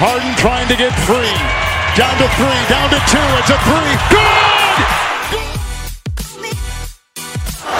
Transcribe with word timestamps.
Harden 0.00 0.32
trying 0.40 0.66
to 0.72 0.76
get 0.80 0.96
free. 1.04 1.36
Down 1.92 2.16
to 2.16 2.28
three, 2.40 2.60
down 2.72 2.88
to 2.88 2.96
two. 3.04 3.20
It's 3.36 3.52
a 3.52 3.58
three. 3.68 3.92
Good! 4.08 4.88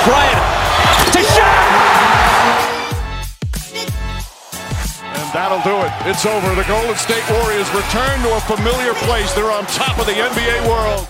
Bryant 0.04 0.44
to 1.16 1.22
shot. 1.24 1.64
And 5.16 5.32
that'll 5.32 5.64
do 5.64 5.80
it. 5.80 5.92
It's 6.12 6.26
over. 6.28 6.54
The 6.54 6.68
Golden 6.68 6.94
State 7.00 7.24
Warriors 7.40 7.72
return 7.72 8.20
to 8.28 8.36
a 8.36 8.40
familiar 8.44 8.92
place. 9.08 9.32
They're 9.32 9.50
on 9.50 9.64
top 9.72 9.98
of 9.98 10.04
the 10.04 10.12
NBA 10.12 10.68
world. 10.68 11.08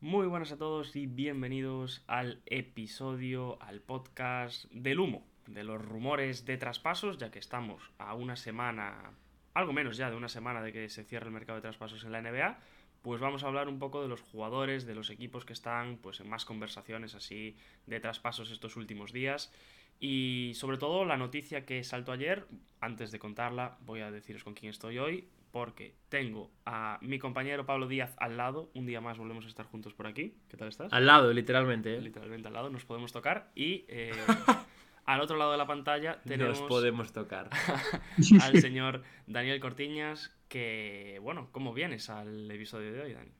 Muy 0.00 0.26
buenas 0.26 0.50
a 0.50 0.56
todos 0.56 0.96
y 0.96 1.06
bienvenidos 1.06 2.02
al 2.06 2.40
episodio, 2.46 3.60
al 3.62 3.80
podcast 3.80 4.64
del 4.72 4.98
humo, 4.98 5.29
de 5.52 5.64
los 5.64 5.80
rumores 5.80 6.44
de 6.44 6.56
traspasos, 6.56 7.18
ya 7.18 7.30
que 7.30 7.38
estamos 7.38 7.90
a 7.98 8.14
una 8.14 8.36
semana, 8.36 9.12
algo 9.54 9.72
menos 9.72 9.96
ya 9.96 10.10
de 10.10 10.16
una 10.16 10.28
semana 10.28 10.62
de 10.62 10.72
que 10.72 10.88
se 10.88 11.04
cierre 11.04 11.26
el 11.26 11.32
mercado 11.32 11.56
de 11.56 11.62
traspasos 11.62 12.04
en 12.04 12.12
la 12.12 12.22
NBA, 12.22 12.58
pues 13.02 13.20
vamos 13.20 13.44
a 13.44 13.46
hablar 13.46 13.68
un 13.68 13.78
poco 13.78 14.02
de 14.02 14.08
los 14.08 14.20
jugadores, 14.20 14.86
de 14.86 14.94
los 14.94 15.10
equipos 15.10 15.44
que 15.44 15.52
están 15.52 15.98
pues 15.98 16.20
en 16.20 16.28
más 16.28 16.44
conversaciones 16.44 17.14
así 17.14 17.56
de 17.86 17.98
traspasos 18.00 18.50
estos 18.50 18.76
últimos 18.76 19.12
días 19.12 19.52
y 20.00 20.52
sobre 20.54 20.78
todo 20.78 21.04
la 21.04 21.18
noticia 21.18 21.66
que 21.66 21.84
saltó 21.84 22.12
ayer, 22.12 22.46
antes 22.80 23.10
de 23.10 23.18
contarla 23.18 23.76
voy 23.80 24.00
a 24.00 24.10
deciros 24.10 24.44
con 24.44 24.54
quién 24.54 24.70
estoy 24.70 24.98
hoy, 24.98 25.28
porque 25.50 25.94
tengo 26.08 26.50
a 26.64 26.98
mi 27.02 27.18
compañero 27.18 27.66
Pablo 27.66 27.86
Díaz 27.86 28.14
al 28.18 28.36
lado. 28.36 28.70
Un 28.74 28.86
día 28.86 29.00
más 29.00 29.18
volvemos 29.18 29.44
a 29.44 29.48
estar 29.48 29.66
juntos 29.66 29.92
por 29.92 30.06
aquí. 30.06 30.34
¿Qué 30.48 30.56
tal 30.56 30.68
estás? 30.68 30.92
Al 30.92 31.06
lado, 31.06 31.32
literalmente. 31.32 31.96
¿eh? 31.96 32.00
Literalmente 32.00 32.48
al 32.48 32.54
lado, 32.54 32.70
nos 32.70 32.84
podemos 32.84 33.12
tocar. 33.12 33.50
Y 33.54 33.84
eh, 33.88 34.12
al 35.14 35.20
otro 35.20 35.36
lado 35.36 35.52
de 35.52 35.58
la 35.58 35.66
pantalla 35.66 36.22
tenemos 36.26 36.60
Nos 36.60 36.68
podemos 36.68 37.12
tocar. 37.12 37.50
al 38.40 38.56
señor 38.60 39.02
Daniel 39.26 39.60
Cortiñas. 39.60 40.30
Que, 40.48 41.18
bueno, 41.22 41.48
¿cómo 41.52 41.72
vienes 41.72 42.10
al 42.10 42.50
episodio 42.50 42.92
de 42.92 43.00
hoy, 43.02 43.12
Dani? 43.14 43.30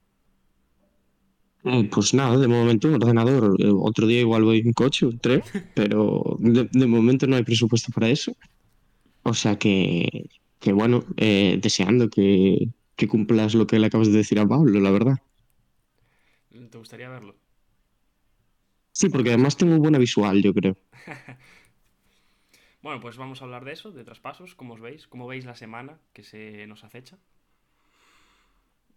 Eh, 1.64 1.88
Pues 1.92 2.14
nada, 2.14 2.38
de 2.38 2.48
momento 2.48 2.88
un 2.88 2.94
ordenador. 2.94 3.56
Eh, 3.60 3.70
Otro 3.72 4.06
día 4.06 4.20
igual 4.20 4.44
voy 4.44 4.58
en 4.60 4.72
coche, 4.72 5.06
creo, 5.20 5.42
pero 5.74 6.36
de, 6.38 6.68
de 6.72 6.86
momento 6.86 7.26
no 7.26 7.36
hay 7.36 7.44
presupuesto 7.44 7.92
para 7.92 8.08
eso. 8.08 8.36
O 9.22 9.34
sea 9.34 9.58
que, 9.58 10.30
que 10.60 10.72
bueno, 10.72 11.04
eh, 11.16 11.58
deseando 11.62 12.08
que, 12.10 12.68
que 12.96 13.08
cumplas 13.08 13.54
lo 13.54 13.66
que 13.66 13.78
le 13.78 13.86
acabas 13.86 14.08
de 14.12 14.18
decir 14.18 14.38
a 14.40 14.48
Pablo, 14.48 14.80
la 14.80 14.90
verdad. 14.90 15.18
¿Te 16.70 16.78
gustaría 16.78 17.08
verlo? 17.08 17.34
Sí, 18.92 19.08
porque 19.08 19.30
además 19.30 19.56
tengo 19.56 19.78
buena 19.78 19.98
visual, 19.98 20.42
yo 20.42 20.52
creo. 20.54 20.76
Bueno, 22.82 23.00
pues 23.00 23.18
vamos 23.18 23.42
a 23.42 23.44
hablar 23.44 23.64
de 23.64 23.72
eso, 23.72 23.90
de 23.92 24.04
traspasos. 24.04 24.54
¿Cómo 24.54 24.74
os 24.74 24.80
veis? 24.80 25.06
¿Cómo 25.06 25.26
veis 25.26 25.44
la 25.44 25.54
semana 25.54 25.98
que 26.14 26.22
se 26.22 26.66
nos 26.66 26.82
acecha? 26.82 27.18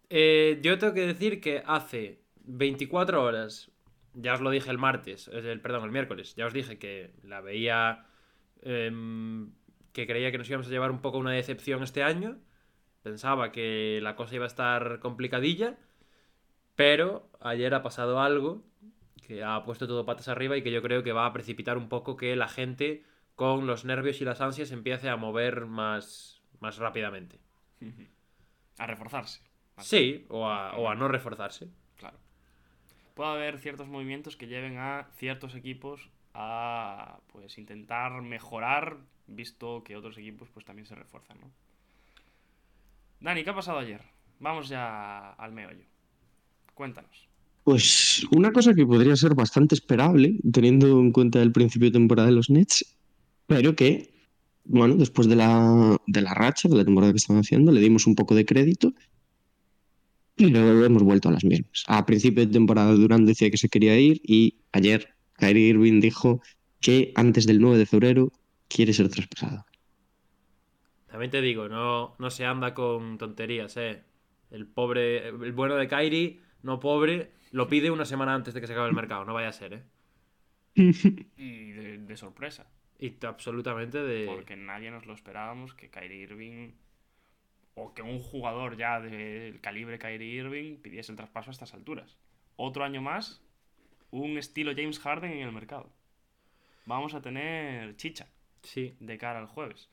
Eh, 0.10 0.60
yo 0.62 0.78
tengo 0.78 0.94
que 0.94 1.08
decir 1.08 1.42
que 1.42 1.64
hace 1.66 2.22
24 2.46 3.22
horas, 3.22 3.72
ya 4.14 4.34
os 4.36 4.42
lo 4.42 4.52
dije 4.52 4.70
el 4.70 4.78
martes, 4.78 5.28
el, 5.28 5.60
perdón, 5.60 5.84
el 5.84 5.92
miércoles, 5.92 6.36
ya 6.36 6.46
os 6.46 6.54
dije 6.54 6.78
que 6.78 7.14
la 7.24 7.42
veía, 7.42 8.06
em, 8.62 9.52
que 9.92 10.08
creía 10.08 10.32
que 10.32 10.38
nos 10.38 10.50
íbamos 10.50 10.68
a 10.68 10.70
llevar 10.70 10.92
un 10.92 11.02
poco 11.02 11.18
una 11.18 11.32
decepción 11.32 11.84
este 11.84 12.04
año. 12.04 12.38
Pensaba 13.02 13.52
que 13.52 14.00
la 14.02 14.16
cosa 14.16 14.36
iba 14.36 14.46
a 14.46 14.48
estar 14.48 15.00
complicadilla, 15.00 15.78
pero 16.76 17.30
ayer 17.42 17.74
ha 17.74 17.84
pasado 17.84 18.22
algo 18.22 18.64
que 19.28 19.44
ha 19.44 19.64
puesto 19.64 19.88
todo 19.88 20.06
patas 20.06 20.28
arriba 20.30 20.56
y 20.58 20.64
que 20.64 20.72
yo 20.72 20.82
creo 20.82 21.04
que 21.04 21.12
va 21.12 21.26
a 21.26 21.34
precipitar 21.34 21.78
un 21.78 21.90
poco 21.90 22.16
que 22.16 22.36
la 22.36 22.48
gente 22.48 23.04
con 23.36 23.68
los 23.68 23.86
nervios 23.86 24.22
y 24.22 24.26
las 24.26 24.42
ansias 24.42 24.72
empiece 24.72 25.10
a 25.10 25.18
mover 25.18 25.66
más, 25.66 26.42
más 26.60 26.78
rápidamente. 26.78 27.40
A 28.80 28.88
reforzarse. 28.88 29.40
Sí, 29.78 30.26
o 30.30 30.48
a, 30.48 30.76
o 30.78 30.90
a 30.90 30.96
no 30.96 31.08
reforzarse. 31.08 31.70
Claro. 31.96 32.18
Puede 33.14 33.30
haber 33.30 33.60
ciertos 33.60 33.88
movimientos 33.88 34.36
que 34.36 34.48
lleven 34.48 34.80
a 34.80 35.10
ciertos 35.16 35.54
equipos 35.54 36.10
a 36.34 37.20
pues 37.32 37.58
intentar 37.60 38.20
mejorar, 38.24 38.98
visto 39.28 39.84
que 39.84 39.96
otros 39.96 40.18
equipos 40.18 40.50
pues 40.50 40.66
también 40.66 40.88
se 40.88 40.96
refuerzan, 40.96 41.40
¿no? 41.40 41.52
Dani, 43.20 43.44
¿qué 43.44 43.52
ha 43.52 43.56
pasado 43.56 43.78
ayer? 43.78 44.02
Vamos 44.40 44.70
ya 44.70 45.34
al 45.34 45.54
meollo. 45.54 45.86
Cuéntanos. 46.74 47.30
Pues 47.64 48.26
una 48.32 48.52
cosa 48.52 48.74
que 48.74 48.86
podría 48.86 49.16
ser 49.16 49.36
bastante 49.36 49.76
esperable, 49.76 50.36
teniendo 50.52 51.00
en 51.00 51.12
cuenta 51.12 51.42
el 51.42 51.54
principio 51.54 51.88
de 51.88 51.94
temporada 51.94 52.28
de 52.28 52.36
los 52.36 52.50
Nets, 52.50 52.98
pero 53.56 53.76
que, 53.76 54.14
bueno, 54.66 54.96
después 54.96 55.28
de 55.28 55.36
la, 55.36 55.98
de 56.08 56.22
la 56.22 56.34
racha, 56.34 56.70
de 56.70 56.76
la 56.76 56.86
temporada 56.86 57.14
que 57.14 57.18
estaban 57.18 57.42
haciendo, 57.42 57.72
le 57.72 57.82
dimos 57.82 58.08
un 58.08 58.16
poco 58.16 58.36
de 58.36 58.46
crédito 58.46 58.94
y 60.36 60.50
luego 60.50 60.86
hemos 60.86 61.04
vuelto 61.04 61.30
a 61.30 61.34
las 61.34 61.44
mismas. 61.44 61.84
A 61.88 62.06
principio 62.06 62.46
de 62.46 62.52
temporada 62.52 62.94
Durán 62.94 63.26
decía 63.26 63.52
que 63.52 63.58
se 63.58 63.70
quería 63.70 63.98
ir 64.00 64.22
y 64.24 64.58
ayer 64.72 65.14
Kyrie 65.38 65.70
Irving 65.70 66.00
dijo 66.00 66.42
que 66.80 67.12
antes 67.16 67.46
del 67.46 67.62
9 67.62 67.78
de 67.78 67.86
febrero 67.86 68.32
quiere 68.68 68.94
ser 68.94 69.10
traspasado. 69.10 69.66
También 71.08 71.30
te 71.30 71.42
digo, 71.42 71.70
no, 71.70 72.16
no 72.18 72.32
se 72.32 72.46
anda 72.46 72.74
con 72.74 73.18
tonterías, 73.18 73.78
eh. 73.78 74.04
El 74.50 74.68
pobre, 74.68 75.28
el 75.28 75.52
bueno 75.52 75.76
de 75.76 75.88
Kairi, 75.88 76.42
no 76.64 76.80
pobre, 76.80 77.32
lo 77.52 77.68
pide 77.68 77.92
una 77.92 78.06
semana 78.06 78.34
antes 78.34 78.54
de 78.54 78.62
que 78.62 78.68
se 78.68 78.74
acabe 78.74 78.90
el 78.90 78.96
mercado, 78.96 79.26
no 79.26 79.34
vaya 79.34 79.50
a 79.50 79.54
ser, 79.54 79.74
eh. 79.74 79.84
Y 81.38 81.72
de, 81.72 82.00
de 82.00 82.18
sorpresa, 82.18 82.68
Y 83.04 83.18
absolutamente 83.26 84.02
de... 84.02 84.26
porque 84.28 84.56
nadie 84.56 84.90
nos 84.90 85.06
lo 85.06 85.14
esperábamos 85.14 85.74
que 85.74 85.90
Kyrie 85.90 86.22
Irving 86.24 86.72
o 87.76 87.94
que 87.94 88.02
un 88.02 88.20
jugador 88.20 88.78
ya 88.78 89.02
del 89.02 89.60
calibre 89.60 90.00
Kyrie 90.00 90.36
Irving 90.36 90.78
pidiese 90.78 91.12
el 91.12 91.18
traspaso 91.18 91.50
a 91.50 91.52
estas 91.52 91.74
alturas. 91.74 92.18
Otro 92.56 92.86
año 92.86 93.02
más, 93.02 93.42
un 94.12 94.38
estilo 94.38 94.72
James 94.74 95.00
Harden 95.00 95.32
en 95.34 95.48
el 95.48 95.52
mercado. 95.52 95.92
Vamos 96.86 97.14
a 97.14 97.22
tener 97.22 97.98
chicha 97.98 98.28
Sí. 98.62 98.96
de 99.02 99.18
cara 99.18 99.40
al 99.40 99.48
jueves. 99.48 99.90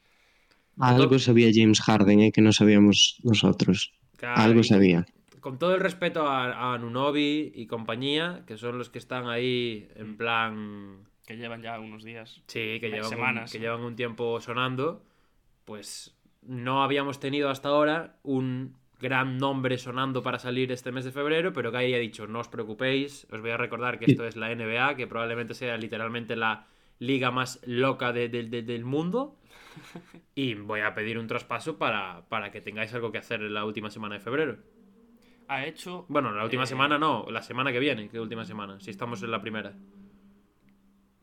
Algo 0.79 1.19
sabía 1.19 1.51
James 1.53 1.81
Harden, 1.81 2.21
eh, 2.21 2.31
que 2.33 2.43
no 2.43 2.53
sabíamos 2.53 3.19
nosotros. 3.25 3.93
Claro, 4.19 4.41
Algo 4.41 4.63
sabía. 4.63 5.05
Con 5.41 5.59
todo 5.59 5.75
el 5.75 5.81
respeto 5.81 6.29
a, 6.29 6.75
a 6.75 6.79
Nunobi 6.79 7.51
y 7.57 7.67
compañía, 7.67 8.45
que 8.47 8.57
son 8.57 8.79
los 8.79 8.89
que 8.89 8.99
están 8.99 9.29
ahí 9.29 9.89
en 9.97 10.17
plan... 10.17 11.10
Que 11.31 11.37
llevan 11.37 11.63
ya 11.63 11.79
unos 11.79 12.03
días. 12.03 12.43
Sí, 12.49 12.81
que 12.81 12.89
Mes- 12.89 12.95
llevan, 12.95 13.09
semanas, 13.09 13.51
un, 13.53 13.53
que 13.53 13.65
llevan 13.65 13.81
un 13.83 13.95
tiempo 13.95 14.41
sonando, 14.41 15.05
pues 15.65 16.19
no 16.43 16.83
habíamos 16.83 17.21
tenido 17.21 17.51
hasta 17.51 17.69
ahora 17.69 18.17
un 18.25 18.75
gran 19.01 19.39
nombre 19.39 19.79
sonando 19.79 20.25
para 20.25 20.41
salir 20.41 20.73
este 20.73 20.91
mes 20.91 21.05
de 21.05 21.13
febrero, 21.13 21.53
pero 21.53 21.71
Kyrie 21.71 21.95
ha 21.95 22.01
dicho, 22.01 22.27
no 22.27 22.41
os 22.41 22.49
preocupéis, 22.49 23.29
os 23.31 23.41
voy 23.41 23.51
a 23.51 23.57
recordar 23.57 24.01
que 24.01 24.07
esto 24.07 24.27
es 24.27 24.35
la 24.35 24.51
NBA, 24.51 24.97
que 24.97 25.07
probablemente 25.07 25.55
sea 25.55 25.77
literalmente 25.77 26.35
la 26.35 26.67
liga 26.99 27.31
más 27.31 27.61
loca 27.65 28.13
de- 28.13 28.29
de- 28.29 28.43
de- 28.43 28.63
del 28.63 28.85
mundo, 28.85 29.37
y 30.35 30.55
voy 30.55 30.81
a 30.81 30.95
pedir 30.97 31.17
un 31.17 31.29
traspaso 31.29 31.79
para, 31.79 32.23
para 32.29 32.51
que 32.51 32.61
tengáis 32.61 32.93
algo 32.93 33.13
que 33.13 33.19
hacer 33.19 33.41
en 33.41 33.55
la 33.55 33.65
última 33.65 33.89
semana 33.89 34.17
de 34.17 34.21
febrero. 34.21 34.57
Ha 35.47 35.65
hecho. 35.65 36.07
Bueno, 36.09 36.33
la 36.33 36.43
última 36.43 36.65
eh, 36.65 36.67
semana 36.67 36.99
no, 36.99 37.27
la 37.31 37.43
semana 37.43 37.71
que 37.71 37.79
viene, 37.79 38.09
que 38.09 38.19
última 38.19 38.45
semana, 38.45 38.81
si 38.81 38.91
estamos 38.91 39.23
en 39.23 39.31
la 39.31 39.41
primera. 39.41 39.75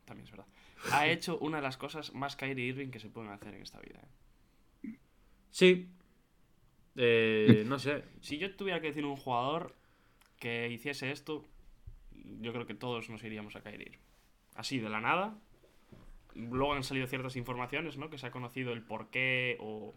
También 0.08 0.24
es 0.24 0.30
verdad. 0.30 0.46
Ha 0.92 1.06
hecho 1.14 1.38
una 1.38 1.58
de 1.58 1.62
las 1.62 1.76
cosas 1.76 2.14
más 2.14 2.34
Kyrie 2.34 2.66
Irving 2.66 2.88
que 2.90 2.98
se 2.98 3.10
pueden 3.10 3.30
hacer 3.30 3.54
en 3.54 3.62
esta 3.62 3.78
vida. 3.80 4.00
¿eh? 4.82 4.96
Sí. 5.50 5.88
Eh, 6.96 7.64
no 7.66 7.78
sé, 7.78 8.04
Si 8.20 8.38
yo 8.38 8.54
tuviera 8.56 8.80
que 8.80 8.88
decir 8.88 9.04
un 9.04 9.16
jugador 9.16 9.76
que 10.40 10.68
hiciese 10.70 11.10
esto, 11.10 11.44
yo 12.40 12.52
creo 12.52 12.66
que 12.66 12.74
todos 12.74 13.08
nos 13.10 13.22
iríamos 13.22 13.54
a 13.56 13.60
Kyrie 13.62 13.86
Irving. 13.86 13.98
Así, 14.54 14.78
de 14.78 14.88
la 14.88 15.00
nada. 15.00 15.38
Luego 16.34 16.74
han 16.74 16.84
salido 16.84 17.06
ciertas 17.06 17.36
informaciones, 17.36 17.96
¿no? 17.96 18.10
Que 18.10 18.18
se 18.18 18.26
ha 18.26 18.30
conocido 18.30 18.72
el 18.72 18.82
porqué 18.82 19.56
o. 19.60 19.94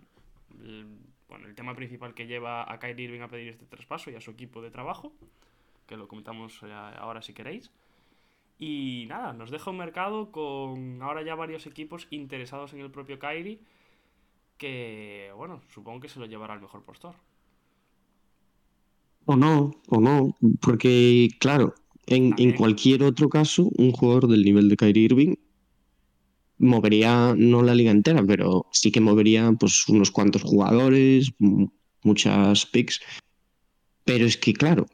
el- 0.59 0.97
bueno, 1.29 1.47
el 1.47 1.55
tema 1.55 1.73
principal 1.75 2.13
que 2.13 2.27
lleva 2.27 2.69
a 2.69 2.77
Kyrie 2.79 3.05
Irving 3.05 3.21
a 3.21 3.29
pedir 3.29 3.47
este 3.49 3.65
traspaso 3.65 4.11
y 4.11 4.15
a 4.15 4.21
su 4.21 4.31
equipo 4.31 4.61
de 4.61 4.69
trabajo. 4.69 5.13
Que 5.87 5.95
lo 5.95 6.07
comentamos 6.07 6.59
eh, 6.63 6.71
ahora 6.73 7.21
si 7.21 7.33
queréis. 7.33 7.71
Y 8.63 9.07
nada, 9.09 9.33
nos 9.33 9.49
deja 9.49 9.71
un 9.71 9.77
mercado 9.77 10.31
con 10.31 11.01
ahora 11.01 11.25
ya 11.25 11.33
varios 11.33 11.65
equipos 11.65 12.05
interesados 12.11 12.73
en 12.73 12.81
el 12.81 12.91
propio 12.91 13.17
Kyrie. 13.17 13.59
Que, 14.59 15.31
bueno, 15.35 15.63
supongo 15.73 16.01
que 16.01 16.09
se 16.09 16.19
lo 16.19 16.27
llevará 16.27 16.53
al 16.53 16.61
mejor 16.61 16.83
postor. 16.83 17.15
O 19.25 19.35
no, 19.35 19.71
o 19.87 19.99
no, 19.99 20.37
porque 20.61 21.29
claro, 21.39 21.73
en, 22.05 22.35
en 22.37 22.53
cualquier 22.53 23.01
otro 23.01 23.29
caso, 23.29 23.67
un 23.79 23.93
jugador 23.93 24.27
del 24.27 24.43
nivel 24.43 24.69
de 24.69 24.77
Kyrie 24.77 25.05
Irving 25.05 25.35
movería 26.59 27.33
no 27.35 27.63
la 27.63 27.73
liga 27.73 27.89
entera, 27.89 28.23
pero 28.23 28.67
sí 28.71 28.91
que 28.91 29.01
movería 29.01 29.51
pues 29.59 29.87
unos 29.87 30.11
cuantos 30.11 30.43
jugadores, 30.43 31.31
muchas 32.03 32.67
picks. 32.67 33.01
Pero 34.05 34.25
es 34.25 34.37
que 34.37 34.53
claro, 34.53 34.85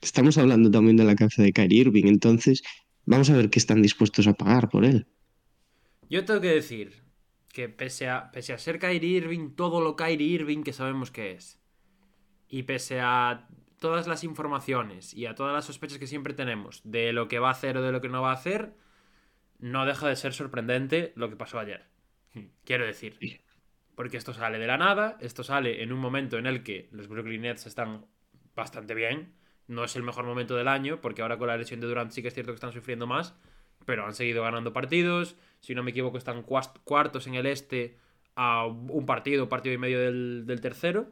estamos 0.00 0.36
hablando 0.36 0.68
también 0.68 0.96
de 0.96 1.04
la 1.04 1.14
cabeza 1.14 1.44
de 1.44 1.52
Kyrie 1.52 1.82
Irving, 1.82 2.06
entonces 2.06 2.64
vamos 3.08 3.30
a 3.30 3.36
ver 3.36 3.50
qué 3.50 3.58
están 3.58 3.82
dispuestos 3.82 4.26
a 4.26 4.34
pagar 4.34 4.68
por 4.68 4.84
él. 4.84 5.06
Yo 6.10 6.24
tengo 6.24 6.40
que 6.40 6.48
decir 6.52 7.02
que 7.52 7.68
pese 7.68 8.08
a, 8.08 8.30
pese 8.30 8.52
a 8.52 8.58
ser 8.58 8.78
Kyrie 8.78 9.16
Irving, 9.16 9.50
todo 9.56 9.80
lo 9.80 9.96
Kyrie 9.96 10.26
Irving 10.26 10.62
que 10.62 10.72
sabemos 10.72 11.10
que 11.10 11.32
es, 11.32 11.58
y 12.48 12.64
pese 12.64 13.00
a 13.00 13.48
todas 13.78 14.06
las 14.06 14.24
informaciones 14.24 15.14
y 15.14 15.26
a 15.26 15.34
todas 15.34 15.54
las 15.54 15.64
sospechas 15.64 15.98
que 15.98 16.06
siempre 16.06 16.34
tenemos 16.34 16.82
de 16.84 17.12
lo 17.12 17.28
que 17.28 17.38
va 17.38 17.48
a 17.48 17.52
hacer 17.52 17.76
o 17.78 17.82
de 17.82 17.92
lo 17.92 18.00
que 18.00 18.08
no 18.08 18.22
va 18.22 18.30
a 18.30 18.34
hacer, 18.34 18.74
no 19.58 19.86
deja 19.86 20.08
de 20.08 20.16
ser 20.16 20.34
sorprendente 20.34 21.12
lo 21.16 21.30
que 21.30 21.36
pasó 21.36 21.58
ayer. 21.58 21.86
Quiero 22.64 22.86
decir, 22.86 23.18
porque 23.94 24.18
esto 24.18 24.34
sale 24.34 24.58
de 24.58 24.66
la 24.66 24.76
nada, 24.76 25.16
esto 25.20 25.42
sale 25.42 25.82
en 25.82 25.92
un 25.92 25.98
momento 25.98 26.38
en 26.38 26.46
el 26.46 26.62
que 26.62 26.88
los 26.92 27.08
Brooklyn 27.08 27.42
Nets 27.42 27.66
están 27.66 28.06
bastante 28.54 28.94
bien, 28.94 29.32
no 29.68 29.84
es 29.84 29.94
el 29.96 30.02
mejor 30.02 30.24
momento 30.24 30.56
del 30.56 30.68
año, 30.68 31.00
porque 31.00 31.22
ahora 31.22 31.38
con 31.38 31.46
la 31.46 31.56
lesión 31.56 31.80
de 31.80 31.86
Durant 31.86 32.10
sí 32.10 32.22
que 32.22 32.28
es 32.28 32.34
cierto 32.34 32.52
que 32.52 32.56
están 32.56 32.72
sufriendo 32.72 33.06
más, 33.06 33.34
pero 33.84 34.04
han 34.04 34.14
seguido 34.14 34.42
ganando 34.42 34.72
partidos, 34.72 35.36
si 35.60 35.74
no 35.74 35.82
me 35.82 35.92
equivoco 35.92 36.18
están 36.18 36.42
cuartos 36.42 37.26
en 37.26 37.34
el 37.34 37.46
este 37.46 37.96
a 38.34 38.66
un 38.66 39.06
partido, 39.06 39.48
partido 39.48 39.74
y 39.74 39.78
medio 39.78 40.00
del, 40.00 40.44
del 40.46 40.60
tercero, 40.60 41.08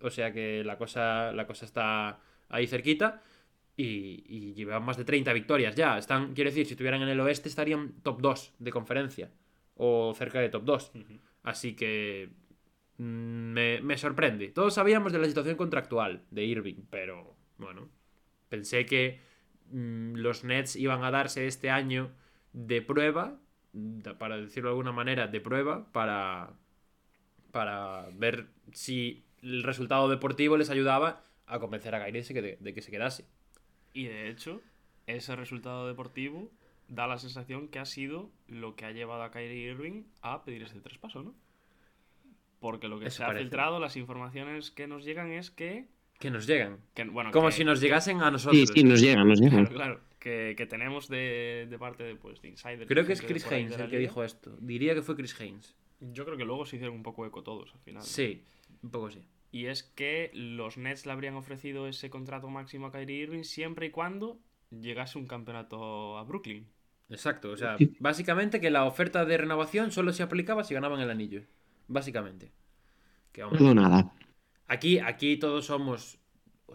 o 0.00 0.10
sea 0.10 0.32
que 0.32 0.62
la 0.64 0.76
cosa, 0.76 1.32
la 1.32 1.46
cosa 1.46 1.64
está 1.64 2.20
ahí 2.48 2.66
cerquita. 2.66 3.22
Y, 3.78 4.24
y 4.26 4.54
llevan 4.54 4.84
más 4.84 4.96
de 4.96 5.04
30 5.04 5.34
victorias 5.34 5.74
ya. 5.74 5.98
Están, 5.98 6.32
quiero 6.32 6.48
decir, 6.48 6.64
si 6.64 6.72
estuvieran 6.72 7.02
en 7.02 7.08
el 7.08 7.20
oeste 7.20 7.50
estarían 7.50 7.92
top 8.02 8.22
2 8.22 8.54
de 8.58 8.70
conferencia. 8.70 9.30
O 9.74 10.14
cerca 10.16 10.40
de 10.40 10.48
top 10.48 10.64
2. 10.64 10.92
Así 11.42 11.76
que 11.76 12.30
mm, 12.96 13.02
me, 13.02 13.80
me 13.82 13.98
sorprende. 13.98 14.48
Todos 14.48 14.74
sabíamos 14.74 15.12
de 15.12 15.18
la 15.18 15.26
situación 15.26 15.56
contractual 15.56 16.22
de 16.30 16.44
Irving, 16.44 16.86
pero 16.88 17.36
bueno, 17.58 17.90
pensé 18.48 18.86
que 18.86 19.20
mm, 19.70 20.14
los 20.16 20.44
Nets 20.44 20.76
iban 20.76 21.04
a 21.04 21.10
darse 21.10 21.46
este 21.46 21.70
año 21.70 22.12
de 22.52 22.82
prueba, 22.82 23.38
para 24.18 24.36
decirlo 24.38 24.70
de 24.70 24.72
alguna 24.72 24.92
manera, 24.92 25.26
de 25.26 25.40
prueba, 25.40 25.90
para, 25.92 26.54
para 27.52 28.08
ver 28.14 28.48
si 28.72 29.24
el 29.42 29.62
resultado 29.62 30.08
deportivo 30.08 30.56
les 30.56 30.70
ayudaba 30.70 31.24
a 31.46 31.58
convencer 31.58 31.94
a 31.94 32.04
Kyrie 32.04 32.22
de 32.22 32.34
que, 32.34 32.56
de 32.60 32.74
que 32.74 32.82
se 32.82 32.90
quedase. 32.90 33.24
Y 33.92 34.06
de 34.06 34.28
hecho, 34.28 34.62
ese 35.06 35.36
resultado 35.36 35.86
deportivo 35.86 36.50
da 36.88 37.06
la 37.06 37.18
sensación 37.18 37.68
que 37.68 37.78
ha 37.78 37.84
sido 37.84 38.30
lo 38.48 38.76
que 38.76 38.84
ha 38.84 38.92
llevado 38.92 39.22
a 39.22 39.30
Kyrie 39.30 39.70
Irving 39.70 40.04
a 40.22 40.44
pedir 40.44 40.62
ese 40.62 40.80
traspaso, 40.80 41.22
¿no? 41.22 41.34
Porque 42.60 42.88
lo 42.88 42.98
que 42.98 43.06
Eso 43.06 43.18
se 43.18 43.24
ha 43.24 43.26
parece. 43.26 43.44
filtrado, 43.44 43.80
las 43.80 43.96
informaciones 43.96 44.70
que 44.70 44.86
nos 44.86 45.04
llegan 45.04 45.30
es 45.32 45.50
que. 45.50 45.88
Que 46.18 46.30
nos 46.30 46.46
llegan. 46.46 46.78
que, 46.94 47.04
bueno, 47.04 47.30
Como 47.30 47.48
que- 47.48 47.52
si 47.54 47.64
nos 47.64 47.80
llegasen 47.80 48.22
a 48.22 48.30
nosotros. 48.30 48.58
Sí, 48.58 48.66
sí, 48.66 48.84
nos 48.84 49.00
llega, 49.00 49.22
nos 49.24 49.38
llega. 49.40 49.50
Claro, 49.56 49.70
claro. 49.74 50.00
Que, 50.18 50.54
que 50.56 50.66
tenemos 50.66 51.08
de, 51.08 51.66
de 51.70 51.78
parte 51.78 52.02
de, 52.02 52.16
pues, 52.16 52.40
de 52.42 52.48
insiders. 52.48 52.86
Creo 52.88 53.06
que 53.06 53.12
es 53.12 53.22
Chris 53.22 53.46
Haynes 53.52 53.78
el 53.78 53.88
que 53.90 53.98
dijo 53.98 54.24
esto. 54.24 54.56
Diría 54.60 54.94
que 54.94 55.02
fue 55.02 55.14
Chris 55.14 55.38
Haynes. 55.40 55.76
Yo 56.00 56.24
creo 56.24 56.36
que 56.36 56.44
luego 56.44 56.66
se 56.66 56.76
hicieron 56.76 56.96
un 56.96 57.02
poco 57.02 57.24
eco 57.26 57.42
todos 57.42 57.72
al 57.74 57.80
final. 57.80 58.00
¿no? 58.00 58.06
Sí, 58.06 58.42
un 58.82 58.90
poco 58.90 59.10
sí. 59.10 59.22
Y 59.52 59.66
es 59.66 59.82
que 59.84 60.30
los 60.34 60.76
Nets 60.78 61.06
le 61.06 61.12
habrían 61.12 61.34
ofrecido 61.36 61.86
ese 61.86 62.10
contrato 62.10 62.48
máximo 62.48 62.86
a 62.86 62.92
Kyrie 62.92 63.22
Irving 63.22 63.44
siempre 63.44 63.86
y 63.86 63.90
cuando 63.90 64.38
llegase 64.70 65.16
un 65.18 65.26
campeonato 65.26 66.18
a 66.18 66.24
Brooklyn. 66.24 66.66
Exacto, 67.08 67.50
o 67.52 67.56
sea, 67.56 67.76
básicamente 68.00 68.60
que 68.60 68.68
la 68.70 68.84
oferta 68.84 69.24
de 69.24 69.36
renovación 69.38 69.92
solo 69.92 70.12
se 70.12 70.24
aplicaba 70.24 70.64
si 70.64 70.74
ganaban 70.74 70.98
el 71.00 71.08
anillo. 71.10 71.42
Básicamente. 71.86 72.50
Que, 73.32 73.44
hombre, 73.44 73.58
Todo 73.60 73.74
nada. 73.74 74.12
Aquí, 74.68 74.98
aquí 74.98 75.36
todos 75.36 75.66
somos, 75.66 76.18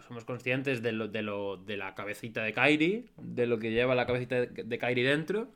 somos 0.06 0.24
conscientes 0.24 0.82
de, 0.82 0.92
lo, 0.92 1.08
de, 1.08 1.22
lo, 1.22 1.56
de 1.56 1.76
la 1.76 1.94
cabecita 1.94 2.42
de 2.42 2.52
Kyrie, 2.52 3.06
de 3.16 3.46
lo 3.46 3.58
que 3.58 3.70
lleva 3.70 3.94
la 3.94 4.06
cabecita 4.06 4.40
de, 4.40 4.64
de 4.64 4.78
Kyrie 4.78 5.04
dentro, 5.04 5.52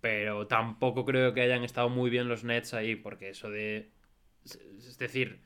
pero 0.00 0.46
tampoco 0.46 1.04
creo 1.04 1.32
que 1.34 1.42
hayan 1.42 1.64
estado 1.64 1.88
muy 1.88 2.10
bien 2.10 2.28
los 2.28 2.44
Nets 2.44 2.74
ahí, 2.74 2.96
porque 2.96 3.30
eso 3.30 3.50
de... 3.50 3.90
Es 4.44 4.56
es 4.56 4.98
decir, 4.98 5.40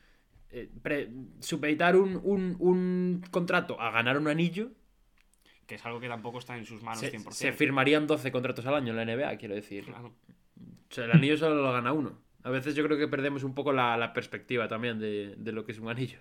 eh, 0.50 0.70
pre- 0.82 1.10
supeditar 1.40 1.96
un, 1.96 2.18
un, 2.22 2.56
un 2.58 3.22
contrato 3.30 3.78
a 3.80 3.90
ganar 3.90 4.16
un 4.16 4.28
anillo, 4.28 4.70
Que 5.66 5.74
es 5.74 5.84
algo 5.84 6.00
que 6.00 6.08
tampoco 6.08 6.38
está 6.38 6.56
en 6.56 6.64
sus 6.64 6.82
manos 6.82 7.00
se, 7.00 7.12
100%. 7.12 7.30
se 7.32 7.52
firmarían 7.52 8.06
12 8.06 8.32
contratos 8.32 8.64
al 8.66 8.74
año 8.76 8.92
en 8.92 8.96
la 8.96 9.04
NBA, 9.04 9.36
quiero 9.36 9.54
decir. 9.54 9.84
Claro. 9.84 10.14
O 10.88 10.94
sea, 10.94 11.04
el 11.04 11.10
anillo 11.12 11.36
solo 11.36 11.56
lo 11.56 11.72
gana 11.72 11.92
uno. 11.92 12.22
A 12.46 12.50
veces 12.56 12.74
yo 12.76 12.84
creo 12.84 12.98
que 12.98 13.08
perdemos 13.14 13.42
un 13.44 13.54
poco 13.54 13.72
la, 13.72 13.96
la 13.96 14.12
perspectiva 14.12 14.68
también 14.68 14.98
de, 14.98 15.34
de 15.36 15.52
lo 15.52 15.64
que 15.64 15.72
es 15.72 15.78
un 15.80 15.88
anillo. 15.88 16.20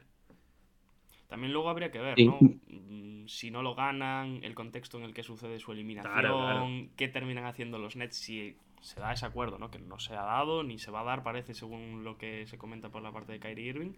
También 1.28 1.54
luego 1.54 1.70
habría 1.70 1.92
que 1.92 2.00
ver. 2.00 2.18
¿no? 2.20 2.40
Mm, 2.68 3.26
Si 3.28 3.50
no 3.52 3.62
lo 3.64 3.74
ganan, 3.76 4.44
el 4.44 4.54
contexto 4.54 4.98
en 4.98 5.06
el 5.06 5.14
que 5.14 5.24
sucede 5.24 5.60
su 5.60 5.72
eliminación, 5.72 6.14
Claro, 6.14 6.38
claro. 6.38 6.68
qué 6.96 7.08
terminan 7.08 7.46
haciendo 7.46 7.80
los 7.80 7.96
Nets 7.96 8.16
si 8.18 8.56
se 8.82 9.00
da 9.00 9.14
ese 9.14 9.26
acuerdo, 9.26 9.58
¿no? 9.58 9.72
Que 9.72 9.80
no 9.80 9.98
se 10.00 10.14
ha 10.14 10.22
dado 10.22 10.64
ni 10.64 10.78
se 10.78 10.92
va 10.92 11.02
a 11.02 11.04
dar, 11.04 11.24
parece, 11.24 11.54
según 11.56 12.04
lo 12.04 12.18
que 12.18 12.46
se 12.46 12.58
comenta 12.60 12.90
por 12.90 13.02
la 13.02 13.12
parte 13.12 13.32
de 13.34 13.40
Kyrie 13.40 13.66
Irving. 13.70 13.94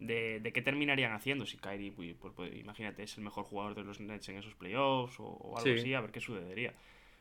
De, 0.00 0.38
de 0.38 0.52
qué 0.52 0.62
terminarían 0.62 1.12
haciendo 1.12 1.44
si 1.44 1.56
Kyrie, 1.58 1.90
pues, 1.90 2.14
pues, 2.20 2.32
pues, 2.36 2.54
imagínate, 2.56 3.02
es 3.02 3.18
el 3.18 3.24
mejor 3.24 3.42
jugador 3.44 3.74
de 3.74 3.82
los 3.82 3.98
Nets 3.98 4.28
en 4.28 4.36
esos 4.38 4.54
playoffs 4.54 5.18
o, 5.18 5.24
o 5.24 5.58
algo 5.58 5.64
Sí. 5.64 5.72
así, 5.72 5.92
a 5.94 6.00
ver 6.00 6.12
qué 6.12 6.20
sucedería. 6.20 6.72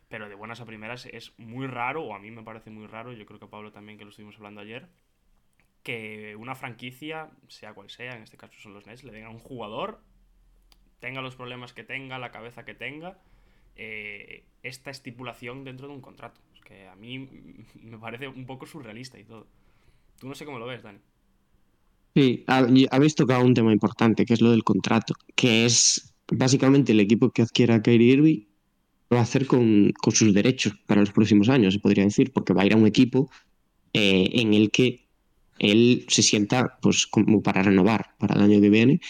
Pero 0.10 0.30
de 0.30 0.36
buenas 0.36 0.62
a 0.62 0.66
primeras 0.66 1.06
es 1.06 1.34
muy 1.38 1.68
raro, 1.68 2.04
o 2.04 2.16
a 2.16 2.20
mí 2.20 2.32
me 2.32 2.44
parece 2.44 2.70
muy 2.70 2.88
raro, 2.88 3.12
yo 3.12 3.26
creo 3.26 3.40
que 3.40 3.46
a 3.46 3.50
Pablo 3.50 3.72
también, 3.72 3.98
que 3.98 4.06
lo 4.06 4.12
estuvimos 4.12 4.38
hablando 4.38 4.62
ayer, 4.62 4.88
que 5.84 6.36
una 6.38 6.56
franquicia, 6.56 7.30
sea 7.48 7.74
cual 7.74 7.90
sea, 7.90 8.16
en 8.16 8.24
este 8.24 8.38
caso 8.38 8.54
son 8.60 8.74
los 8.74 8.86
Nets, 8.86 9.04
le 9.04 9.12
den 9.12 9.26
a 9.26 9.30
un 9.30 9.40
jugador, 9.40 10.02
tenga 11.00 11.22
los 11.22 11.36
problemas 11.36 11.74
que 11.74 11.84
tenga, 11.84 12.20
la 12.20 12.32
cabeza 12.32 12.66
que 12.66 12.74
tenga, 12.74 13.18
eh, 13.76 14.44
esta 14.64 14.90
estipulación 14.90 15.64
dentro 15.64 15.88
de 15.88 15.94
un 15.94 16.02
contrato. 16.02 16.42
Que 16.64 16.88
a 16.88 16.96
mí 16.96 17.30
me 17.82 17.98
parece 17.98 18.28
un 18.28 18.46
poco 18.46 18.66
surrealista 18.66 19.20
y 19.20 19.24
todo. 19.24 19.48
Tú 20.20 20.28
no 20.28 20.36
sé 20.36 20.46
cómo 20.46 20.60
lo 20.60 20.66
ves, 20.66 20.84
Dani. 20.84 21.00
Sí, 22.16 22.44
habéis 22.48 23.14
tocado 23.14 23.46
un 23.46 23.54
tema 23.54 23.72
importante, 23.72 24.26
que 24.26 24.34
es 24.34 24.42
lo 24.42 24.50
del 24.50 24.64
contrato, 24.64 25.14
que 25.36 25.66
es 25.66 26.16
básicamente 26.32 26.92
el 26.92 27.00
equipo 27.00 27.30
que 27.30 27.44
adquiera 27.44 27.76
a 27.76 27.82
Kyrie 27.84 28.14
Irving 28.14 28.46
va 29.14 29.20
a 29.20 29.24
hacer 29.24 29.48
con, 29.48 29.92
con 30.02 30.14
sus 30.14 30.34
derechos 30.34 30.74
para 30.86 31.02
los 31.02 31.12
próximos 31.12 31.50
años, 31.50 31.74
se 31.74 31.80
podría 31.80 32.04
decir, 32.04 32.32
porque 32.34 32.54
va 32.54 32.64
a 32.64 32.66
ir 32.66 32.74
a 32.74 32.78
un 32.78 32.88
equipo 32.88 33.30
eh, 33.94 34.30
en 34.34 34.54
el 34.54 34.72
que 34.72 35.08
él 35.60 36.06
se 36.10 36.22
sienta 36.24 36.78
pues 36.82 37.08
como 37.08 37.42
para 37.42 37.64
renovar 37.64 38.16
para 38.20 38.36
el 38.36 38.42
año 38.42 38.62
que 38.62 38.70
viene, 38.70 39.02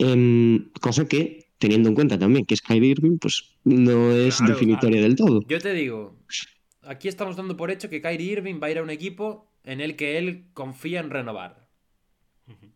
Em, 0.00 0.70
cosa 0.80 1.06
que, 1.06 1.50
teniendo 1.58 1.90
en 1.90 1.94
cuenta 1.94 2.18
también 2.18 2.46
que 2.46 2.54
es 2.54 2.62
Kyrie 2.62 2.92
Irving, 2.92 3.18
pues 3.18 3.52
no 3.64 4.12
es 4.12 4.38
Claro, 4.38 4.54
definitoria 4.54 5.02
del 5.02 5.14
todo. 5.14 5.42
Yo 5.46 5.58
te 5.58 5.74
digo, 5.74 6.16
aquí 6.82 7.08
estamos 7.08 7.36
dando 7.36 7.54
por 7.54 7.70
hecho 7.70 7.90
que 7.90 8.00
Kyrie 8.00 8.32
Irving 8.32 8.60
va 8.62 8.68
a 8.68 8.70
ir 8.70 8.78
a 8.78 8.82
un 8.82 8.88
equipo 8.88 9.46
en 9.62 9.82
el 9.82 9.96
que 9.96 10.16
él 10.16 10.46
confía 10.54 11.00
en 11.00 11.10
renovar. 11.10 11.68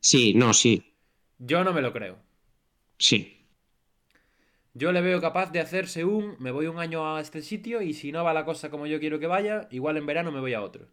Sí, 0.01 0.35
no, 0.35 0.53
sí, 0.53 0.83
Yo 1.39 1.65
no 1.65 1.73
me 1.73 1.81
lo 1.81 1.93
creo. 1.95 2.19
sí. 2.99 3.34
Yo 4.75 4.91
le 4.91 5.01
veo 5.01 5.21
capaz 5.21 5.53
de 5.53 5.61
hacerse 5.61 6.05
un, 6.05 6.35
me 6.41 6.51
voy 6.51 6.67
un 6.67 6.81
año 6.81 7.15
a 7.15 7.21
este 7.21 7.43
sitio 7.43 7.81
y 7.81 7.95
si 7.95 8.11
no 8.11 8.25
va 8.25 8.35
la 8.35 8.45
cosa 8.45 8.71
como 8.71 8.89
yo 8.89 8.99
quiero 8.99 9.21
que 9.21 9.29
vaya, 9.29 9.69
igual 9.71 9.97
en 9.97 10.07
verano 10.07 10.33
me 10.33 10.41
voy 10.41 10.53
a 10.53 10.63
otro. 10.63 10.89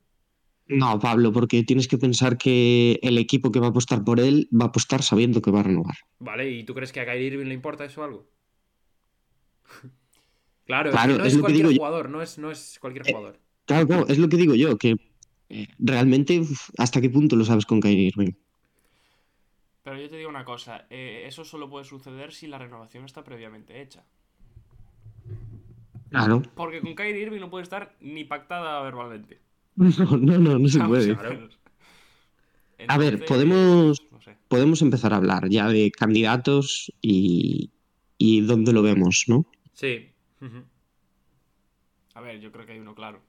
No, 0.68 1.00
Pablo, 1.00 1.34
porque 1.34 1.64
tienes 1.64 1.88
que 1.88 1.98
pensar 1.98 2.38
que 2.38 3.00
el 3.02 3.18
equipo 3.18 3.52
que 3.52 3.60
va 3.60 3.68
a 3.68 3.70
apostar 3.72 4.04
por 4.04 4.20
él 4.20 4.48
va 4.54 4.66
a 4.66 4.68
apostar 4.68 5.02
sabiendo 5.02 5.42
que 5.42 5.50
va 5.50 5.62
a 5.62 5.64
renovar. 5.64 5.96
¿Vale? 6.20 6.50
¿Y 6.50 6.64
tú 6.64 6.76
crees 6.76 6.92
que 6.92 7.02
a 7.02 7.06
Kyrie 7.06 7.28
Irving 7.28 7.48
le 7.48 7.56
importa 7.56 7.84
eso 7.84 8.04
algo? 8.04 8.30
claro, 10.66 10.92
Claro, 10.92 11.14
es, 11.14 11.18
que 11.18 11.18
no 11.18 11.26
es 11.26 11.34
es, 11.34 11.34
lo 11.34 11.38
que 11.40 11.42
cualquier 11.42 11.68
digo 11.68 11.80
jugador, 11.80 12.10
no 12.10 12.22
es, 12.22 12.38
no 12.38 12.52
es 12.52 12.78
cualquier 12.80 13.08
Eh, 13.08 13.12
jugador. 13.12 13.40
Claro, 13.66 13.88
claro, 13.88 14.08
es 14.08 14.20
lo 14.20 14.30
que 14.30 14.38
digo 14.38 14.54
yo, 14.54 14.78
que 14.78 14.96
eh, 15.50 15.68
realmente 15.80 16.42
hasta 16.78 17.02
qué 17.02 17.10
punto 17.10 17.36
lo 17.36 17.46
sabes 17.46 17.66
con 17.66 17.82
Kyrie 17.82 18.08
Irving. 18.10 18.34
Pero 19.84 20.00
yo 20.00 20.10
te 20.10 20.18
digo 20.18 20.30
una 20.30 20.46
cosa, 20.46 20.86
eh, 20.90 21.24
eso 21.26 21.44
solo 21.44 21.70
puede 21.70 21.86
suceder 21.86 22.34
si 22.34 22.48
la 22.48 22.60
renovación 22.60 23.06
está 23.06 23.24
previamente 23.24 23.82
hecha. 23.82 24.04
Claro. 26.10 26.44
Porque 26.56 26.82
con 26.82 26.94
Kyrie 26.94 27.22
Irving 27.22 27.40
no 27.40 27.50
puede 27.50 27.64
estar 27.64 27.96
ni 28.02 28.24
pactada 28.26 28.82
verbalmente. 28.84 29.40
No, 29.76 29.90
no, 30.18 30.38
no, 30.38 30.60
no 30.60 30.68
se 30.68 30.78
Vamos 30.80 30.98
puede. 30.98 31.14
a 31.14 31.22
ver. 31.22 31.50
A 32.88 32.98
ver, 32.98 33.14
Entonces, 33.14 33.28
podemos, 33.28 34.04
No 34.12 34.22
sé. 34.22 34.38
podemos 34.48 34.82
empezar 34.82 35.14
a 35.14 35.18
hablar 35.18 35.48
ya 35.50 35.68
de 35.70 35.92
candidatos 35.92 36.92
y, 37.02 37.72
y 38.18 38.42
dónde 38.42 38.74
lo 38.74 38.82
vemos, 38.82 39.24
¿no? 39.28 39.46
Sí. 39.74 40.10
A 42.14 42.22
ver, 42.22 42.40
yo 42.42 42.52
creo 42.52 42.66
que 42.66 42.74
hay 42.74 42.80
uno 42.80 42.94
claro. 42.94 43.22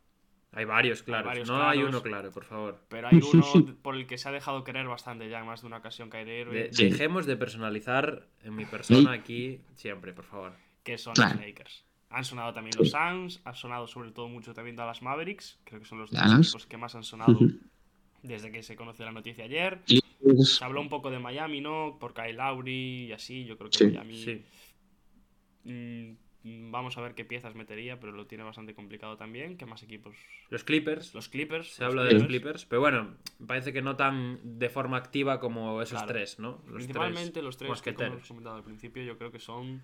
Hay 0.55 0.65
varios, 0.67 1.03
claro. 1.03 1.27
varios 1.27 1.49
no 1.49 1.63
hay 1.67 1.83
uno 1.83 2.03
claro, 2.03 2.31
por 2.31 2.45
favor. 2.45 2.79
Pero 2.89 3.09
hay 3.13 3.21
uno 3.33 3.77
por 3.83 3.97
el 3.97 4.07
que 4.07 4.19
se 4.19 4.29
ha 4.29 4.33
dejado 4.33 4.65
querer 4.65 4.87
bastante 4.87 5.29
ya 5.31 5.41
en 5.41 5.47
más 5.47 5.63
de 5.63 5.67
una 5.67 5.79
ocasión 5.79 6.11
Kyrie 6.11 6.41
Irving, 6.43 6.53
De- 6.55 6.73
Sí. 6.75 6.91
Dejemos 6.91 7.25
de 7.27 7.37
personalizar 7.37 8.27
en 8.43 8.55
mi 8.55 8.67
persona 8.67 9.13
aquí 9.13 9.61
siempre, 9.75 10.13
por 10.13 10.25
favor. 10.25 10.53
que 10.85 10.99
son 10.99 11.15
Claro. 11.15 11.37
los 11.37 11.47
Lakers. 11.47 11.85
Han 12.11 12.25
sonado 12.25 12.53
también 12.53 12.75
los 12.79 12.91
Suns, 12.91 13.41
ha 13.45 13.55
sonado 13.55 13.87
sobre 13.87 14.11
todo 14.11 14.29
mucho 14.29 14.53
también 14.53 14.77
Dallas 14.77 15.01
Mavericks, 15.01 15.59
creo 15.65 15.81
que 15.81 15.87
son 15.87 15.99
los 16.01 16.11
dos 16.11 16.21
equipos 16.41 16.67
que 16.67 16.77
más 16.77 16.95
han 16.95 17.05
sonado 17.05 17.39
desde 18.23 18.53
que 18.53 18.63
se 18.63 18.77
conoció 18.77 19.05
la 19.07 19.13
noticia 19.13 19.45
ayer. 19.45 19.81
Se 19.87 20.63
habló 20.65 20.81
un 20.83 20.89
poco 20.91 21.11
de 21.11 21.19
Miami, 21.19 21.61
¿no? 21.63 21.97
Por 21.99 22.13
Kyle 22.13 22.37
Lowry 22.37 23.07
y 23.07 23.13
así, 23.13 23.45
yo 23.47 23.57
creo 23.57 23.71
que 23.71 23.79
Sí. 23.79 23.85
Miami 23.87 24.17
Sí. 24.23 24.45
mm, 25.65 26.13
vamos 26.45 26.99
a 26.99 27.01
ver 27.01 27.15
qué 27.15 27.25
piezas 27.25 27.55
metería, 27.55 28.01
pero 28.01 28.13
lo 28.13 28.27
tiene 28.27 28.45
bastante 28.45 28.75
complicado 28.75 29.17
también. 29.17 29.57
¿Qué 29.57 29.67
más 29.67 29.83
equipos? 29.83 30.15
Los 30.51 30.65
Clippers. 30.65 31.15
Los 31.15 31.29
Clippers. 31.29 31.75
Se 31.75 31.85
los 31.85 31.91
habla 31.93 32.05
de 32.05 32.15
los 32.15 32.25
Clippers, 32.25 32.67
pero 32.67 32.81
bueno, 32.81 33.15
parece 33.47 33.73
que 33.73 33.83
no 33.83 33.97
tan 33.97 34.41
de 34.59 34.69
forma 34.69 34.97
activa 34.97 35.39
como 35.41 35.81
esos 35.83 35.99
Claro. 35.99 36.13
tres, 36.13 36.39
¿no? 36.39 36.61
Los 36.67 36.75
Principalmente 36.77 37.33
tres 37.33 37.45
los 37.45 37.57
tres 37.57 37.83
que 37.83 37.95
como 37.95 38.09
hemos 38.15 38.27
comentado 38.29 38.57
al 38.57 38.65
principio, 38.65 39.03
yo 39.03 39.17
creo 39.19 39.31
que 39.31 39.39
son 39.39 39.83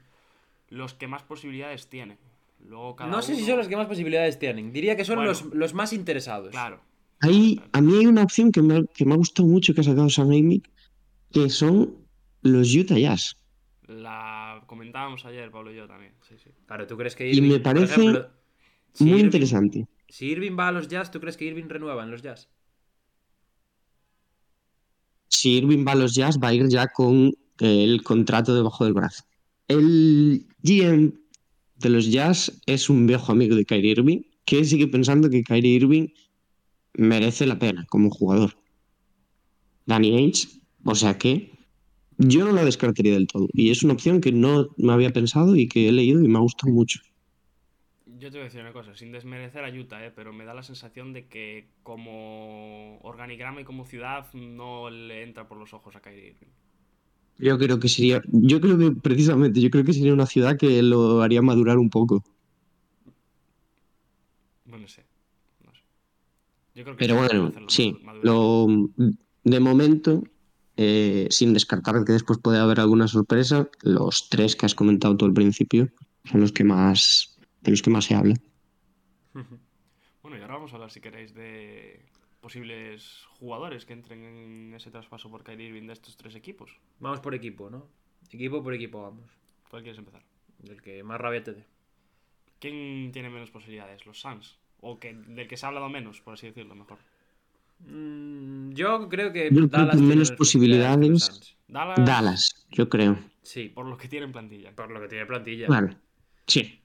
los 0.71 0.95
que 0.95 1.07
más 1.07 1.23
posibilidades 1.23 1.89
tienen. 1.89 2.19
Luego 2.69 2.97
cada 2.97 3.11
No 3.11 3.23
sé 3.23 3.37
si 3.37 3.45
son 3.47 3.57
los 3.59 3.69
que 3.69 3.77
más 3.77 3.87
posibilidades 3.87 4.39
tienen. 4.39 4.73
Diría 4.73 4.97
que 4.97 5.05
son 5.05 5.17
Bueno. 5.17 5.31
los, 5.31 5.45
los 5.55 5.75
más 5.75 5.93
interesados. 5.93 6.51
Claro. 6.51 6.81
Hay, 7.21 7.61
a 7.73 7.81
mí 7.81 7.95
hay 7.99 8.07
una 8.07 8.23
opción 8.23 8.53
que 8.53 8.63
me, 8.63 8.77
ha- 8.77 8.85
que 8.95 9.05
me 9.05 9.15
ha 9.15 9.17
gustado 9.17 9.49
mucho 9.49 9.75
que 9.75 9.81
ha 9.81 9.85
sacado 9.85 10.09
Sam 10.11 10.29
Amy, 10.29 10.63
que 11.33 11.51
son 11.51 11.97
los 12.43 12.75
Utah 12.75 12.99
Jazz. 12.99 13.37
La 13.87 14.38
comentábamos 14.69 15.25
ayer, 15.25 15.51
Pablo 15.51 15.73
y 15.73 15.77
yo 15.77 15.89
también. 15.89 16.13
Sí, 16.29 16.37
sí. 16.39 16.51
Claro, 16.67 16.87
¿tú 16.87 16.97
crees 16.97 17.17
que 17.17 17.27
Y 17.29 17.37
Irving, 17.39 17.49
me 17.49 17.55
por 17.55 17.63
parece 17.75 17.95
ejemplo, 17.95 18.31
si 18.93 19.05
Muy 19.05 19.13
Irving- 19.15 19.25
interesante. 19.25 19.87
Si 20.09 20.27
Irving 20.27 20.57
va 20.57 20.69
a 20.69 20.73
los 20.73 20.87
Jazz, 20.87 21.11
¿tú 21.11 21.19
crees 21.21 21.37
que 21.37 21.45
Irving 21.47 21.69
renueva 21.69 22.05
en 22.05 22.11
los 22.13 22.23
Jazz? 22.23 22.49
Si 25.29 25.57
Irving 25.59 25.85
va 25.87 25.93
a 25.93 25.97
los 25.97 26.15
Jazz, 26.15 26.39
va 26.43 26.49
a 26.49 26.55
ir 26.55 26.69
ya 26.69 26.89
con 26.89 27.29
eh, 27.61 27.85
el 27.85 28.03
contrato 28.03 28.55
debajo 28.55 28.85
del 28.85 28.95
brazo. 28.95 29.25
El 29.69 30.47
GM 30.63 31.13
de 31.77 31.89
los 31.91 32.11
Jazz 32.11 32.61
es 32.67 32.89
un 32.89 33.07
viejo 33.07 33.33
amigo 33.33 33.55
de 33.55 33.65
Kyrie 33.65 33.93
Irving, 33.93 34.23
que 34.45 34.65
sigue 34.65 34.87
pensando 34.89 35.29
que 35.29 35.43
Kyrie 35.43 35.75
Irving 35.77 36.09
merece 36.95 37.47
la 37.47 37.59
pena 37.59 37.85
como 37.91 38.11
jugador. 38.11 38.57
Danny 39.87 40.17
Ainge, 40.17 40.49
o 40.85 40.95
sea 40.95 41.17
que 41.19 41.53
yo 42.19 42.45
no 42.45 42.53
la 42.53 42.65
descartaría 42.65 43.15
del 43.15 43.27
todo. 43.27 43.49
Y 43.53 43.71
es 43.71 43.83
una 43.83 43.95
opción 43.95 44.21
que 44.21 44.33
no 44.33 44.69
me 44.77 44.93
había 44.93 45.11
pensado 45.11 45.57
y 45.57 45.69
que 45.69 45.89
he 45.89 45.93
leído 45.93 46.23
y 46.23 46.29
me 46.29 46.39
ha 46.39 46.43
gustado 46.43 46.73
mucho. 46.73 47.01
Yo 48.19 48.31
te 48.31 48.39
voy 48.39 48.43
a 48.43 48.45
decir 48.45 48.61
una 48.61 48.73
cosa, 48.73 48.97
sin 48.97 49.13
desmerecer 49.13 49.65
a 49.65 49.71
Utah, 49.71 50.05
¿eh? 50.05 50.13
pero 50.15 50.33
me 50.33 50.45
da 50.45 50.53
la 50.53 50.65
sensación 50.65 51.13
de 51.13 51.29
que 51.29 51.69
como 51.85 52.99
organigrama 53.03 53.61
y 53.61 53.65
como 53.65 53.85
ciudad 53.85 54.27
no 54.35 54.91
le 54.91 55.23
entra 55.23 55.47
por 55.47 55.57
los 55.57 55.73
ojos 55.73 55.95
a 55.95 56.01
Kyrie 56.01 56.31
Irving. 56.31 56.49
Yo 57.39 57.57
creo 57.57 57.79
que 57.79 57.89
sería, 57.89 58.21
yo 58.27 58.61
creo 58.61 58.77
que 58.77 58.91
precisamente, 58.91 59.61
yo 59.61 59.71
creo 59.71 59.85
que 59.85 59.93
sería 59.93 60.13
una 60.13 60.27
ciudad 60.27 60.57
que 60.57 60.83
lo 60.83 61.23
haría 61.23 61.41
madurar 61.41 61.79
un 61.79 61.89
poco. 61.89 62.25
Bueno, 64.65 64.83
no 64.83 64.89
sé. 64.89 65.05
No 65.65 65.73
sé. 65.73 65.83
Yo 66.75 66.83
creo 66.83 66.97
que 66.97 66.99
Pero 66.99 67.15
bueno, 67.15 67.53
sí, 67.69 67.97
lo, 68.23 68.67
de 69.45 69.61
momento, 69.61 70.25
eh, 70.81 71.27
sin 71.31 71.55
descartar 71.55 72.05
que 72.05 72.13
después 72.13 72.39
puede 72.39 72.61
haber 72.61 72.79
alguna 72.79 73.09
sorpresa, 73.09 73.69
los 73.83 74.29
tres 74.29 74.55
que 74.55 74.65
has 74.65 74.77
comentado 74.77 75.17
tú 75.17 75.25
al 75.25 75.35
principio 75.35 75.89
son 76.25 76.41
los 76.41 76.53
que 76.53 76.63
más, 76.63 77.37
de 77.63 77.73
los 77.73 77.83
que 77.83 77.91
más 77.91 78.05
se 78.05 78.15
habla. 78.15 78.35
Bueno, 80.21 80.37
y 80.37 80.43
ahora 80.43 80.57
vamos 80.57 80.73
a 80.73 80.75
hablar, 80.75 80.91
si 80.91 81.01
queréis, 81.01 81.33
de 81.33 82.05
posibles 82.43 83.25
jugadores 83.39 83.87
que 83.87 83.95
entren 83.95 84.23
en 84.25 84.75
ese 84.75 84.91
traspaso 84.91 85.31
por 85.31 85.43
Kyrie 85.43 85.69
Irving 85.69 85.87
de 85.87 85.95
estos 85.95 86.19
tres 86.19 86.35
equipos. 86.35 86.77
Vamos 87.01 87.21
por 87.21 87.35
equipo, 87.35 87.71
¿no? 87.71 87.87
Equipo 88.31 88.63
por 88.63 88.75
equipo 88.75 89.01
vamos. 89.01 89.31
¿Cuál 89.71 89.83
quieres 89.83 89.99
empezar? 89.99 90.23
El 90.63 90.83
que 90.83 91.03
más 91.03 91.19
rabia 91.19 91.43
te 91.43 91.55
dé. 91.55 91.65
¿Quién 92.59 93.11
tiene 93.11 93.31
menos 93.31 93.51
posibilidades? 93.51 94.05
¿Los 94.05 94.21
Suns? 94.21 94.59
O 94.81 94.99
que, 94.99 95.15
del 95.15 95.49
que 95.49 95.57
se 95.57 95.65
ha 95.65 95.71
hablado 95.71 95.89
menos, 95.89 96.21
por 96.21 96.35
así 96.35 96.47
decirlo, 96.47 96.75
mejor. 96.75 96.99
Mm, 97.81 98.71
yo 98.73 99.09
creo 99.09 99.33
que 99.33 99.45
Yo 99.51 99.57
creo 99.57 99.71
que 99.71 99.77
Dallas 99.77 99.97
tiene 99.97 100.09
menos 100.09 100.33
posibilidades. 100.33 101.57
Dallas, 101.69 102.05
Dallas, 102.05 102.67
yo 102.71 102.89
creo. 102.89 103.19
Sí, 103.43 103.69
por 103.69 103.87
lo 103.87 103.97
que 103.97 104.09
tiene 104.09 104.27
en 104.27 104.33
plantilla. 104.33 104.75
por 104.75 104.91
lo 104.91 105.01
que 105.01 105.09
tiene 105.09 105.27
plantilla. 105.27 105.67
Claro, 105.67 105.95
sí. 106.47 106.83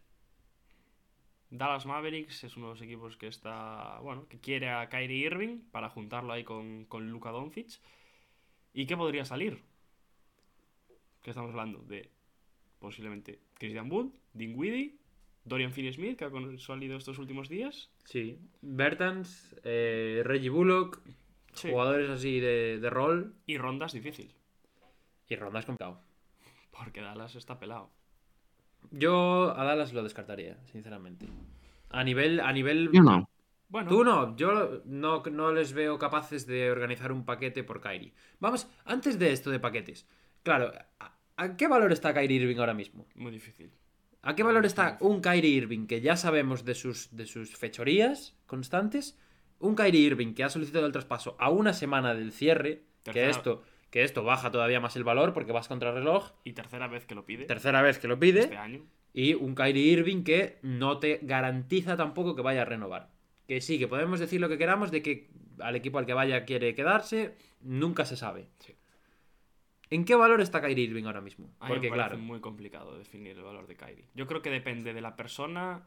Dallas 1.50 1.86
Mavericks 1.86 2.44
es 2.46 2.58
uno 2.58 2.68
de 2.68 2.74
los 2.74 2.82
equipos 2.82 3.16
que 3.16 3.28
está, 3.28 4.00
bueno, 4.02 4.28
que 4.28 4.40
quiere 4.40 4.72
a 4.72 4.90
Kyrie 4.90 5.28
Irving 5.28 5.60
para 5.72 5.90
juntarlo 5.90 6.34
ahí 6.34 6.44
con, 6.44 6.86
con 6.86 7.12
Luka 7.12 7.30
Doncic. 7.30 7.80
¿Y 8.74 8.88
qué 8.88 8.98
podría 8.98 9.24
salir? 9.24 9.62
Que 11.22 11.30
estamos 11.30 11.52
hablando 11.52 11.80
de 11.80 12.10
posiblemente 12.80 13.40
Christian 13.54 13.92
Wood, 13.92 14.08
Dinwiddie, 14.34 14.98
Dorian 15.46 15.72
Finney-Smith, 15.74 16.18
que 16.18 16.26
ha 16.26 16.30
con- 16.32 16.58
salido 16.60 16.98
estos 16.98 17.18
últimos 17.20 17.50
días. 17.50 17.90
Sí. 18.06 18.40
Bertans, 18.62 19.56
eh, 19.64 20.22
Reggie 20.26 20.50
Bullock, 20.50 21.02
Sí. 21.54 21.70
jugadores 21.70 22.10
así 22.10 22.40
de, 22.40 22.80
de 22.80 22.90
rol. 22.90 23.36
Y 23.46 23.58
rondas 23.58 23.94
difícil, 23.94 24.34
Y 25.30 25.36
rondas 25.36 25.66
complicado. 25.66 26.02
porque 26.72 27.02
Dallas 27.02 27.36
está 27.36 27.60
pelado. 27.60 27.92
Yo 28.92 29.54
a 29.58 29.64
Dallas 29.64 29.94
lo 29.94 30.04
descartaría, 30.04 30.58
sinceramente. 30.66 31.28
A 31.90 32.04
nivel. 32.04 32.40
A 32.40 32.52
nivel... 32.52 32.90
Yo 32.92 33.02
no. 33.02 33.30
Bueno, 33.70 33.90
Tú 33.90 34.04
no, 34.04 34.36
yo 34.36 34.82
no, 34.86 35.24
no 35.24 35.52
les 35.52 35.74
veo 35.74 35.98
capaces 35.98 36.46
de 36.46 36.70
organizar 36.70 37.12
un 37.12 37.26
paquete 37.26 37.64
por 37.64 37.82
Kyrie. 37.82 38.14
Vamos, 38.40 38.68
antes 38.86 39.18
de 39.18 39.32
esto 39.32 39.50
de 39.50 39.60
paquetes. 39.60 40.08
Claro, 40.44 40.72
¿a, 41.00 41.18
a 41.38 41.56
qué 41.58 41.68
valor 41.68 41.92
está 41.92 42.14
Kyrie 42.14 42.38
Irving 42.42 42.58
ahora 42.58 42.74
mismo? 42.76 43.08
muy 43.16 43.32
difícil. 43.32 43.72
¿A 44.26 44.36
qué 44.36 44.44
valor 44.44 44.66
está 44.66 44.98
un 45.02 45.22
Kyrie 45.22 45.52
Irving 45.52 45.86
que 45.86 46.00
ya 46.00 46.16
sabemos 46.16 46.64
de 46.64 46.76
sus, 46.76 47.14
de 47.16 47.26
sus 47.26 47.58
fechorías 47.58 48.38
constantes? 48.48 49.20
Un 49.60 49.76
Kyrie 49.76 50.00
Irving 50.00 50.34
que 50.34 50.46
ha 50.46 50.50
solicitado 50.50 50.86
el 50.86 50.94
traspaso 50.94 51.36
a 51.40 51.50
una 51.50 51.74
semana 51.74 52.16
del 52.16 52.32
cierre, 52.32 52.84
que 53.04 53.30
esto, 53.30 53.64
que 53.90 54.04
esto 54.04 54.24
baja 54.24 54.50
todavía 54.50 54.80
más 54.80 54.96
el 54.96 55.04
valor 55.04 55.34
porque 55.34 55.52
vas 55.52 55.68
contra 55.68 55.92
reloj, 55.92 56.32
Y 56.46 56.54
tercera 56.54 56.88
vez 56.88 57.06
que 57.06 57.16
lo 57.16 57.26
pide 57.26 57.44
tercera 57.46 57.82
vez 57.82 58.00
que 58.00 58.08
lo 58.08 58.18
pide, 58.18 58.40
este 58.40 58.58
año. 58.58 58.86
y 59.14 59.34
un 59.34 59.56
Kyrie 59.56 59.92
Irving 59.92 60.24
que 60.24 60.58
no 60.62 61.00
te 61.00 61.20
garantiza 61.22 61.98
tampoco 61.98 62.34
que 62.34 62.42
vaya 62.42 62.62
a 62.62 62.66
renovar. 62.66 63.10
Que 63.46 63.60
sí, 63.60 63.78
que 63.78 63.90
podemos 63.90 64.22
decir 64.22 64.40
lo 64.40 64.48
que 64.48 64.58
queramos 64.58 64.90
de 64.90 65.02
que 65.02 65.32
al 65.60 65.76
equipo 65.76 66.00
al 66.00 66.06
que 66.06 66.14
vaya 66.14 66.46
quiere 66.46 66.74
quedarse, 66.76 67.36
nunca 67.60 68.06
se 68.06 68.16
sabe. 68.16 68.48
Sí. 68.60 68.74
¿En 69.90 70.06
qué 70.06 70.16
valor 70.16 70.42
está 70.42 70.62
Kyrie 70.62 70.86
Irving 70.86 71.04
ahora 71.06 71.22
mismo? 71.22 71.54
A 71.60 71.66
mí 71.68 71.74
Porque 71.74 71.90
me 71.90 71.98
parece 71.98 72.10
claro, 72.16 72.24
muy 72.24 72.40
complicado 72.40 72.98
definir 72.98 73.38
el 73.38 73.44
valor 73.44 73.68
de 73.68 73.76
Kyrie. 73.76 74.06
Yo 74.16 74.26
creo 74.28 74.42
que 74.42 74.50
depende 74.50 74.94
de 74.94 75.02
la 75.02 75.16
persona 75.16 75.84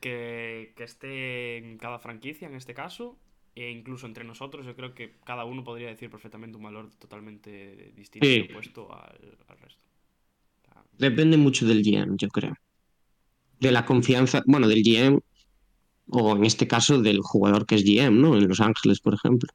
que, 0.00 0.72
que 0.76 0.84
esté 0.84 1.58
en 1.58 1.76
cada 1.78 1.98
franquicia, 1.98 2.48
en 2.48 2.54
este 2.54 2.74
caso, 2.74 3.18
e 3.54 3.70
incluso 3.70 4.06
entre 4.06 4.24
nosotros, 4.24 4.64
yo 4.64 4.74
creo 4.76 4.94
que 4.94 5.16
cada 5.24 5.44
uno 5.44 5.64
podría 5.64 5.88
decir 5.88 6.08
perfectamente 6.08 6.56
un 6.56 6.62
valor 6.62 6.90
totalmente 6.98 7.92
distinto 7.94 8.26
Sí. 8.26 8.46
y 8.48 8.50
opuesto 8.52 8.92
al, 8.94 9.36
al 9.48 9.58
resto. 9.58 9.82
Depende 10.98 11.36
mucho 11.36 11.66
del 11.66 11.82
GM, 11.82 12.16
yo 12.16 12.28
creo. 12.28 12.54
De 13.58 13.72
la 13.72 13.84
confianza, 13.84 14.42
bueno, 14.46 14.68
del 14.68 14.82
GM, 14.82 15.20
o 16.08 16.36
en 16.36 16.44
este 16.44 16.66
caso 16.66 17.00
del 17.00 17.20
jugador 17.20 17.66
que 17.66 17.74
es 17.74 17.84
GM, 17.84 18.20
¿no? 18.20 18.36
En 18.36 18.48
Los 18.48 18.60
Ángeles, 18.60 19.00
por 19.00 19.14
ejemplo. 19.14 19.48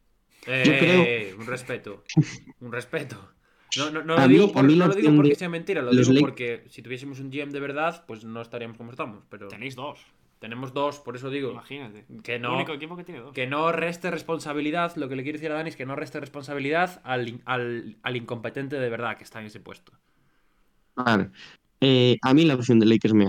Eh, 0.48 0.64
creo- 0.80 1.40
un 1.40 1.48
respeto. 1.48 2.04
Un 2.60 2.72
respeto. 2.72 3.32
No, 3.78 3.90
no, 3.90 4.04
no 4.04 4.14
A 4.16 4.22
lo 4.22 4.28
mí- 4.28 4.34
digo, 4.36 4.46
a 4.50 4.54
por- 4.54 4.64
mí 4.64 4.74
no 4.74 4.80
la 4.80 4.86
lo 4.88 4.94
digo 4.96 5.08
opción 5.08 5.16
porque 5.18 5.30
de 5.30 5.36
sea 5.36 5.50
mentira, 5.50 5.82
lo 5.82 5.92
los 5.92 6.08
digo 6.08 6.14
Lake- 6.14 6.22
porque 6.26 6.64
si 6.70 6.82
tuviésemos 6.82 7.20
un 7.20 7.30
GM 7.32 7.52
de 7.52 7.60
verdad, 7.60 8.04
pues 8.08 8.24
no 8.24 8.42
estaríamos 8.42 8.78
como 8.78 8.92
estamos. 8.92 9.24
Pero 9.30 9.48
tenéis 9.50 9.76
dos, 9.76 10.00
tenemos 10.40 10.74
dos, 10.74 11.00
por 11.00 11.16
eso 11.16 11.30
digo. 11.30 11.52
imagínate. 11.52 12.06
Que 12.24 12.36
El 12.36 12.42
no, 12.44 12.56
único 12.56 12.74
equipo 12.74 12.96
que 12.96 13.04
tiene 13.04 13.22
dos. 13.22 13.34
que 13.34 13.48
no 13.48 13.72
reste 13.72 14.12
responsabilidad, 14.12 14.96
lo 14.96 15.10
que 15.10 15.16
le 15.16 15.24
quiero 15.24 15.38
decir 15.38 15.52
a 15.52 15.56
Dani 15.56 15.70
es 15.70 15.76
que 15.76 15.86
no 15.86 15.96
reste 15.96 16.20
responsabilidad 16.20 17.02
al, 17.04 17.42
al, 17.46 17.98
al 18.02 18.16
incompetente 18.16 18.78
de 18.80 18.90
verdad 18.90 19.18
que 19.18 19.24
está 19.26 19.40
en 19.42 19.48
ese 19.48 19.60
puesto. 19.60 19.92
Vale. 20.96 21.30
Eh, 21.82 22.18
a 22.22 22.34
mí 22.34 22.46
la 22.46 22.56
opción 22.56 22.80
de 22.80 22.86
Lakers 22.86 23.14
me, 23.14 23.26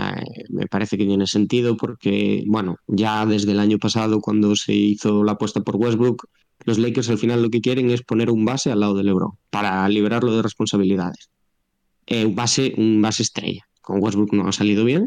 me 0.50 0.66
parece 0.68 0.96
que 0.96 1.04
tiene 1.04 1.26
sentido 1.26 1.76
porque, 1.76 2.44
bueno, 2.46 2.76
ya 2.86 3.26
desde 3.26 3.50
el 3.52 3.58
año 3.60 3.78
pasado 3.78 4.20
cuando 4.20 4.54
se 4.54 4.72
hizo 4.72 5.24
la 5.24 5.32
apuesta 5.32 5.60
por 5.62 5.76
Westbrook, 5.76 6.26
los 6.64 6.78
Lakers 6.78 7.10
al 7.10 7.18
final 7.18 7.42
lo 7.42 7.50
que 7.50 7.60
quieren 7.60 7.90
es 7.90 8.02
poner 8.02 8.30
un 8.30 8.44
base 8.44 8.70
al 8.70 8.80
lado 8.80 8.94
de 8.94 9.04
LeBron 9.04 9.32
para 9.50 9.88
liberarlo 9.88 10.34
de 10.34 10.42
responsabilidades. 10.42 11.30
Eh, 12.06 12.24
un 12.24 12.34
base, 12.34 12.74
un 12.76 13.00
base 13.02 13.22
estrella. 13.22 13.66
Con 13.80 14.02
Westbrook 14.02 14.32
no 14.32 14.48
ha 14.48 14.52
salido 14.52 14.84
bien 14.84 15.06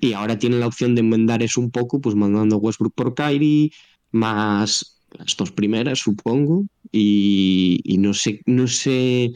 y 0.00 0.12
ahora 0.12 0.38
tienen 0.38 0.60
la 0.60 0.66
opción 0.66 0.94
de 0.94 1.00
enmendar 1.00 1.42
eso 1.42 1.60
un 1.60 1.70
poco, 1.70 2.00
pues 2.00 2.14
mandando 2.14 2.58
Westbrook 2.58 2.94
por 2.94 3.14
Kyrie, 3.14 3.70
más 4.12 5.00
las 5.10 5.36
dos 5.36 5.50
primeras, 5.52 6.00
supongo, 6.00 6.64
y, 6.92 7.80
y 7.84 7.98
no 7.98 8.12
sé, 8.12 8.42
no 8.44 8.66
sé 8.66 9.32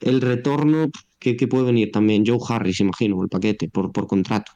el 0.00 0.20
retorno 0.20 0.90
que, 1.18 1.34
puede 1.46 1.64
venir 1.64 1.90
también. 1.92 2.24
Joe 2.26 2.38
Harris, 2.46 2.80
imagino, 2.80 3.22
el 3.22 3.28
paquete 3.28 3.68
por, 3.68 3.92
por 3.92 4.06
contrato. 4.06 4.52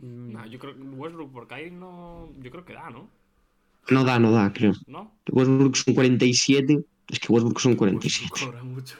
Nah, 0.00 0.46
yo 0.46 0.58
creo 0.58 0.76
que 0.76 0.82
Westbrook 0.82 1.32
por 1.32 1.48
Kyrie 1.48 1.72
no. 1.72 2.28
Yo 2.40 2.50
creo 2.50 2.64
que 2.64 2.74
da, 2.74 2.90
¿no? 2.90 3.08
No 3.90 4.04
da, 4.04 4.18
no 4.18 4.30
da, 4.32 4.52
creo. 4.52 4.72
¿No? 4.86 5.12
Westbrook 5.30 5.76
son 5.76 5.94
47. 5.94 6.84
Es 7.08 7.20
que 7.20 7.32
Westbrook 7.32 7.60
son 7.60 7.76
47. 7.76 8.40
Cobra 8.46 8.62
mucho. 8.62 8.96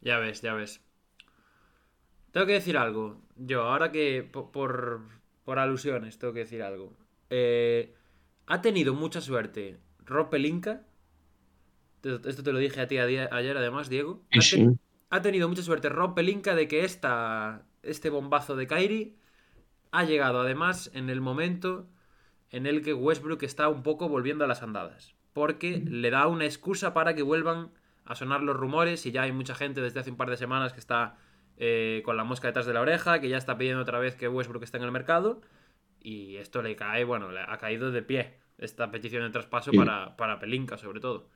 Ya 0.00 0.18
ves, 0.18 0.40
ya 0.42 0.54
ves. 0.54 0.80
Tengo 2.32 2.46
que 2.46 2.54
decir 2.54 2.76
algo. 2.76 3.20
Yo, 3.36 3.62
ahora 3.62 3.92
que 3.92 4.22
po- 4.32 4.50
por, 4.52 5.02
por 5.44 5.58
alusiones, 5.58 6.18
tengo 6.18 6.32
que 6.32 6.40
decir 6.40 6.62
algo. 6.62 6.92
Eh, 7.30 7.94
ha 8.46 8.60
tenido 8.60 8.94
mucha 8.94 9.20
suerte 9.20 9.78
Rob 10.04 10.30
Pelinka. 10.30 10.82
Esto 12.02 12.42
te 12.42 12.52
lo 12.52 12.58
dije 12.58 12.80
a 12.82 12.86
ti 12.86 12.98
a 12.98 13.04
ayer, 13.04 13.56
además, 13.56 13.88
Diego. 13.88 14.22
Ha, 14.32 14.40
Sí, 14.42 14.66
ha 15.10 15.22
tenido 15.22 15.48
mucha 15.48 15.62
suerte 15.62 15.88
Rob 15.88 16.14
Pelinka 16.14 16.54
de 16.54 16.68
que 16.68 16.84
esta, 16.84 17.64
este 17.82 18.10
bombazo 18.10 18.56
de 18.56 18.66
Kyrie 18.66 19.14
ha 19.92 20.04
llegado 20.04 20.40
además 20.40 20.90
en 20.94 21.10
el 21.10 21.20
momento 21.20 21.88
en 22.56 22.66
el 22.66 22.82
que 22.82 22.94
Westbrook 22.94 23.42
está 23.42 23.68
un 23.68 23.82
poco 23.82 24.08
volviendo 24.08 24.44
a 24.44 24.46
las 24.46 24.62
andadas. 24.62 25.14
Porque 25.32 25.82
le 25.86 26.10
da 26.10 26.26
una 26.28 26.44
excusa 26.44 26.94
para 26.94 27.14
que 27.14 27.22
vuelvan 27.22 27.70
a 28.04 28.14
sonar 28.14 28.42
los 28.42 28.56
rumores 28.56 29.06
y 29.06 29.12
ya 29.12 29.22
hay 29.22 29.32
mucha 29.32 29.54
gente 29.54 29.80
desde 29.80 30.00
hace 30.00 30.10
un 30.10 30.16
par 30.16 30.30
de 30.30 30.36
semanas 30.36 30.72
que 30.72 30.80
está 30.80 31.16
eh, 31.56 32.02
con 32.04 32.16
la 32.16 32.24
mosca 32.24 32.48
detrás 32.48 32.66
de 32.66 32.74
la 32.74 32.80
oreja, 32.80 33.20
que 33.20 33.28
ya 33.28 33.38
está 33.38 33.58
pidiendo 33.58 33.82
otra 33.82 33.98
vez 33.98 34.14
que 34.14 34.28
Westbrook 34.28 34.62
esté 34.62 34.76
en 34.78 34.84
el 34.84 34.92
mercado. 34.92 35.40
Y 36.00 36.36
esto 36.36 36.62
le 36.62 36.76
cae, 36.76 37.04
bueno, 37.04 37.30
le 37.32 37.40
ha 37.40 37.58
caído 37.58 37.90
de 37.90 38.02
pie 38.02 38.34
esta 38.58 38.90
petición 38.90 39.22
de 39.24 39.30
traspaso 39.30 39.72
Sí. 39.72 39.76
para, 39.76 40.16
para 40.16 40.38
Pelinka, 40.38 40.78
sobre 40.78 41.00
todo. 41.00 41.28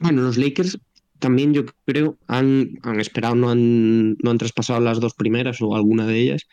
Bueno, 0.00 0.22
los 0.22 0.36
Lakers 0.38 0.78
también 1.18 1.52
yo 1.54 1.62
creo 1.84 2.16
han, 2.28 2.78
han 2.82 3.00
esperado, 3.00 3.34
no 3.34 3.50
han, 3.50 4.14
no 4.18 4.30
han 4.30 4.38
traspasado 4.38 4.80
las 4.80 5.00
dos 5.00 5.14
primeras 5.14 5.60
o 5.62 5.74
alguna 5.74 6.06
de 6.06 6.18
ellas 6.18 6.46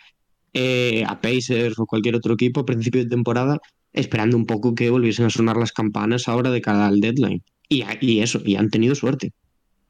eh, 0.54 1.04
a 1.08 1.20
Pacers 1.22 1.78
o 1.80 1.86
cualquier 1.86 2.16
otro 2.16 2.34
equipo 2.34 2.62
a 2.62 2.66
principio 2.66 3.04
de 3.04 3.10
temporada, 3.10 3.60
esperando 3.94 4.38
un 4.38 4.46
poco 4.46 4.76
que 4.76 4.90
volviesen 4.90 5.26
a 5.26 5.30
sonar 5.30 5.58
las 5.58 5.72
campanas 5.72 6.28
ahora 6.28 6.52
de 6.52 6.62
cara 6.62 6.88
al 6.88 7.00
deadline. 7.02 7.44
Y, 7.68 7.84
y 8.02 8.22
eso, 8.22 8.42
y 8.44 8.56
han 8.56 8.70
tenido 8.70 8.96
suerte. 8.96 9.32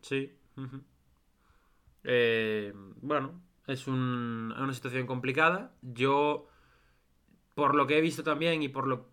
Sí. 0.01 0.31
Eh, 2.03 2.73
bueno, 3.01 3.41
es 3.67 3.87
un- 3.87 4.53
una 4.57 4.73
situación 4.73 5.05
complicada. 5.07 5.75
Yo, 5.81 6.47
por 7.53 7.75
lo 7.75 7.87
que 7.87 7.97
he 7.97 8.01
visto 8.01 8.23
también 8.23 8.61
y 8.63 8.69
por 8.69 8.87
lo, 8.87 9.09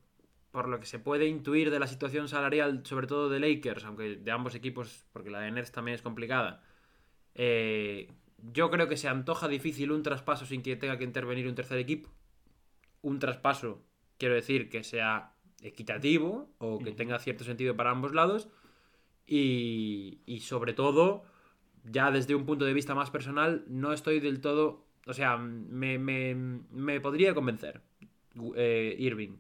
por 0.50 0.68
lo 0.68 0.80
que 0.80 0.86
se 0.86 0.98
puede 0.98 1.26
intuir 1.26 1.70
de 1.70 1.78
la 1.78 1.86
situación 1.86 2.28
salarial, 2.28 2.82
sobre 2.84 3.06
todo 3.06 3.28
de 3.28 3.40
Lakers, 3.40 3.84
aunque 3.84 4.16
de 4.16 4.30
ambos 4.30 4.54
equipos, 4.54 5.04
porque 5.12 5.30
la 5.30 5.40
de 5.40 5.50
Nets 5.50 5.72
también 5.72 5.94
es 5.96 6.02
complicada, 6.02 6.62
eh, 7.34 8.08
yo 8.38 8.70
creo 8.70 8.88
que 8.88 8.96
se 8.96 9.08
antoja 9.08 9.48
difícil 9.48 9.90
un 9.92 10.02
traspaso 10.02 10.46
sin 10.46 10.62
que 10.62 10.76
tenga 10.76 10.98
que 10.98 11.04
intervenir 11.04 11.48
un 11.48 11.54
tercer 11.54 11.78
equipo. 11.78 12.10
Un 13.02 13.18
traspaso, 13.18 13.82
quiero 14.18 14.34
decir, 14.34 14.68
que 14.68 14.84
sea 14.84 15.32
equitativo 15.62 16.50
o 16.58 16.78
que 16.78 16.92
tenga 16.92 17.18
cierto 17.18 17.44
sentido 17.44 17.76
para 17.76 17.90
ambos 17.90 18.12
lados. 18.14 18.48
Y, 19.26 20.20
y 20.26 20.40
sobre 20.40 20.72
todo, 20.72 21.24
ya 21.84 22.10
desde 22.10 22.34
un 22.34 22.46
punto 22.46 22.64
de 22.64 22.72
vista 22.74 22.94
más 22.94 23.10
personal, 23.10 23.64
no 23.68 23.92
estoy 23.92 24.20
del 24.20 24.40
todo. 24.40 24.84
O 25.06 25.12
sea, 25.14 25.36
me, 25.36 25.98
me- 25.98 26.34
me 26.34 27.00
podría 27.00 27.34
convencer 27.34 27.80
eh, 28.56 28.96
Irving. 28.98 29.36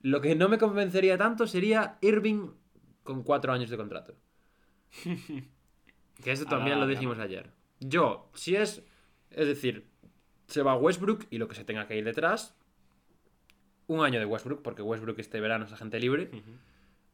Lo 0.00 0.20
que 0.20 0.34
no 0.34 0.48
me 0.48 0.58
convencería 0.58 1.16
tanto 1.18 1.46
sería 1.46 1.98
Irving 2.00 2.50
con 3.02 3.22
cuatro 3.22 3.52
años 3.52 3.70
de 3.70 3.76
contrato. 3.76 4.14
Que 6.22 6.30
eso 6.32 6.44
también 6.44 6.76
lo 6.78 6.82
larga, 6.86 6.94
dijimos 6.94 7.18
ayer. 7.18 7.50
Yo, 7.88 8.30
si 8.34 8.56
es. 8.56 8.82
Es 9.30 9.46
decir, 9.46 9.86
se 10.46 10.62
va 10.62 10.76
Westbrook 10.76 11.26
y 11.30 11.38
lo 11.38 11.48
que 11.48 11.54
se 11.54 11.64
tenga 11.64 11.86
que 11.86 11.96
ir 11.96 12.04
detrás. 12.04 12.56
Un 13.86 14.04
año 14.04 14.20
de 14.20 14.26
Westbrook, 14.26 14.62
porque 14.62 14.82
Westbrook 14.82 15.18
este 15.18 15.40
verano 15.40 15.64
es 15.64 15.72
agente 15.72 15.98
libre. 15.98 16.30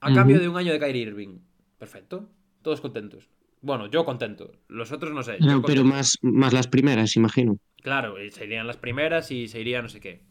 A 0.01 0.13
cambio 0.13 0.39
de 0.39 0.49
un 0.49 0.57
año 0.57 0.73
de 0.73 0.79
Kyrie 0.79 1.03
Irving. 1.03 1.39
Perfecto. 1.79 2.29
Todos 2.63 2.81
contentos. 2.81 3.29
Bueno, 3.61 3.87
yo 3.87 4.05
contento. 4.05 4.53
Los 4.69 4.93
otros 4.93 5.13
no 5.13 5.23
sé. 5.23 5.39
yo 5.41 5.63
Pero, 5.63 5.85
más, 5.85 6.19
más 6.23 6.53
las 6.53 6.69
primeras, 6.69 7.17
imagino. 7.17 7.59
Claro, 7.83 8.23
y 8.23 8.31
se 8.31 8.45
irían 8.45 8.67
las 8.67 8.77
primeras 8.77 9.31
y 9.31 9.49
se 9.49 9.61
iría 9.61 9.83
no 9.83 9.89
sé 9.89 10.01
qué. 10.01 10.23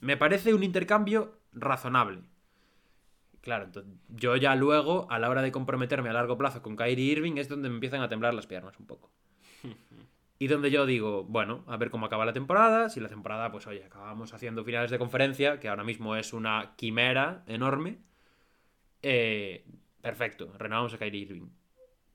Me 0.00 0.16
parece 0.16 0.54
un 0.54 0.64
intercambio 0.64 1.38
razonable. 1.52 2.22
Claro, 3.40 3.64
entonces, 3.64 3.92
yo 4.08 4.36
ya 4.36 4.54
luego, 4.54 5.10
a 5.10 5.18
la 5.18 5.28
hora 5.28 5.42
de 5.42 5.52
comprometerme 5.52 6.08
a 6.08 6.12
largo 6.12 6.38
plazo 6.38 6.62
con 6.62 6.76
Kyrie 6.76 7.12
Irving, 7.12 7.36
es 7.36 7.48
donde 7.48 7.68
me 7.68 7.74
empiezan 7.74 8.00
a 8.00 8.08
temblar 8.08 8.34
las 8.34 8.46
piernas 8.46 8.78
un 8.78 8.86
poco. 8.86 9.10
Y 10.38 10.48
donde 10.48 10.70
yo 10.72 10.86
digo, 10.86 11.22
bueno, 11.24 11.64
a 11.68 11.76
ver 11.76 11.90
cómo 11.90 12.06
acaba 12.06 12.24
la 12.24 12.32
temporada. 12.32 12.88
Si 12.88 12.98
la 13.00 13.08
temporada, 13.08 13.52
pues 13.52 13.66
oye, 13.68 13.84
acabamos 13.84 14.34
haciendo 14.34 14.64
finales 14.64 14.90
de 14.90 14.98
conferencia, 14.98 15.60
que 15.60 15.68
ahora 15.68 15.84
mismo 15.84 16.16
es 16.16 16.32
una 16.32 16.74
quimera 16.76 17.44
enorme. 17.46 17.98
eh, 19.02 19.64
perfecto, 20.00 20.52
renovamos 20.58 20.94
a 20.94 20.98
Kyrie 20.98 21.22
Irving. 21.22 21.48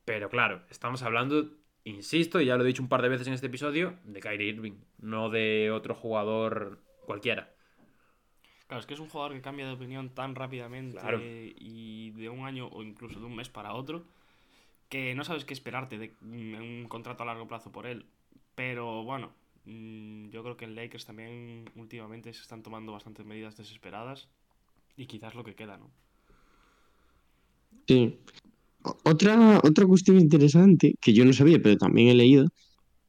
Pero 0.06 0.30
claro, 0.30 0.62
estamos 0.70 1.04
hablando, 1.04 1.52
insisto, 1.84 2.40
y 2.42 2.46
ya 2.46 2.56
lo 2.58 2.64
he 2.64 2.68
dicho 2.68 2.82
un 2.82 2.90
par 2.90 3.02
de 3.02 3.10
veces 3.10 3.28
en 3.28 3.34
este 3.34 3.48
episodio, 3.48 3.98
de 4.04 4.20
Kyrie 4.22 4.50
Irving, 4.50 4.74
no 5.00 5.30
de 5.30 5.72
otro 5.72 5.96
jugador 5.96 6.80
cualquiera. 7.06 7.54
Claro, 8.68 8.80
es 8.82 8.86
que 8.86 8.94
es 8.94 9.00
un 9.00 9.08
jugador 9.10 9.34
que 9.34 9.42
cambia 9.42 9.66
de 9.68 9.74
opinión 9.74 10.10
tan 10.14 10.36
rápidamente 10.36 10.98
Claro. 11.00 11.20
y 11.22 12.12
de 12.12 12.28
un 12.30 12.46
año 12.46 12.68
o 12.68 12.84
incluso 12.84 13.20
de 13.20 13.26
un 13.26 13.36
mes 13.36 13.48
para 13.50 13.74
otro 13.74 14.06
que 14.90 15.16
no 15.16 15.24
sabes 15.24 15.46
qué 15.46 15.54
esperarte 15.54 15.98
de 15.98 16.14
mm, 16.22 16.56
un 16.56 16.86
contrato 16.88 17.24
a 17.24 17.26
largo 17.26 17.48
plazo 17.48 17.72
por 17.72 17.86
él. 17.86 18.06
Pero 18.56 19.04
bueno, 19.04 19.32
mm, 19.66 20.30
yo 20.30 20.44
creo 20.44 20.58
que 20.58 20.66
en 20.66 20.76
Lakers 20.76 21.06
también 21.06 21.70
últimamente 21.76 22.34
se 22.34 22.42
están 22.42 22.64
tomando 22.64 22.92
bastantes 22.92 23.26
medidas 23.26 23.58
desesperadas 23.58 24.28
y 24.96 25.06
quizás 25.06 25.36
lo 25.36 25.44
que 25.44 25.56
queda, 25.56 25.78
¿no? 25.78 25.90
Sí. 27.88 28.18
Otra, 29.04 29.60
otra 29.64 29.86
cuestión 29.86 30.20
interesante 30.20 30.96
que 31.02 31.14
yo 31.14 31.26
no 31.26 31.34
sabía, 31.34 31.60
pero 31.62 31.78
también 31.78 32.08
he 32.08 32.14
leído, 32.14 32.48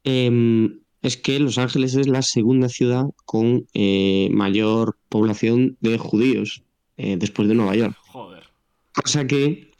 em, 0.03 0.79
es 1.01 1.15
que 1.15 1.39
Los 1.39 1.57
Ángeles 1.57 1.95
es 1.95 2.07
la 2.07 2.21
segunda 2.21 2.67
ciudad 2.67 3.05
con 3.25 3.65
eh, 3.73 4.29
mayor 4.31 4.97
población 5.07 5.77
de 5.79 5.97
judíos 5.97 6.63
eh, 6.97 7.15
después 7.17 7.47
de 7.47 7.55
Nueva 7.55 7.75
York. 7.75 7.95
Joder. 8.07 8.43
Cosa 8.93 9.25
que, 9.25 9.71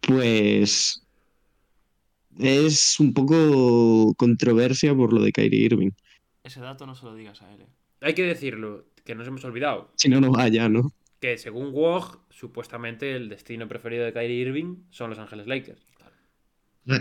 pues, 0.00 1.01
es 2.42 2.98
un 3.00 3.12
poco 3.14 4.14
controversia 4.16 4.94
por 4.94 5.12
lo 5.12 5.22
de 5.22 5.32
Kyrie 5.32 5.64
Irving. 5.66 5.90
Ese 6.44 6.60
dato 6.60 6.86
no 6.86 6.94
se 6.94 7.04
lo 7.06 7.14
digas 7.14 7.40
a 7.42 7.52
él. 7.54 7.62
eh. 7.62 7.66
Hay 8.00 8.14
que 8.14 8.24
decirlo, 8.24 8.86
que 9.04 9.14
nos 9.14 9.26
hemos 9.28 9.44
olvidado, 9.44 9.90
Si 9.96 10.08
no, 10.08 10.20
no 10.20 10.30
vaya, 10.32 10.68
¿no? 10.68 10.92
que 11.20 11.38
según 11.38 11.70
Woj, 11.72 12.16
supuestamente 12.30 13.14
el 13.14 13.28
destino 13.28 13.68
preferido 13.68 14.04
de 14.04 14.12
Kyrie 14.12 14.40
Irving 14.40 14.76
son 14.90 15.10
Los 15.10 15.20
Ángeles 15.20 15.46
Lakers. 15.46 15.80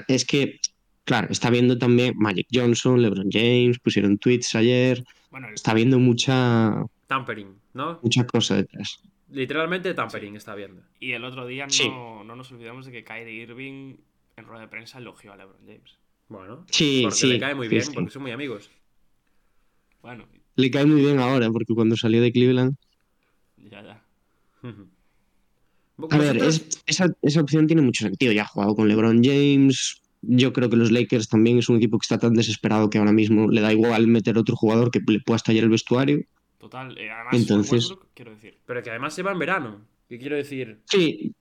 Es 0.08 0.26
que, 0.26 0.60
claro, 1.06 1.28
está 1.32 1.50
viendo 1.50 1.78
también 1.80 2.14
Magic 2.18 2.48
Johnson, 2.54 3.02
LeBron 3.02 3.30
James, 3.32 3.80
pusieron 3.80 4.20
tweets 4.20 4.54
ayer, 4.56 5.04
Bueno, 5.32 5.48
el- 5.48 5.56
está 5.56 5.74
viendo 5.74 5.98
mucha, 5.98 6.86
Tampering, 7.08 7.56
¿no? 7.74 8.00
mucha 8.04 8.26
cosa 8.28 8.58
detrás. 8.58 9.00
Literalmente 9.32 9.94
tampering 9.96 10.36
está 10.36 10.54
viendo. 10.56 10.84
y 11.00 11.14
el 11.14 11.24
otro 11.24 11.48
día 11.48 11.66
no, 11.66 11.72
Sí. 11.72 11.90
no 11.90 12.24
nos 12.36 12.52
olvidamos 12.52 12.86
de 12.86 12.92
que 12.92 13.04
Kyrie 13.04 13.42
Irving 13.42 13.96
en 14.38 14.46
rueda 14.46 14.62
de 14.62 14.68
prensa 14.68 14.98
elogió 15.00 15.34
a 15.34 15.38
LeBron 15.38 15.58
James. 15.66 15.98
Bueno, 16.30 16.66
Sí, 16.70 17.02
porque 17.04 17.18
sí. 17.18 17.28
le 17.28 17.40
cae 17.40 17.56
muy 17.56 17.68
bien, 17.68 17.82
sí. 17.84 17.92
porque 17.94 18.10
son 18.10 18.22
muy 18.22 18.32
amigos. 18.32 18.70
Bueno, 20.02 20.26
Le 20.56 20.72
cae 20.72 20.86
muy 20.86 21.02
bien 21.02 21.20
ahora, 21.20 21.50
porque 21.52 21.74
cuando 21.74 21.96
salió 21.96 22.22
de 22.22 22.32
Cleveland. 22.32 22.76
ya, 23.58 23.82
ya. 23.84 24.04
A 26.10 26.18
ver, 26.18 26.38
es- 26.38 26.82
esa, 26.88 27.08
esa 27.22 27.42
opción 27.42 27.68
tiene 27.68 27.82
mucho 27.82 28.04
sentido. 28.06 28.32
Ya 28.32 28.44
ha 28.44 28.48
jugado 28.48 28.76
con 28.76 28.88
LeBron 28.88 29.24
James. 29.24 30.02
Yo 30.22 30.52
creo 30.54 30.70
que 30.70 30.76
los 30.76 30.92
Lakers 30.92 31.28
también 31.30 31.58
es 31.60 31.70
un 31.70 31.78
equipo 31.78 31.98
que 31.98 32.04
está 32.06 32.18
tan 32.18 32.34
desesperado 32.34 32.90
que 32.90 32.98
ahora 32.98 33.12
mismo 33.12 33.50
le 33.50 33.62
da 33.62 33.72
igual 33.74 34.08
meter 34.08 34.38
otro 34.38 34.56
jugador 34.56 34.92
que 34.92 35.00
le 35.08 35.20
pueda 35.20 35.38
estallar 35.38 35.64
el 35.64 35.70
vestuario. 35.70 36.24
Total, 36.60 36.96
eh, 36.98 37.10
además, 37.12 37.34
Entonces- 37.34 37.72
Westbrook, 37.90 38.08
quiero 38.14 38.32
decir. 38.32 38.58
Pero 38.66 38.84
que 38.84 38.90
además 38.92 39.14
se 39.14 39.24
va 39.24 39.32
en 39.32 39.40
verano. 39.40 39.82
¿Qué 40.10 40.18
quiero 40.20 40.36
decir? 40.36 40.80
Sí, 40.86 41.34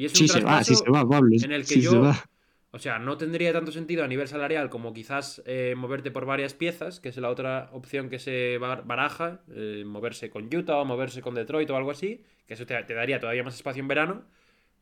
Y 0.00 0.06
es 0.06 0.12
un 0.12 0.16
sí 0.16 0.28
se 0.28 0.40
va, 0.40 0.64
sí 0.64 0.74
se 0.74 0.90
va, 0.90 1.06
Pablo. 1.06 1.36
en 1.42 1.52
el 1.52 1.60
que 1.60 1.66
sí 1.74 1.82
yo- 1.82 1.90
se 1.90 1.98
va. 1.98 2.24
O 2.70 2.78
sea, 2.78 2.98
no 2.98 3.18
tendría 3.18 3.52
tanto 3.52 3.70
sentido 3.70 4.02
a 4.02 4.08
nivel 4.08 4.28
salarial 4.28 4.70
como 4.70 4.94
quizás 4.94 5.42
eh, 5.44 5.74
moverte 5.76 6.10
por 6.10 6.24
varias 6.24 6.54
piezas, 6.54 7.00
que 7.00 7.10
es 7.10 7.16
la 7.18 7.28
otra 7.28 7.68
opción 7.72 8.08
que 8.08 8.18
se 8.18 8.56
bar- 8.56 8.86
baraja, 8.86 9.42
eh, 9.54 9.82
moverse 9.84 10.30
con 10.30 10.44
Utah 10.54 10.78
o 10.78 10.86
moverse 10.86 11.20
con 11.20 11.34
Detroit 11.34 11.68
o 11.68 11.76
algo 11.76 11.90
así, 11.90 12.22
que 12.46 12.54
eso 12.54 12.64
te, 12.64 12.82
te 12.84 12.94
daría 12.94 13.20
todavía 13.20 13.42
más 13.42 13.56
espacio 13.56 13.80
en 13.82 13.88
verano, 13.88 14.24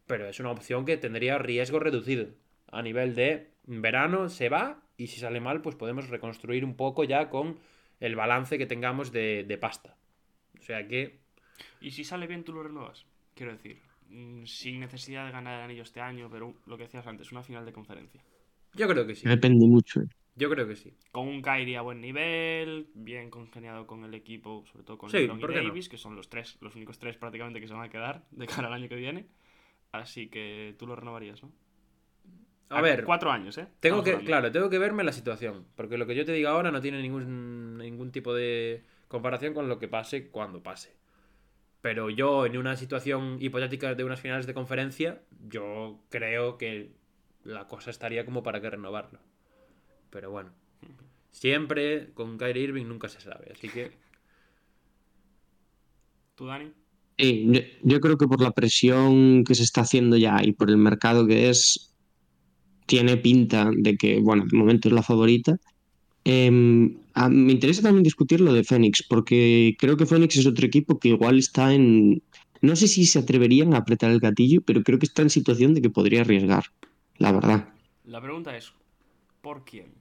pero 0.06 0.28
es 0.28 0.38
una 0.38 0.52
opción 0.52 0.84
que 0.84 0.96
tendría 0.98 1.38
riesgo 1.38 1.80
reducido. 1.80 2.28
A 2.70 2.80
nivel 2.82 3.16
de 3.16 3.48
verano 3.66 4.28
se 4.28 4.48
va 4.50 4.80
y 4.96 5.08
si 5.08 5.18
sale 5.18 5.40
mal, 5.40 5.62
pues 5.62 5.74
podemos 5.74 6.08
reconstruir 6.10 6.64
un 6.64 6.76
poco 6.76 7.02
ya 7.02 7.28
con 7.28 7.58
el 7.98 8.14
balance 8.14 8.56
que 8.56 8.66
tengamos 8.66 9.10
de, 9.10 9.44
de 9.48 9.58
pasta. 9.58 9.96
O 10.60 10.62
sea 10.62 10.86
que, 10.86 11.18
Y 11.80 11.90
si 11.90 12.04
sale 12.04 12.28
bien, 12.28 12.44
tú 12.44 12.52
lo 12.52 12.62
renuevas. 12.62 13.04
Quiero 13.34 13.50
decir, 13.52 13.80
sin 14.44 14.80
necesidad 14.80 15.26
de 15.26 15.32
ganar 15.32 15.58
el 15.58 15.64
anillo 15.64 15.82
este 15.82 16.00
año, 16.00 16.28
pero 16.30 16.54
lo 16.66 16.76
que 16.76 16.84
decías 16.84 17.06
antes, 17.06 17.30
una 17.32 17.42
final 17.42 17.64
de 17.64 17.72
conferencia. 17.72 18.22
yo 18.74 18.88
creo 18.88 19.06
que 19.06 19.14
sí. 19.14 19.28
Depende 19.28 19.66
mucho. 19.66 20.00
eh. 20.00 20.06
Yo 20.36 20.48
creo 20.48 20.68
que 20.68 20.76
sí. 20.76 20.94
Con 21.10 21.26
un 21.26 21.42
Kyrie 21.42 21.76
a 21.76 21.80
buen 21.82 22.00
nivel, 22.00 22.88
bien 22.94 23.28
congeniado 23.28 23.86
con 23.88 24.04
el 24.04 24.14
equipo, 24.14 24.64
sobre 24.70 24.84
todo 24.84 24.96
con 24.98 25.10
Sí, 25.10 25.18
LeBron 25.18 25.38
y 25.38 25.40
¿por 25.40 25.52
qué 25.52 25.62
no? 25.62 25.68
Davis, 25.68 25.88
que 25.88 25.98
son 25.98 26.14
los 26.14 26.28
tres, 26.28 26.56
los 26.60 26.76
únicos 26.76 26.98
tres 26.98 27.16
prácticamente 27.16 27.60
que 27.60 27.66
se 27.66 27.74
van 27.74 27.82
a 27.84 27.88
quedar 27.88 28.24
de 28.30 28.46
cara 28.46 28.68
al 28.68 28.74
año 28.74 28.88
que 28.88 28.94
viene. 28.94 29.26
Así 29.90 30.28
que 30.28 30.76
tú 30.78 30.86
lo 30.86 30.94
renovarías, 30.94 31.42
¿no? 31.42 31.50
A 32.70 32.82
ver, 32.82 33.02
Cuatro 33.04 33.30
años, 33.32 33.56
¿eh? 33.58 33.66
Tengo 33.80 33.98
Estamos 33.98 34.04
que, 34.04 34.10
hablando. 34.10 34.26
claro, 34.26 34.52
tengo 34.52 34.70
que 34.70 34.78
verme 34.78 35.02
la 35.02 35.12
situación. 35.12 35.66
Porque 35.74 35.96
lo 35.98 36.06
que 36.06 36.14
yo 36.14 36.24
te 36.24 36.32
diga 36.32 36.50
ahora 36.50 36.70
no 36.70 36.80
tiene 36.80 37.00
ningún, 37.02 37.78
ningún 37.78 38.12
tipo 38.12 38.34
de 38.34 38.84
comparación 39.08 39.54
con 39.54 39.68
lo 39.68 39.78
que 39.78 39.88
pase 39.88 40.28
cuando 40.30 40.62
pase. 40.62 40.94
Pero 41.80 42.10
yo, 42.10 42.46
en 42.46 42.56
una 42.56 42.76
situación 42.76 43.38
hipotética 43.40 43.94
de 43.94 44.04
unas 44.04 44.20
finales 44.20 44.46
de 44.46 44.54
conferencia, 44.54 45.22
yo 45.48 46.00
creo 46.08 46.58
que 46.58 46.90
la 47.44 47.68
cosa 47.68 47.90
estaría 47.90 48.24
como 48.24 48.42
para 48.42 48.60
que 48.60 48.70
renovarlo. 48.70 49.20
Pero 50.10 50.30
bueno. 50.30 50.50
Siempre 51.30 52.10
con 52.14 52.36
Kyrie 52.38 52.64
Irving 52.64 52.86
nunca 52.86 53.08
se 53.08 53.20
sabe, 53.20 53.52
así 53.52 53.68
que 53.68 53.92
¿Tú, 56.34 56.46
Dani? 56.46 56.72
Sí, 57.18 57.46
yo, 57.48 57.60
yo 57.82 58.00
creo 58.00 58.16
que 58.16 58.28
por 58.28 58.40
la 58.40 58.52
presión 58.52 59.44
que 59.44 59.54
se 59.54 59.64
está 59.64 59.80
haciendo 59.80 60.16
ya 60.16 60.42
y 60.42 60.52
por 60.52 60.70
el 60.70 60.76
mercado 60.76 61.26
que 61.26 61.50
es, 61.50 61.94
tiene 62.86 63.16
pinta 63.16 63.70
de 63.76 63.96
que, 63.96 64.20
bueno, 64.20 64.44
de 64.48 64.56
momento 64.56 64.88
es 64.88 64.94
la 64.94 65.02
favorita. 65.02 65.58
Em, 66.36 66.96
a- 67.14 67.28
me 67.46 67.52
interesa 67.56 67.82
también 67.82 68.02
discutir 68.10 68.40
lo 68.40 68.52
de 68.52 68.64
Phoenix, 68.64 69.02
porque 69.12 69.74
creo 69.80 69.96
que 69.96 70.06
Phoenix 70.10 70.36
es 70.36 70.46
otro 70.46 70.66
equipo 70.66 70.98
que 71.00 71.08
igual 71.16 71.38
está 71.38 71.64
en... 71.74 72.22
No 72.60 72.74
sé 72.76 72.86
si 72.88 73.06
se 73.06 73.20
atreverían 73.20 73.72
a 73.72 73.78
apretar 73.78 74.10
el 74.10 74.20
gatillo, 74.20 74.60
pero 74.66 74.82
creo 74.82 74.98
que 74.98 75.06
está 75.06 75.22
en 75.22 75.30
situación 75.30 75.74
de 75.74 75.80
que 75.82 75.90
podría 75.90 76.22
arriesgar, 76.22 76.64
la 77.18 77.32
verdad. 77.32 77.68
La 78.04 78.20
pregunta 78.20 78.56
es, 78.56 78.72
¿por 79.42 79.64
quién? 79.64 79.92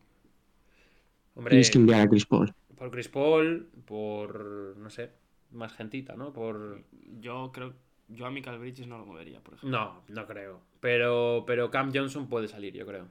hombre, 1.35 1.51
Tienes 1.51 1.69
que 1.71 1.77
enviar 1.77 2.01
a 2.01 2.09
Chris 2.09 2.25
Paul. 2.25 2.51
por 2.77 2.91
Chris 2.91 3.09
Paul, 3.09 3.67
por 3.85 4.75
no 4.77 4.89
sé, 4.89 5.11
más 5.51 5.73
gentita, 5.73 6.15
¿no? 6.15 6.33
Por 6.33 6.83
Yo 7.21 7.51
creo, 7.53 7.73
yo 8.09 8.25
a 8.25 8.31
Michael 8.31 8.59
Bridges 8.59 8.87
no 8.87 8.97
lo 8.97 9.05
movería, 9.05 9.39
por 9.41 9.55
ejemplo. 9.55 9.79
no, 9.79 10.01
no 10.09 10.27
creo. 10.27 10.61
Pero 10.79 11.43
pero 11.45 11.69
Cam 11.71 11.91
Johnson 11.93 12.27
puede 12.27 12.47
salir, 12.47 12.73
yo 12.73 12.85
creo. 12.85 13.07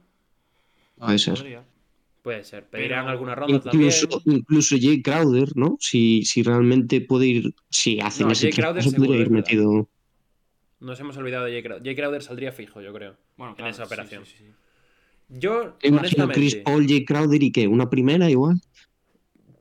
Puede 0.99 1.19
ser. 1.19 1.35
Podría. 1.35 1.63
Puede 2.27 2.43
ser. 2.43 2.65
Pedirán 2.65 3.05
Pero- 3.05 3.11
alguna 3.11 3.35
ronda 3.35 3.61
también. 3.61 3.89
Incluso, 3.89 4.21
incluso 4.25 4.75
Jay 4.77 5.01
Crowder, 5.01 5.55
¿no? 5.55 5.77
Si, 5.79 6.25
si 6.25 6.43
realmente 6.43 6.99
puede 6.99 7.25
ir, 7.27 7.55
si 7.69 8.01
hacen 8.01 8.27
No, 8.27 8.33
ese 8.33 8.51
Jay 8.51 8.61
Crowder 8.61 8.83
ir 9.21 9.29
metido. 9.29 9.89
Nos 10.81 10.99
hemos 10.99 11.15
olvidado 11.15 11.45
de 11.45 11.53
Jay 11.53 11.63
Crowder. 11.63 11.83
Jay 11.85 11.95
Crowder 11.95 12.21
saldría 12.21 12.51
fijo, 12.51 12.81
yo 12.81 12.91
creo. 12.91 13.15
Bueno, 13.37 13.55
en 13.57 13.67
esa 13.67 13.85
operación. 13.85 14.25
sí, 14.25 14.33
sí, 14.39 14.43
sí. 14.43 14.51
Yo, 15.29 15.75
Te 15.79 15.87
imagino 15.87 16.25
honestamente, 16.25 16.33
Chris 16.33 16.55
Paul, 16.57 16.85
Jay 16.85 17.05
Crowder 17.05 17.41
y 17.43 17.51
qué, 17.53 17.65
una 17.69 17.89
primera 17.89 18.29
igual. 18.29 18.59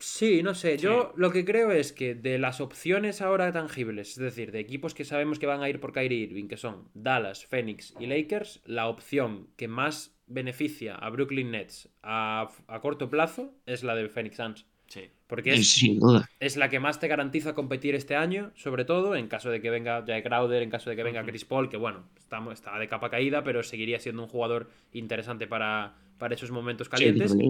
Sí, 0.01 0.43
no 0.43 0.53
sé. 0.57 0.77
Yo 0.77 1.13
lo 1.17 1.31
que 1.31 1.45
creo 1.45 1.71
es 1.71 1.93
que 1.93 2.17
de 2.17 2.41
las 2.41 2.61
opciones 2.61 3.23
ahora 3.23 3.53
tangibles, 3.53 4.09
es 4.11 4.17
decir, 4.17 4.51
de 4.51 4.59
equipos 4.59 4.93
que 4.93 5.05
sabemos 5.05 5.39
que 5.39 5.47
van 5.47 5.63
a 5.63 5.69
ir 5.69 5.79
por 5.79 5.93
Kyrie 5.93 6.19
Irving, 6.19 6.49
que 6.49 6.57
son 6.57 6.89
Dallas, 6.95 7.47
Phoenix 7.47 7.95
y 8.01 8.07
Lakers, 8.07 8.61
la 8.65 8.89
opción 8.89 9.47
que 9.57 9.69
más 9.69 10.16
beneficia 10.27 10.95
a 10.97 11.09
Brooklyn 11.11 11.51
Nets 11.51 11.89
a, 12.03 12.49
a 12.69 12.81
corto 12.81 13.09
plazo 13.09 13.53
es 13.67 13.83
la 13.85 13.95
de 13.95 14.09
Phoenix 14.09 14.37
Suns. 14.37 14.67
Sí. 14.89 15.11
Porque 15.27 15.55
es, 15.55 15.69
Sin 15.73 15.99
duda. 15.99 16.29
es 16.39 16.57
la 16.57 16.69
que 16.69 16.79
más 16.79 17.01
te 17.01 17.09
garantiza 17.09 17.55
competir 17.55 17.95
este 17.97 18.15
año, 18.15 18.53
sobre 18.55 18.85
todo 18.85 19.17
en 19.17 19.27
caso 19.27 19.51
de 19.51 19.61
que 19.61 19.71
venga 19.71 20.05
Jay 20.07 20.23
Crowder, 20.23 20.62
en 20.62 20.71
caso 20.71 20.91
de 20.91 20.97
que 20.97 21.03
venga 21.03 21.25
Chris 21.25 21.45
Paul, 21.45 21.69
que 21.69 21.77
bueno, 21.77 22.05
está, 22.17 22.41
está 22.53 22.79
de 22.79 22.87
capa 22.87 23.11
caída, 23.11 23.43
pero 23.43 23.62
seguiría 23.65 23.99
siendo 23.99 24.23
un 24.23 24.29
jugador 24.29 24.71
interesante 24.93 25.49
para, 25.49 25.97
para 26.19 26.35
esos 26.35 26.53
momentos 26.53 26.89
calientes. 26.89 27.33
Sí. 27.33 27.49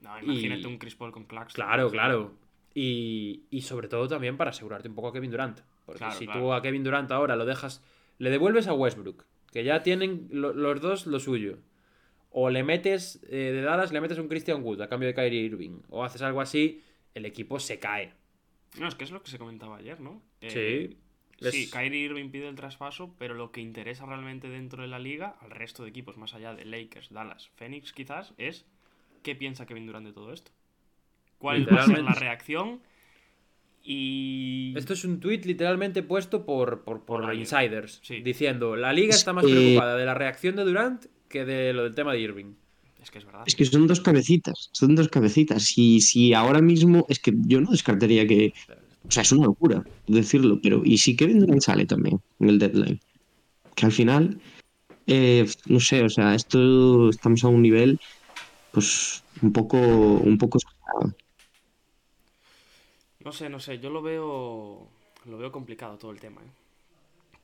No, 0.00 0.20
imagínate 0.20 0.62
Y- 0.62 0.66
un 0.66 0.78
Chris 0.78 0.96
Paul 0.96 1.12
con 1.12 1.24
Claxton. 1.24 1.64
Claro, 1.64 1.88
claro. 1.90 2.34
Y, 2.74 3.44
y 3.50 3.60
sobre 3.60 3.86
todo 3.86 4.08
también 4.08 4.36
para 4.36 4.50
asegurarte 4.50 4.88
un 4.88 4.94
poco 4.96 5.08
a 5.08 5.12
Kevin 5.12 5.30
Durant. 5.30 5.60
Porque 5.86 5.98
Claro, 5.98 6.14
si 6.18 6.24
claro. 6.26 6.40
tú 6.40 6.52
a 6.52 6.62
Kevin 6.62 6.82
Durant 6.82 7.10
ahora 7.12 7.36
lo 7.36 7.44
dejas, 7.44 7.84
le 8.18 8.30
devuelves 8.30 8.66
a 8.66 8.72
Westbrook, 8.74 9.24
que 9.52 9.62
ya 9.62 9.84
tienen 9.84 10.26
lo- 10.30 10.52
los 10.52 10.80
dos 10.80 11.06
lo 11.06 11.20
suyo. 11.20 11.58
O 12.34 12.48
le 12.50 12.62
metes 12.64 13.20
eh, 13.28 13.52
de 13.52 13.60
Dallas, 13.62 13.92
le 13.92 14.00
metes 14.00 14.18
un 14.18 14.28
Christian 14.28 14.62
Wood 14.62 14.80
a 14.80 14.88
cambio 14.88 15.06
de 15.08 15.14
Kyrie 15.14 15.42
Irving. 15.42 15.80
O 15.90 16.02
haces 16.02 16.22
algo 16.22 16.40
así, 16.40 16.82
el 17.14 17.26
equipo 17.26 17.60
se 17.60 17.78
cae. 17.78 18.12
No, 18.78 18.88
es 18.88 18.94
que 18.94 19.04
es 19.04 19.10
lo 19.10 19.22
que 19.22 19.30
se 19.30 19.38
comentaba 19.38 19.76
ayer, 19.76 20.00
¿no? 20.00 20.22
Sí. 20.40 20.48
Eh, 20.50 20.96
Sí, 21.50 21.64
Es- 21.64 21.72
Kyrie 21.72 22.04
Irving 22.04 22.30
pide 22.30 22.48
el 22.48 22.54
traspaso, 22.54 23.16
pero 23.18 23.34
lo 23.34 23.50
que 23.50 23.60
interesa 23.60 24.06
realmente 24.06 24.48
dentro 24.48 24.82
de 24.82 24.88
la 24.88 25.00
liga, 25.00 25.34
al 25.40 25.50
resto 25.50 25.82
de 25.82 25.88
equipos 25.88 26.16
más 26.16 26.34
allá 26.34 26.54
de 26.54 26.64
Lakers, 26.64 27.10
Dallas, 27.12 27.50
Phoenix 27.56 27.92
quizás, 27.92 28.32
es 28.38 28.64
qué 29.24 29.34
piensa 29.34 29.66
Kevin 29.66 29.86
Durant 29.86 30.06
de 30.06 30.12
todo 30.12 30.32
esto. 30.32 30.52
¿Cuál 31.38 31.66
va 31.68 31.82
a 31.82 31.86
ser 31.86 32.00
la 32.04 32.12
reacción? 32.14 32.80
Y... 33.82 34.72
Esto 34.76 34.92
es 34.92 35.04
un 35.04 35.18
tweet 35.18 35.40
literalmente 35.44 36.04
puesto 36.04 36.44
por, 36.46 36.84
por, 36.84 37.04
por 37.04 37.34
insiders. 37.34 37.98
Sí. 38.04 38.20
Diciendo, 38.22 38.76
la 38.76 38.92
liga 38.92 39.10
está 39.14 39.32
más 39.32 39.44
preocupada 39.44 39.96
de 39.96 40.04
la 40.04 40.14
reacción 40.14 40.54
de 40.54 40.62
Durant 40.64 41.06
que 41.32 41.44
de 41.44 41.72
lo 41.72 41.82
del 41.84 41.94
tema 41.94 42.12
de 42.12 42.20
Irving. 42.20 42.54
Es 43.02 43.10
que 43.10 43.18
es 43.18 43.24
verdad. 43.24 43.42
Es 43.46 43.56
que 43.56 43.64
son 43.64 43.88
dos 43.88 44.00
cabecitas, 44.00 44.70
son 44.70 44.94
dos 44.94 45.08
cabecitas. 45.08 45.76
Y 45.76 46.00
si 46.00 46.34
ahora 46.34 46.60
mismo, 46.60 47.04
es 47.08 47.18
que 47.18 47.32
yo 47.34 47.60
no 47.60 47.72
descartaría 47.72 48.26
que. 48.28 48.54
O 49.08 49.10
sea, 49.10 49.24
es 49.24 49.32
una 49.32 49.46
locura 49.46 49.84
decirlo, 50.06 50.60
pero. 50.62 50.82
¿Y 50.84 50.98
si 50.98 51.16
Kevin 51.16 51.40
Durant 51.40 51.62
sale 51.62 51.86
también 51.86 52.20
en 52.38 52.48
el 52.48 52.60
deadline? 52.60 53.00
Que 53.74 53.86
al 53.86 53.92
final, 53.92 54.40
eh, 55.08 55.48
no 55.66 55.80
sé, 55.80 56.04
o 56.04 56.08
sea, 56.08 56.36
esto 56.36 57.08
estamos 57.08 57.42
a 57.42 57.48
un 57.48 57.62
nivel, 57.62 57.98
pues, 58.70 59.24
un 59.40 59.52
poco. 59.52 59.78
Un 59.78 60.38
poco. 60.38 60.58
No 63.24 63.32
sé, 63.32 63.48
no 63.48 63.58
sé, 63.58 63.80
yo 63.80 63.90
lo 63.90 64.02
veo 64.02 64.88
lo 65.26 65.38
veo 65.38 65.50
complicado 65.50 65.96
todo 65.98 66.10
el 66.12 66.20
tema, 66.20 66.40
¿eh? 66.40 66.50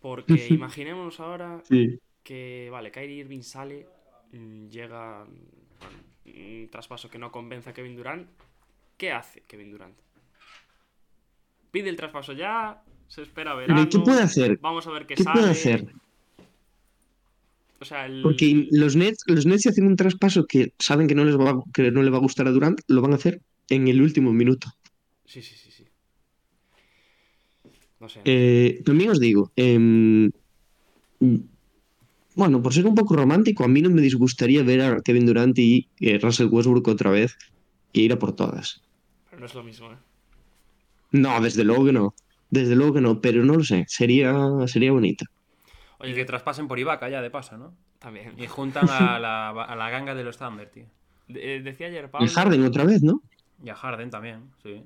Porque 0.00 0.46
imaginémonos 0.50 1.18
ahora 1.18 1.60
Sí. 1.68 1.98
Que, 2.28 2.68
vale, 2.70 2.90
Kyrie 2.90 3.20
Irving 3.20 3.40
sale, 3.40 3.86
mm, 4.32 4.68
llega 4.68 5.24
bueno, 5.24 5.98
un 6.26 6.68
traspaso 6.70 7.08
que 7.08 7.18
no 7.18 7.32
convence 7.32 7.70
a 7.70 7.72
Kevin 7.72 7.96
Durant. 7.96 8.28
¿Qué 8.98 9.12
hace 9.12 9.40
Kevin 9.48 9.70
Durant? 9.70 9.96
Pide 11.70 11.88
el 11.88 11.96
traspaso 11.96 12.34
ya, 12.34 12.82
se 13.06 13.22
espera 13.22 13.52
Pero 13.54 13.60
verano. 13.60 13.82
¿y 13.82 13.88
qué 13.88 13.98
puede 14.00 14.20
hacer? 14.22 14.58
Vamos 14.60 14.86
a 14.86 14.90
ver 14.90 15.06
qué, 15.06 15.14
¿Qué 15.14 15.22
sale. 15.22 15.40
puede 15.40 15.52
hacer? 15.52 15.86
O 17.80 17.84
sea, 17.86 18.04
el... 18.04 18.20
Porque 18.22 18.66
los 18.72 18.94
Nets, 18.94 19.22
los 19.26 19.46
Nets 19.46 19.62
si 19.62 19.68
hacen 19.70 19.86
un 19.86 19.96
traspaso 19.96 20.44
que 20.46 20.74
saben 20.78 21.06
que 21.08 21.14
no 21.14 21.24
les 21.24 21.38
va, 21.38 21.50
a- 21.50 21.62
que 21.72 21.90
no 21.90 22.02
le 22.02 22.10
va 22.10 22.18
a 22.18 22.20
gustar 22.20 22.46
a 22.46 22.50
Durant, 22.50 22.78
lo 22.88 23.00
van 23.00 23.12
a 23.12 23.16
hacer 23.16 23.40
en 23.70 23.88
el 23.88 24.02
último 24.02 24.34
minuto. 24.34 24.68
Sí, 25.24 25.40
sí, 25.40 25.56
sí, 25.56 25.70
sí. 25.70 25.86
No 28.00 28.08
sé. 28.10 28.20
Eh, 28.26 28.82
también 28.84 29.10
os 29.10 29.18
digo, 29.20 29.50
em, 29.56 30.30
bueno, 32.38 32.62
por 32.62 32.72
ser 32.74 32.86
un 32.86 32.94
poco 32.94 33.16
romántico, 33.16 33.64
a 33.64 33.68
mí 33.68 33.80
no 33.82 33.90
me 33.90 34.02
disgustaría 34.02 34.62
ver 34.62 34.80
a 34.82 35.00
Kevin 35.04 35.26
Durant 35.26 35.58
y 35.58 35.88
eh, 36.00 36.18
Russell 36.18 36.48
Westbrook 36.50 36.88
otra 36.88 37.10
vez 37.10 37.30
e 37.92 38.00
ir 38.02 38.12
a 38.12 38.18
por 38.18 38.34
todas. 38.36 38.66
Pero 39.30 39.40
no 39.40 39.46
es 39.46 39.54
lo 39.54 39.62
mismo, 39.62 39.92
¿eh? 39.92 39.96
No, 41.10 41.40
desde 41.40 41.64
luego 41.64 41.84
que 41.86 41.92
no. 41.92 42.14
Desde 42.50 42.74
luego 42.76 42.94
que 42.94 43.00
no, 43.02 43.20
pero 43.20 43.44
no 43.44 43.54
lo 43.54 43.64
sé. 43.64 43.84
Sería, 43.88 44.34
sería 44.66 44.92
bonito. 44.92 45.24
Oye, 45.98 46.12
Y 46.12 46.14
que 46.14 46.24
traspasen 46.24 46.68
por 46.68 46.78
Ibaka 46.78 47.08
ya 47.08 47.20
de 47.22 47.30
paso, 47.30 47.56
¿no? 47.56 47.74
también. 47.98 48.38
Y 48.38 48.46
juntan 48.46 48.90
a 48.90 49.18
la, 49.18 49.50
a 49.50 49.76
la 49.76 49.90
ganga 49.90 50.14
de 50.14 50.24
los 50.24 50.38
Thunder, 50.38 50.68
tío. 50.70 50.86
De- 51.26 51.56
eh, 51.56 51.60
decía 51.62 51.88
ayer 51.88 52.10
Y 52.18 52.28
Pablo... 52.28 52.28
Harden 52.28 52.64
otra 52.64 52.84
vez, 52.84 53.02
¿no? 53.02 53.22
Y 53.62 53.68
a 53.70 53.74
Harden 53.74 54.10
también, 54.10 54.50
sí. 54.62 54.82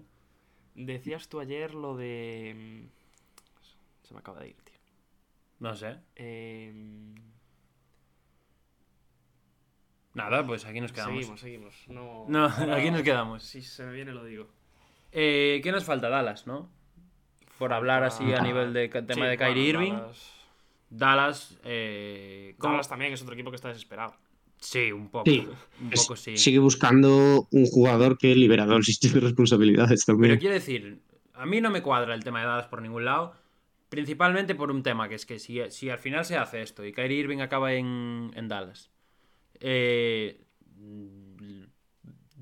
Decías 0.75 1.29
tú 1.29 1.41
ayer 1.41 1.75
lo 1.75 1.97
de... 1.97 2.55
mm, 2.57 4.07
Se 4.07 4.15
me 4.15 4.21
acaba 4.21 4.41
de 4.41 4.49
ir, 4.49 4.57
tío. 4.65 4.79
No 5.61 5.75
sé. 5.77 5.99
Eh, 6.17 6.73
Nada, 10.15 10.47
pues 10.47 10.65
aquí 10.67 10.81
nos 10.81 10.93
quedamos. 10.93 11.15
Seguimos, 11.21 11.41
seguimos. 11.41 11.75
No, 11.89 12.27
No, 12.29 12.45
ahora- 12.47 12.77
aquí 12.77 12.91
nos 12.91 13.03
quedamos. 13.03 13.43
Si 13.43 13.63
se 13.63 13.85
me 13.85 13.93
viene 13.93 14.13
lo 14.13 14.25
digo. 14.25 14.47
Eh, 15.11 15.61
¿Qué 15.63 15.73
nos 15.73 15.85
falta? 15.85 16.09
Dallas, 16.09 16.47
¿no? 16.47 16.71
Por 17.59 17.73
hablar 17.73 18.03
así 18.05 18.33
a 18.33 18.39
Ah, 18.39 18.43
nivel 18.43 18.73
de 18.73 18.89
tema 18.89 19.15
sí, 19.15 19.21
de 19.23 19.37
Kyrie 19.39 19.73
bueno, 19.75 19.83
Irving. 19.85 19.93
Dallas- 19.99 20.33
Dallas, 20.91 21.59
eh. 21.65 22.55
Dallas 22.59 22.89
también 22.89 23.13
es 23.13 23.23
otro 23.23 23.35
equipo 23.35 23.51
que 23.51 23.57
está 23.57 23.69
desesperado. 23.69 24.15
Sí, 24.59 24.93
un 24.93 25.09
poco. 25.11 25.25
Sí. 25.29 25.49
Un 25.81 25.91
poco 25.91 26.17
sí. 26.17 26.37
Sigue 26.37 26.59
buscando 26.59 27.49
un 27.51 27.67
jugador 27.67 28.17
que 28.19 28.35
liberador 28.35 28.77
el 28.77 28.85
sistema 28.85 29.15
de 29.15 29.21
responsabilidades 29.21 30.05
Pero 30.05 30.19
también. 30.19 30.39
quiero 30.39 30.55
decir, 30.55 31.01
a 31.35 31.47
mí 31.47 31.61
no 31.61 31.71
me 31.71 31.83
cuadra 31.83 32.15
el 32.15 32.23
tema 32.23 32.41
de 32.41 32.47
Dallas 32.47 32.67
por 32.67 32.81
ningún 32.83 33.05
lado. 33.05 33.35
Principalmente 33.89 34.55
por 34.55 34.71
un 34.71 34.83
tema, 34.83 35.09
que 35.09 35.17
es 35.17 35.27
que 35.27 35.39
si, 35.39 35.61
si 35.71 35.91
al 35.91 35.99
final 35.99 36.25
se 36.25 36.37
hace 36.37 36.63
esto 36.63 36.85
y 36.85 36.93
Kyrie 36.93 37.19
Irving 37.19 37.39
acaba 37.41 37.73
en, 37.75 38.31
en 38.35 38.49
Dallas, 38.49 38.91
eh, 39.63 40.39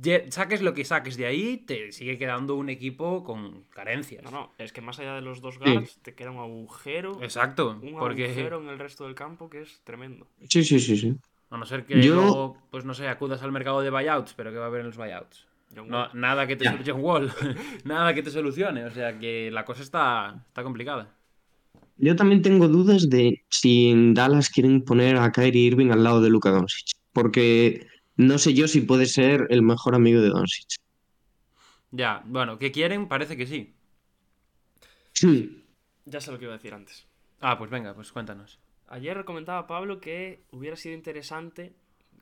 ye- 0.00 0.30
saques 0.30 0.62
lo 0.62 0.74
que 0.74 0.84
saques 0.84 1.16
de 1.16 1.26
ahí, 1.26 1.58
te 1.58 1.92
sigue 1.92 2.18
quedando 2.18 2.56
un 2.56 2.68
equipo 2.68 3.22
con 3.24 3.64
carencias. 3.70 4.24
No, 4.24 4.30
no, 4.30 4.52
es 4.58 4.72
que 4.72 4.80
más 4.80 4.98
allá 4.98 5.14
de 5.14 5.20
los 5.20 5.40
dos 5.40 5.58
guards 5.58 5.98
te 6.02 6.14
queda 6.14 6.30
un 6.30 6.38
agujero. 6.38 7.22
Exacto, 7.22 7.78
Un 7.82 7.94
porque 7.98 8.24
agujero 8.26 8.60
en 8.62 8.68
el 8.68 8.78
resto 8.78 9.04
del 9.04 9.14
campo 9.14 9.48
que 9.50 9.62
es 9.62 9.80
tremendo. 9.84 10.26
Sí, 10.48 10.64
sí, 10.64 10.80
sí, 10.80 10.96
sí. 10.96 11.16
a 11.50 11.56
no 11.58 11.66
ser 11.66 11.84
que 11.84 12.00
Yo- 12.00 12.14
luego, 12.14 12.56
pues 12.70 12.84
no 12.84 12.94
sé, 12.94 13.08
acudas 13.08 13.42
al 13.42 13.52
mercado 13.52 13.80
de 13.80 13.90
buyouts, 13.90 14.34
pero 14.34 14.50
¿qué 14.52 14.58
va 14.58 14.64
a 14.64 14.68
haber 14.68 14.80
en 14.80 14.86
los 14.86 14.96
buyouts? 14.96 15.46
No, 15.74 16.12
nada 16.14 16.46
que 16.48 16.56
te 16.56 16.68
Wall, 16.92 17.30
nada 17.84 18.12
que 18.12 18.22
te 18.24 18.30
solucione, 18.30 18.84
o 18.86 18.90
sea 18.90 19.18
que 19.18 19.50
la 19.52 19.64
cosa 19.64 19.82
está, 19.82 20.44
está 20.48 20.64
complicada. 20.64 21.14
Yo 21.96 22.16
también 22.16 22.40
tengo 22.42 22.66
dudas 22.66 23.08
de 23.10 23.44
si 23.50 23.90
en 23.90 24.14
Dallas 24.14 24.48
quieren 24.48 24.82
poner 24.82 25.16
a 25.16 25.30
Kyrie 25.30 25.66
Irving 25.66 25.90
al 25.90 26.02
lado 26.02 26.20
de 26.22 26.30
Luka 26.30 26.50
Doncic. 26.50 26.96
Porque 27.20 27.86
no 28.16 28.38
sé 28.38 28.54
yo 28.54 28.66
si 28.66 28.80
puede 28.80 29.04
ser 29.04 29.46
el 29.50 29.62
mejor 29.62 29.94
amigo 29.94 30.22
de 30.22 30.30
Doncic. 30.30 30.80
Ya, 31.90 32.22
bueno, 32.24 32.58
¿qué 32.58 32.72
quieren? 32.72 33.08
Parece 33.08 33.36
que 33.36 33.46
sí. 33.46 33.74
Sí. 35.12 35.64
Ya 36.06 36.20
sé 36.20 36.32
lo 36.32 36.38
que 36.38 36.44
iba 36.44 36.54
a 36.54 36.56
decir 36.56 36.72
antes. 36.72 37.06
Ah, 37.40 37.58
pues 37.58 37.70
venga, 37.70 37.94
pues 37.94 38.10
cuéntanos. 38.12 38.58
Ayer 38.88 39.24
comentaba 39.24 39.66
Pablo 39.66 40.00
que 40.00 40.42
hubiera 40.50 40.76
sido 40.76 40.94
interesante 40.94 41.74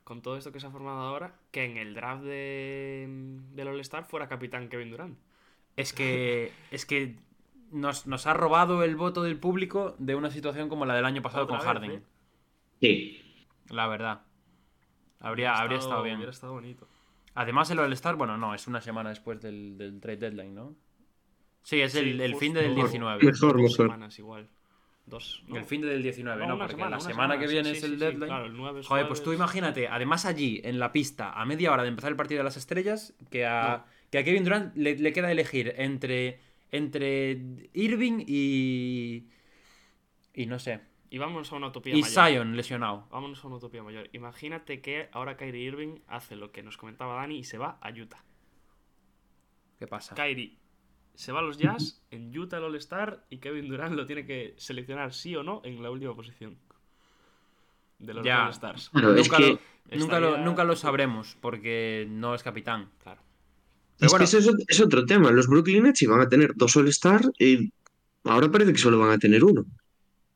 con 0.03 0.21
todo 0.21 0.37
esto 0.37 0.51
que 0.51 0.59
se 0.59 0.67
ha 0.67 0.71
formado 0.71 0.99
ahora, 0.99 1.35
que 1.51 1.63
en 1.63 1.77
el 1.77 1.93
draft 1.93 2.23
de, 2.23 3.07
del 3.53 3.67
All-Star 3.67 4.05
fuera 4.05 4.27
capitán 4.27 4.67
Kevin 4.67 4.91
Durant. 4.91 5.17
Es 5.77 5.93
que, 5.93 6.51
es 6.71 6.85
que 6.85 7.15
nos, 7.71 8.07
nos 8.07 8.27
ha 8.27 8.33
robado 8.33 8.83
el 8.83 8.95
voto 8.95 9.23
del 9.23 9.37
público 9.37 9.95
de 9.99 10.15
una 10.15 10.31
situación 10.31 10.67
como 10.67 10.85
la 10.85 10.95
del 10.95 11.05
año 11.05 11.21
pasado 11.21 11.43
Otra 11.43 11.57
con 11.57 11.65
vez, 11.65 11.73
Harden. 11.73 11.91
¿eh? 11.91 12.01
Sí. 12.81 13.21
La 13.69 13.87
verdad. 13.87 14.21
Habría, 15.19 15.53
habría 15.55 15.77
estado 15.79 16.03
bien. 16.03 16.17
Hubiera 16.17 16.31
estado 16.31 16.53
bonito. 16.53 16.87
Además, 17.35 17.69
el 17.71 17.79
All-Star, 17.79 18.15
bueno, 18.15 18.37
no, 18.37 18.53
es 18.53 18.67
una 18.67 18.81
semana 18.81 19.09
después 19.09 19.39
del, 19.41 19.77
del 19.77 19.99
trade 19.99 20.17
deadline, 20.17 20.53
¿no? 20.55 20.75
Sí, 21.63 21.79
es 21.81 21.93
el, 21.95 22.17
Sí, 22.17 22.21
el 22.23 22.35
fin 22.35 22.53
del 22.53 22.69
Mejor. 22.69 22.83
19. 22.89 23.23
Mejor, 23.23 23.39
Dos 23.53 23.55
mejor. 23.61 23.71
semanas 23.87 24.19
igual. 24.19 24.49
Dos. 25.05 25.43
El 25.53 25.63
fin 25.65 25.81
del 25.81 26.03
19, 26.03 26.45
no, 26.45 26.57
porque 26.57 26.73
semana, 26.73 26.97
la 26.97 26.99
semana, 26.99 27.39
que 27.39 27.47
viene 27.47 27.71
sí, 27.71 27.77
es 27.77 27.83
el 27.83 27.91
sí, 27.93 27.95
deadline. 27.97 28.27
claro, 28.27 28.45
el 28.45 28.55
9 28.55 28.79
es 28.81 28.87
Joder, 28.87 29.07
pues 29.07 29.23
tú 29.23 29.33
imagínate, 29.33 29.87
además 29.87 30.25
allí, 30.25 30.61
en 30.63 30.77
la 30.77 30.91
pista, 30.91 31.31
a 31.33 31.45
media 31.45 31.71
hora 31.71 31.81
de 31.81 31.89
empezar 31.89 32.11
el 32.11 32.15
partido 32.15 32.39
de 32.39 32.43
las 32.43 32.57
estrellas, 32.57 33.15
que 33.31 33.43
a, 33.45 33.85
que 34.11 34.19
a 34.19 34.23
Kevin 34.23 34.43
Durant 34.43 34.75
le, 34.75 34.97
le 34.97 35.11
queda 35.11 35.31
elegir 35.31 35.73
entre, 35.77 36.39
entre 36.71 37.41
Irving 37.73 38.23
y. 38.27 39.25
Y 40.35 40.45
no 40.45 40.59
sé. 40.59 40.79
Y 41.11 41.17
vámonos 41.17 41.51
a 41.51 41.55
una 41.55 41.67
utopía 41.67 41.95
Y 41.95 42.01
mayor. 42.01 42.27
Zion 42.29 42.55
lesionado. 42.55 43.07
Vámonos 43.11 43.43
a 43.43 43.47
una 43.47 43.55
utopía 43.57 43.81
mayor. 43.81 44.09
Imagínate 44.13 44.81
que 44.81 45.09
ahora 45.11 45.37
Kyrie 45.37 45.63
Irving 45.63 45.99
hace 46.07 46.35
lo 46.35 46.51
que 46.51 46.61
nos 46.61 46.77
comentaba 46.77 47.15
Dani 47.15 47.39
y 47.39 47.43
se 47.43 47.57
va 47.57 47.79
a 47.81 47.89
Utah. 47.89 48.23
¿Qué 49.79 49.87
pasa? 49.87 50.13
Kyrie 50.15 50.57
se 51.15 51.31
va 51.31 51.39
a 51.39 51.41
los 51.41 51.57
Jazz, 51.57 52.01
en 52.11 52.37
Utah 52.37 52.57
el 52.57 52.63
All-Star 52.63 53.25
y 53.29 53.39
Kevin 53.39 53.67
Durant 53.67 53.93
lo 53.95 54.05
tiene 54.05 54.25
que 54.25 54.53
seleccionar 54.57 55.13
sí 55.13 55.35
o 55.35 55.43
no 55.43 55.61
en 55.65 55.81
la 55.83 55.89
última 55.91 56.15
posición 56.15 56.57
de 57.97 58.13
los 58.13 58.25
Ya. 58.25 58.45
All-Stars. 58.45 58.89
Claro, 58.91 59.15
es 59.15 59.27
nunca, 59.27 59.37
que, 59.37 59.49
lo, 59.49 59.97
nunca, 59.97 60.19
lo, 60.19 60.37
nunca 60.37 60.63
lo 60.63 60.75
sabremos, 60.77 61.35
porque 61.41 62.07
no 62.09 62.35
es 62.35 62.43
capitán. 62.43 62.89
Claro. 63.03 63.21
Pero 63.97 64.05
es, 64.07 64.11
bueno. 64.13 64.19
que 64.19 64.23
ese 64.25 64.37
es, 64.37 64.47
ot- 64.47 64.63
es 64.65 64.79
otro 64.79 65.05
tema. 65.05 65.31
Los 65.31 65.47
Brooklyn 65.47 65.83
Nets 65.83 66.01
iban 66.03 66.21
a 66.21 66.29
tener 66.29 66.53
dos 66.55 66.73
All-Star 66.77 67.21
y 67.37 67.73
ahora 68.23 68.49
parece 68.49 68.71
que 68.71 68.77
solo 68.79 68.99
van 68.99 69.11
a 69.11 69.17
tener 69.17 69.43
uno. 69.43 69.65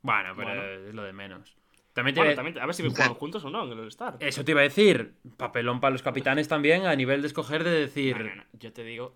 Bueno, 0.03 0.33
pero 0.35 0.47
Bueno. 0.49 0.63
es 0.89 0.93
lo 0.93 1.03
de 1.03 1.13
menos. 1.13 1.55
También 1.93 2.13
te 2.15 2.19
Bueno, 2.21 2.31
iba- 2.31 2.35
también, 2.35 2.59
a 2.59 2.65
ver 2.65 2.75
si 2.75 2.83
juegan 2.83 3.13
juntos 3.15 3.43
o 3.45 3.49
no 3.49 3.65
en 3.65 3.71
el 3.71 3.79
All-Star. 3.79 4.17
Eso 4.19 4.43
te 4.45 4.51
iba 4.51 4.59
a 4.61 4.63
decir. 4.63 5.15
Papelón 5.37 5.79
para 5.79 5.91
los 5.91 6.01
capitanes 6.03 6.47
también, 6.47 6.85
a 6.85 6.95
nivel 6.95 7.21
de 7.21 7.27
escoger, 7.27 7.63
de 7.63 7.71
decir. 7.71 8.17
No, 8.17 8.23
no, 8.25 8.35
no, 8.35 8.43
Yo 8.53 8.71
te 8.73 8.83
digo, 8.83 9.15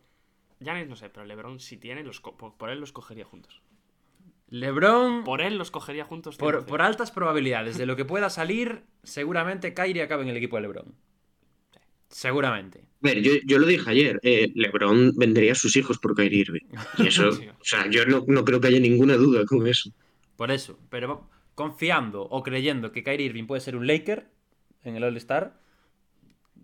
Giannis 0.59 0.87
no 0.87 0.95
sé, 0.95 1.09
pero 1.09 1.25
LeBron 1.25 1.59
si 1.59 1.77
tiene, 1.77 2.03
los 2.03 2.19
co- 2.19 2.35
por, 2.37 2.55
por 2.57 2.69
él 2.69 2.79
los 2.79 2.91
cogería 2.93 3.25
juntos. 3.25 3.61
LeBron, 4.49 5.23
por, 5.25 5.39
Por 5.39 5.41
él 5.41 5.57
los 5.57 5.71
cogería 5.71 6.05
juntos. 6.05 6.37
por, 6.37 6.65
100%. 6.65 6.79
altas 6.81 7.11
probabilidades 7.11 7.77
de 7.77 7.85
lo 7.85 7.95
que 7.97 8.05
pueda 8.05 8.29
salir, 8.29 8.83
seguramente 9.03 9.73
Kyrie 9.73 10.03
acabe 10.03 10.23
en 10.23 10.29
el 10.29 10.37
equipo 10.37 10.55
de 10.55 10.61
LeBron. 10.61 10.95
Seguramente. 12.09 12.79
A 12.79 12.83
ver, 13.01 13.21
yo, 13.21 13.33
yo 13.45 13.59
lo 13.59 13.67
dije 13.67 13.89
ayer, 13.89 14.19
eh, 14.23 14.49
LeBron 14.55 15.11
vendería 15.17 15.51
a 15.51 15.55
sus 15.55 15.75
hijos 15.75 15.97
por 15.99 16.15
Kyrie 16.15 16.39
Irving. 16.41 16.61
Y 16.99 17.07
eso, 17.07 17.31
Sí. 17.33 17.47
o 17.49 17.63
sea, 17.63 17.87
yo 17.89 18.05
no, 18.05 18.23
no 18.27 18.45
creo 18.45 18.61
que 18.61 18.67
haya 18.69 18.79
ninguna 18.79 19.15
duda 19.15 19.45
con 19.45 19.67
eso. 19.67 19.91
Por 20.37 20.51
eso. 20.51 20.79
Pero 20.89 21.29
confiando 21.55 22.21
o 22.21 22.43
creyendo 22.43 22.91
que 22.91 23.03
Kyrie 23.03 23.25
Irving 23.25 23.45
puede 23.45 23.61
ser 23.61 23.75
un 23.75 23.85
Laker 23.87 24.29
en 24.83 24.95
el 24.95 25.03
All-Star, 25.03 25.59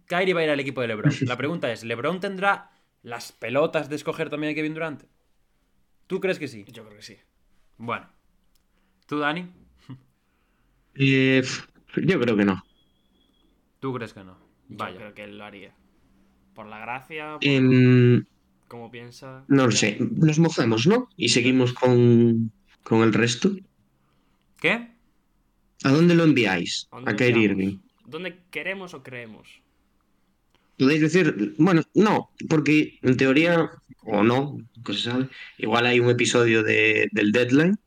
Kyrie 0.06 0.34
va 0.34 0.42
a 0.42 0.44
ir 0.46 0.50
al 0.50 0.60
equipo 0.60 0.80
de 0.82 0.88
LeBron. 0.88 1.12
La 1.22 1.36
pregunta 1.36 1.72
es: 1.72 1.84
¿LeBron 1.84 2.22
tendrá 2.22 2.72
las 3.02 3.32
pelotas 3.34 3.90
de 3.90 3.96
escoger 3.98 4.30
también 4.30 4.54
a 4.54 4.56
Kevin 4.56 4.74
Durant? 4.74 5.04
¿Tú 6.08 6.22
crees 6.22 6.40
que 6.40 6.48
sí? 6.48 6.64
Yo 6.72 6.86
creo 6.86 6.96
que 6.96 7.04
sí. 7.04 7.18
Bueno. 7.78 8.08
¿Tú, 9.08 9.20
Dani? 9.20 9.50
Eh, 10.96 11.42
yo 11.96 12.20
creo 12.20 12.38
que 12.38 12.46
no. 12.46 12.64
¿Tú 13.80 13.94
crees 13.94 14.14
que 14.14 14.24
no? 14.24 14.38
Yo 14.70 14.78
Vaya. 14.78 14.98
creo 14.98 15.14
que 15.14 15.24
él 15.24 15.38
lo 15.38 15.44
haría. 15.44 15.74
Por 16.54 16.68
la 16.68 16.80
gracia, 16.80 17.38
por 17.40 18.28
cómo 18.68 18.92
piensa. 18.92 19.44
no 19.48 19.66
lo 19.66 19.72
sé. 19.72 19.98
Nos 20.00 20.40
mojamos, 20.40 20.86
¿no? 20.88 21.10
Y 21.18 21.30
seguimos 21.30 21.74
con, 21.74 22.52
con 22.84 23.02
el 23.02 23.14
resto. 23.14 23.52
¿Qué? 24.60 24.90
¿A 25.84 25.90
dónde 25.90 26.16
lo 26.16 26.24
enviáis? 26.24 26.88
¿A 26.92 26.98
dónde 26.98 27.12
A 27.12 27.16
Kyrie? 27.16 27.44
Irving. 27.44 27.78
¿Dónde 28.06 28.40
queremos 28.52 28.94
o 28.94 29.04
creemos? 29.04 29.48
Podéis 30.78 31.02
decir, 31.02 31.54
bueno, 31.58 31.84
no, 31.94 32.30
porque 32.50 32.98
en 33.02 33.16
teoría, 33.18 33.70
o 34.02 34.24
no, 34.24 34.58
que 34.86 34.94
se 34.94 35.02
sabe, 35.02 35.30
igual 35.58 35.86
hay 35.86 36.00
un 36.00 36.10
episodio 36.10 36.64
de, 36.64 37.08
del 37.12 37.32
deadline. 37.32 37.78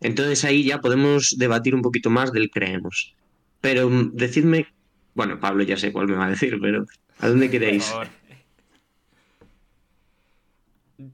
Entonces 0.00 0.44
ahí 0.44 0.64
ya 0.64 0.80
podemos 0.80 1.36
debatir 1.38 1.74
un 1.74 1.82
poquito 1.82 2.10
más 2.10 2.32
del 2.32 2.50
creemos. 2.50 3.14
Pero 3.60 3.88
mm, 3.88 4.14
decidme, 4.14 4.66
bueno, 5.14 5.40
Pablo 5.40 5.64
ya 5.64 5.76
sé 5.76 5.92
cuál 5.92 6.08
me 6.08 6.16
va 6.16 6.26
a 6.26 6.30
decir, 6.30 6.58
pero 6.60 6.86
¿a 7.18 7.28
dónde 7.28 7.46
Por 7.46 7.52
queréis? 7.52 7.84
favor. 7.86 8.08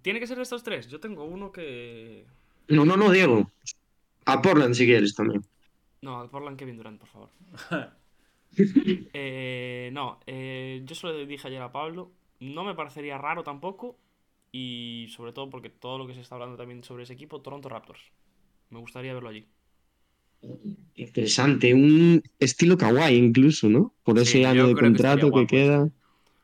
¿Tiene 0.02 0.18
que 0.20 0.26
ser 0.26 0.38
estos 0.38 0.62
tres? 0.62 0.88
Yo 0.88 0.98
tengo 1.00 1.24
uno 1.24 1.52
que. 1.52 2.26
No, 2.68 2.84
no, 2.84 2.96
no, 2.96 3.10
Diego. 3.10 3.50
A 4.26 4.42
Portland 4.42 4.74
si 4.74 4.86
quieres 4.86 5.14
también. 5.14 5.42
No, 6.02 6.20
a 6.20 6.30
Portland 6.30 6.56
Kevin 6.58 6.76
Durant, 6.76 7.00
por 7.00 7.08
favor. 7.08 7.30
Eh, 9.12 9.90
no, 9.92 10.20
eh, 10.26 10.82
yo 10.84 10.94
se 10.94 11.06
lo 11.06 11.26
dije 11.26 11.48
ayer 11.48 11.62
a 11.62 11.72
Pablo. 11.72 12.12
No 12.40 12.64
me 12.64 12.74
parecería 12.74 13.18
raro 13.18 13.42
tampoco. 13.44 13.98
Y 14.52 15.08
sobre 15.10 15.32
todo 15.32 15.50
porque 15.50 15.70
todo 15.70 15.98
lo 15.98 16.06
que 16.06 16.14
se 16.14 16.20
está 16.20 16.36
hablando 16.36 16.56
también 16.56 16.84
sobre 16.84 17.04
ese 17.04 17.14
equipo, 17.14 17.40
Toronto 17.42 17.68
Raptors. 17.68 18.00
Me 18.70 18.78
gustaría 18.80 19.14
verlo 19.14 19.28
allí. 19.30 19.48
Interesante, 20.94 21.72
un 21.74 22.22
estilo 22.38 22.76
kawaii 22.76 23.16
incluso, 23.16 23.68
¿no? 23.68 23.94
Por 24.04 24.18
ese 24.18 24.38
Sí, 24.38 24.44
año 24.44 24.66
de 24.68 24.74
que 24.74 24.80
contrato 24.82 25.32
que, 25.32 25.46
queda. 25.46 25.88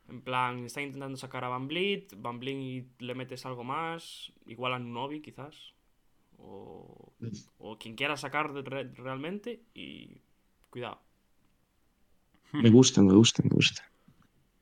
En 0.08 0.20
plan, 0.26 0.64
está 0.66 0.82
intentando 0.82 1.16
sacar 1.16 1.44
a 1.44 1.48
Van 1.48 1.66
Vliet. 1.68 2.14
Van 2.18 2.38
Vliet 2.40 2.58
y 2.98 3.04
le 3.06 3.14
metes 3.14 3.46
algo 3.46 3.64
más. 3.64 4.32
Igual 4.46 4.74
a 4.74 4.78
Nunobi, 4.78 5.20
quizás. 5.22 5.74
O, 6.42 7.12
o 7.58 7.78
quien 7.78 7.94
quiera 7.96 8.16
sacar 8.16 8.52
de- 8.52 8.62
re- 8.62 8.90
realmente. 8.94 9.62
Y 9.74 10.18
cuidado. 10.70 11.00
Me 12.52 12.70
gusta, 12.70 13.02
me 13.02 13.12
gusta, 13.12 13.42
me 13.44 13.50
gusta. 13.50 13.84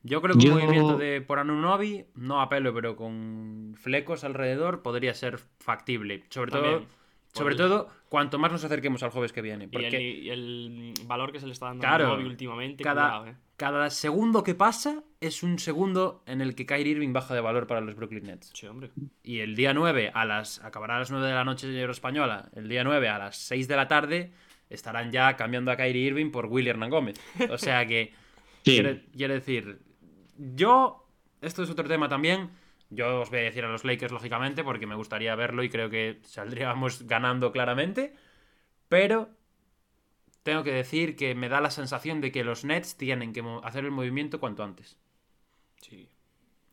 Yo 0.03 0.21
creo 0.21 0.35
que 0.37 0.45
Yo- 0.45 0.53
un 0.55 0.59
movimiento 0.61 0.97
de 0.97 1.21
por 1.21 1.39
Anunobi, 1.39 2.05
no 2.15 2.39
a 2.41 2.47
pelo, 2.49 2.73
pero 2.73 2.95
con 2.95 3.75
flecos 3.77 4.23
alrededor, 4.23 4.81
podría 4.81 5.13
ser 5.13 5.39
factible. 5.59 6.23
Sobre 6.29 6.51
todo, 6.51 6.61
También, 6.63 6.87
sobre 7.33 7.53
el- 7.53 7.57
todo, 7.57 7.89
cuanto 8.07 8.39
más 8.39 8.51
nos 8.51 8.63
acerquemos 8.63 9.03
al 9.03 9.09
jueves 9.09 9.33
que 9.33 9.41
viene. 9.41 9.63
Y 9.65 9.67
el, 9.67 9.71
Porque 9.71 10.01
y 10.01 10.29
el 10.29 10.93
valor 11.05 11.31
que 11.31 11.39
se 11.39 11.47
le 11.47 11.51
está 11.53 11.65
dando 11.67 11.81
Claro, 11.81 12.05
a 12.05 12.09
Nunobi 12.11 12.25
últimamente. 12.29 12.83
cada, 12.83 13.19
Cuidado, 13.19 13.27
eh. 13.27 13.35
Cada 13.59 13.89
segundo 13.89 14.41
que 14.43 14.55
pasa 14.55 15.03
es 15.19 15.43
un 15.43 15.59
segundo 15.59 16.23
en 16.25 16.39
el 16.41 16.55
que 16.55 16.65
Kyrie 16.65 16.93
Irving 16.93 17.13
baja 17.13 17.35
de 17.35 17.41
valor 17.41 17.67
para 17.67 17.81
los 17.81 17.93
Brooklyn 17.95 18.23
Nets. 18.23 18.51
Sí, 18.55 18.65
hombre. 18.65 18.89
Y 19.21 19.39
el 19.39 19.55
día 19.55 19.73
9 19.73 20.11
a 20.13 20.25
las 20.25 20.63
acabará 20.63 20.95
a 20.95 20.99
las 20.99 21.11
9 21.11 21.27
de 21.27 21.33
la 21.33 21.43
noche 21.43 21.67
de 21.67 21.83
española. 21.91 22.49
El 22.55 22.69
día 22.69 22.83
9 22.83 23.09
a 23.09 23.19
las 23.19 23.37
6 23.37 23.67
de 23.67 23.75
la 23.75 23.87
tarde 23.87 24.31
estarán 24.69 25.11
ya 25.11 25.35
cambiando 25.35 25.71
a 25.71 25.75
Kyrie 25.75 26.07
Irving 26.07 26.31
por 26.31 26.45
William 26.45 26.77
Hernán 26.77 26.89
Gómez. 26.89 27.21
O 27.49 27.57
sea 27.57 27.85
que 27.85 28.13
Sí. 28.63 28.71
quiere, 28.71 29.05
quiere 29.15 29.33
decir, 29.35 29.79
yo 30.37 31.07
esto 31.41 31.63
es 31.63 31.69
otro 31.69 31.87
tema 31.87 32.09
también. 32.09 32.49
Yo 32.89 33.21
os 33.21 33.29
voy 33.29 33.39
a 33.39 33.43
decir 33.43 33.63
a 33.65 33.69
los 33.69 33.83
Lakers 33.83 34.11
lógicamente 34.11 34.63
porque 34.63 34.87
me 34.87 34.95
gustaría 34.95 35.35
verlo 35.35 35.63
y 35.63 35.69
creo 35.69 35.89
que 35.89 36.19
saldríamos 36.23 37.05
ganando 37.07 37.51
claramente, 37.51 38.15
pero 38.87 39.29
tengo 40.43 40.63
que 40.63 40.71
decir 40.73 41.15
que 41.15 41.35
me 41.35 41.49
da 41.49 41.61
la 41.61 41.71
sensación 41.71 42.21
de 42.21 42.31
que 42.31 42.43
los 42.43 42.65
Nets 42.65 42.97
tienen 42.97 43.33
que 43.33 43.43
hacer 43.63 43.85
el 43.85 43.91
movimiento 43.91 44.39
cuanto 44.39 44.63
antes. 44.63 44.97
Sí, 45.81 46.09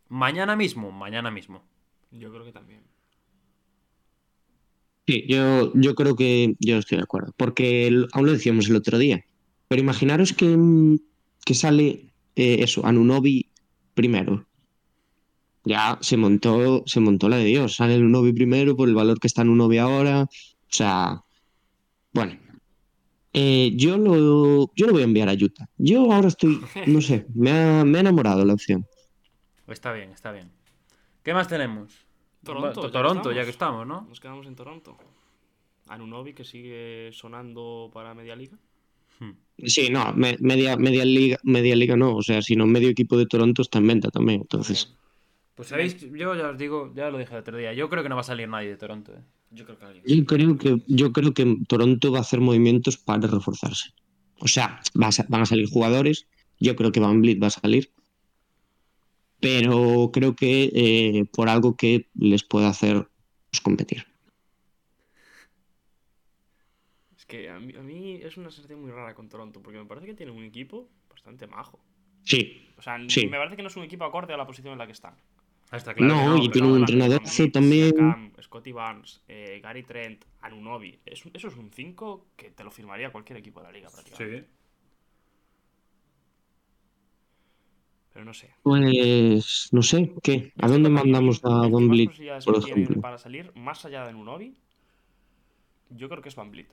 Mañana 0.09 0.57
mismo, 0.57 0.90
mañana 0.90 1.31
mismo. 1.31 1.62
yo 2.11 2.33
creo 2.33 2.44
que 2.44 2.52
también. 2.52 2.83
Sí, 5.07 5.24
yo, 5.29 5.72
yo 5.74 5.94
creo 5.94 6.16
que 6.16 6.55
yo 6.59 6.79
estoy 6.79 6.98
de 6.98 7.05
acuerdo, 7.05 7.33
porque 7.37 7.87
el- 7.87 8.09
aún 8.12 8.26
lo 8.26 8.33
decíamos 8.33 8.68
el 8.68 8.76
otro 8.76 8.98
día, 8.98 9.24
pero 9.68 9.81
imaginaros 9.83 10.33
que, 10.33 10.57
que 11.44 11.55
sale 11.55 12.12
eh, 12.35 12.57
eso, 12.62 12.85
Anunobi 12.85 13.52
primero. 13.94 14.46
Ya 15.64 15.98
se 16.00 16.16
montó, 16.16 16.83
se 16.87 17.00
montó 17.00 17.29
la 17.29 17.38
de 17.38 17.44
Dios, 17.44 17.76
sale 17.76 17.94
Anunobi 17.96 18.33
primero 18.33 18.76
por 18.76 18.88
el 18.88 18.94
valor 18.94 19.18
que 19.18 19.26
está 19.26 19.42
Anunobi 19.42 19.79
ahora, 19.79 20.22
o 20.22 20.29
sea, 20.68 21.20
bueno. 22.12 22.38
Eh, 23.38 23.72
yo 23.77 23.99
lo, 23.99 24.72
yo 24.75 24.87
lo 24.87 24.92
voy 24.92 25.03
a 25.03 25.05
enviar 25.05 25.29
a 25.29 25.35
Utah. 25.35 25.68
Yo 25.77 26.11
ahora 26.11 26.29
estoy, 26.29 26.59
no 26.87 27.01
sé, 27.03 27.27
me 27.35 27.51
ha, 27.51 27.85
me 27.85 27.99
ha 27.99 28.01
enamorado 28.01 28.44
la 28.46 28.55
opción. 28.55 28.87
Está 29.68 29.92
bien, 29.92 30.11
está 30.12 30.33
bien. 30.33 30.51
¿Qué 31.22 31.35
más 31.35 31.46
tenemos? 31.46 31.92
Toronto, 32.42 32.68
Bueno, 32.68 32.83
ya 32.83 32.87
que 32.87 32.92
Toronto, 32.92 33.18
estamos. 33.18 33.37
ya 33.37 33.44
que 33.44 33.51
estamos, 33.51 33.87
¿no? 33.87 34.07
Nos 34.09 34.20
quedamos 34.20 34.46
en 34.46 34.55
Toronto. 34.55 34.96
Anunobi 35.88 36.33
que 36.33 36.44
sigue 36.44 37.11
sonando 37.12 37.90
para 37.92 38.14
media 38.14 38.35
liga. 38.37 38.57
Sí, 39.59 39.88
no, 39.90 40.12
me- 40.14 40.37
media, 40.40 40.77
media 40.77 41.05
liga, 41.05 41.38
media 41.42 41.75
liga 41.77 41.96
no, 41.96 42.16
o 42.16 42.22
sea, 42.22 42.40
sino 42.42 42.66
medio 42.66 42.88
equipo 42.90 43.16
de 43.18 43.27
Toronto 43.27 43.62
está 43.62 43.79
en 43.79 43.87
venta 43.87 44.11
también, 44.11 44.40
entonces. 44.42 44.94
Pues 45.55 45.68
sabéis, 45.68 45.99
yo 46.12 46.35
ya 46.35 46.51
os 46.51 46.59
digo, 46.59 46.92
ya 46.94 47.09
lo 47.11 47.16
dije 47.18 47.33
el 47.33 47.40
otro 47.40 47.57
día, 47.57 47.72
yo 47.72 47.88
creo 47.88 48.03
que 48.03 48.09
no 48.11 48.14
va 48.14 48.20
a 48.20 48.25
salir 48.25 48.46
nadie 48.49 48.68
de 48.68 48.77
Toronto. 48.77 49.12
¿eh? 49.14 49.20
Yo 49.50 49.64
creo 49.64 49.78
que 49.78 49.85
alguien. 49.85 50.04
Yo 50.06 50.24
creo 50.26 50.59
que, 50.59 50.82
yo 50.87 51.12
creo 51.12 51.32
que 51.35 51.56
Toronto 51.68 52.12
va 52.12 52.18
a 52.18 52.20
hacer 52.22 52.40
movimientos 52.40 52.96
para 52.98 53.26
reforzarse. 53.28 53.90
O 54.38 54.48
sea, 54.48 54.80
va 55.00 55.09
a 55.09 55.12
sa- 55.12 55.26
van 55.28 55.42
a 55.42 55.46
salir 55.46 55.68
jugadores, 55.68 56.26
Yo 56.59 56.74
creo 56.74 56.90
que 56.90 57.00
Van 57.00 57.20
Vliet 57.20 57.42
va 57.42 57.48
a 57.48 57.50
salir. 57.50 57.92
Pero 59.40 60.11
creo 60.12 60.35
que 60.35 60.70
eh, 60.74 61.24
por 61.30 61.48
algo 61.50 61.76
que 61.76 62.09
les 62.14 62.42
pueda 62.44 62.68
hacer 62.68 63.06
pues, 63.50 63.61
competir. 63.61 64.06
Es 67.16 67.26
que 67.26 67.48
a 67.50 67.59
mí, 67.61 67.74
a 67.76 67.82
mí 67.82 68.14
es 68.22 68.37
una 68.37 68.50
sensación 68.50 68.80
muy 68.82 68.90
rara 68.90 69.14
con 69.14 69.28
Toronto, 69.28 69.61
porque 69.62 69.78
me 69.78 69.85
parece 69.87 70.06
que 70.06 70.14
tiene 70.14 70.32
un 70.32 70.44
equipo 70.44 70.88
bastante 71.11 71.46
majo. 71.46 71.78
Sí, 72.24 72.72
O 72.78 72.82
sea, 72.82 72.98
Sí. 73.09 73.26
me 73.26 73.37
parece 73.38 73.56
que 73.56 73.62
no 73.62 73.68
es 73.68 73.76
un 73.76 73.85
equipo 73.85 74.04
acorde 74.04 74.32
a 74.35 74.37
la 74.37 74.46
posición 74.46 74.72
en 74.72 74.78
la 74.78 74.87
que 74.87 74.92
están. 74.92 75.14
Ah, 75.70 75.76
está 75.79 75.94
claro. 75.94 76.14
No, 76.14 76.42
y 76.42 76.48
tiene 76.48 76.68
un 76.68 76.81
Van 76.85 76.87
Vliet, 76.87 77.52
también. 77.52 78.33
Scotty 78.40 78.72
Barnes, 78.72 79.22
eh, 79.26 79.61
Gary 79.62 79.83
Trent, 79.83 80.24
Anunobi. 80.40 80.98
Es 81.05 81.24
eso 81.33 81.48
es 81.48 81.57
un 81.57 81.70
5 81.72 82.26
que 82.37 82.50
te 82.50 82.62
lo 82.62 82.70
firmaría 82.70 83.11
cualquier 83.11 83.38
equipo 83.38 83.61
de 83.61 83.66
la 83.66 83.72
liga 83.72 83.88
prácticamente. 83.90 84.40
Sí. 84.42 84.46
Pero 88.12 88.24
no 88.24 88.33
sé. 88.33 88.50
pues 88.62 89.68
no 89.72 89.83
sé, 89.83 90.14
¿qué? 90.22 90.52
¿A 90.62 90.68
dónde 90.68 90.88
mandamos 90.88 91.44
a 91.44 91.66
Vliet, 91.68 92.09
posibilidades 92.09 92.44
por 92.46 92.57
ejemplo? 92.57 93.00
para 93.02 93.18
salir, 93.18 93.52
más 93.55 93.85
allá 93.85 94.05
de 94.05 94.11
Anunobi, 94.11 94.57
yo 95.90 96.09
creo 96.09 96.22
que 96.22 96.31
es 96.31 96.37
Van 96.37 96.50
Vliet. 96.50 96.68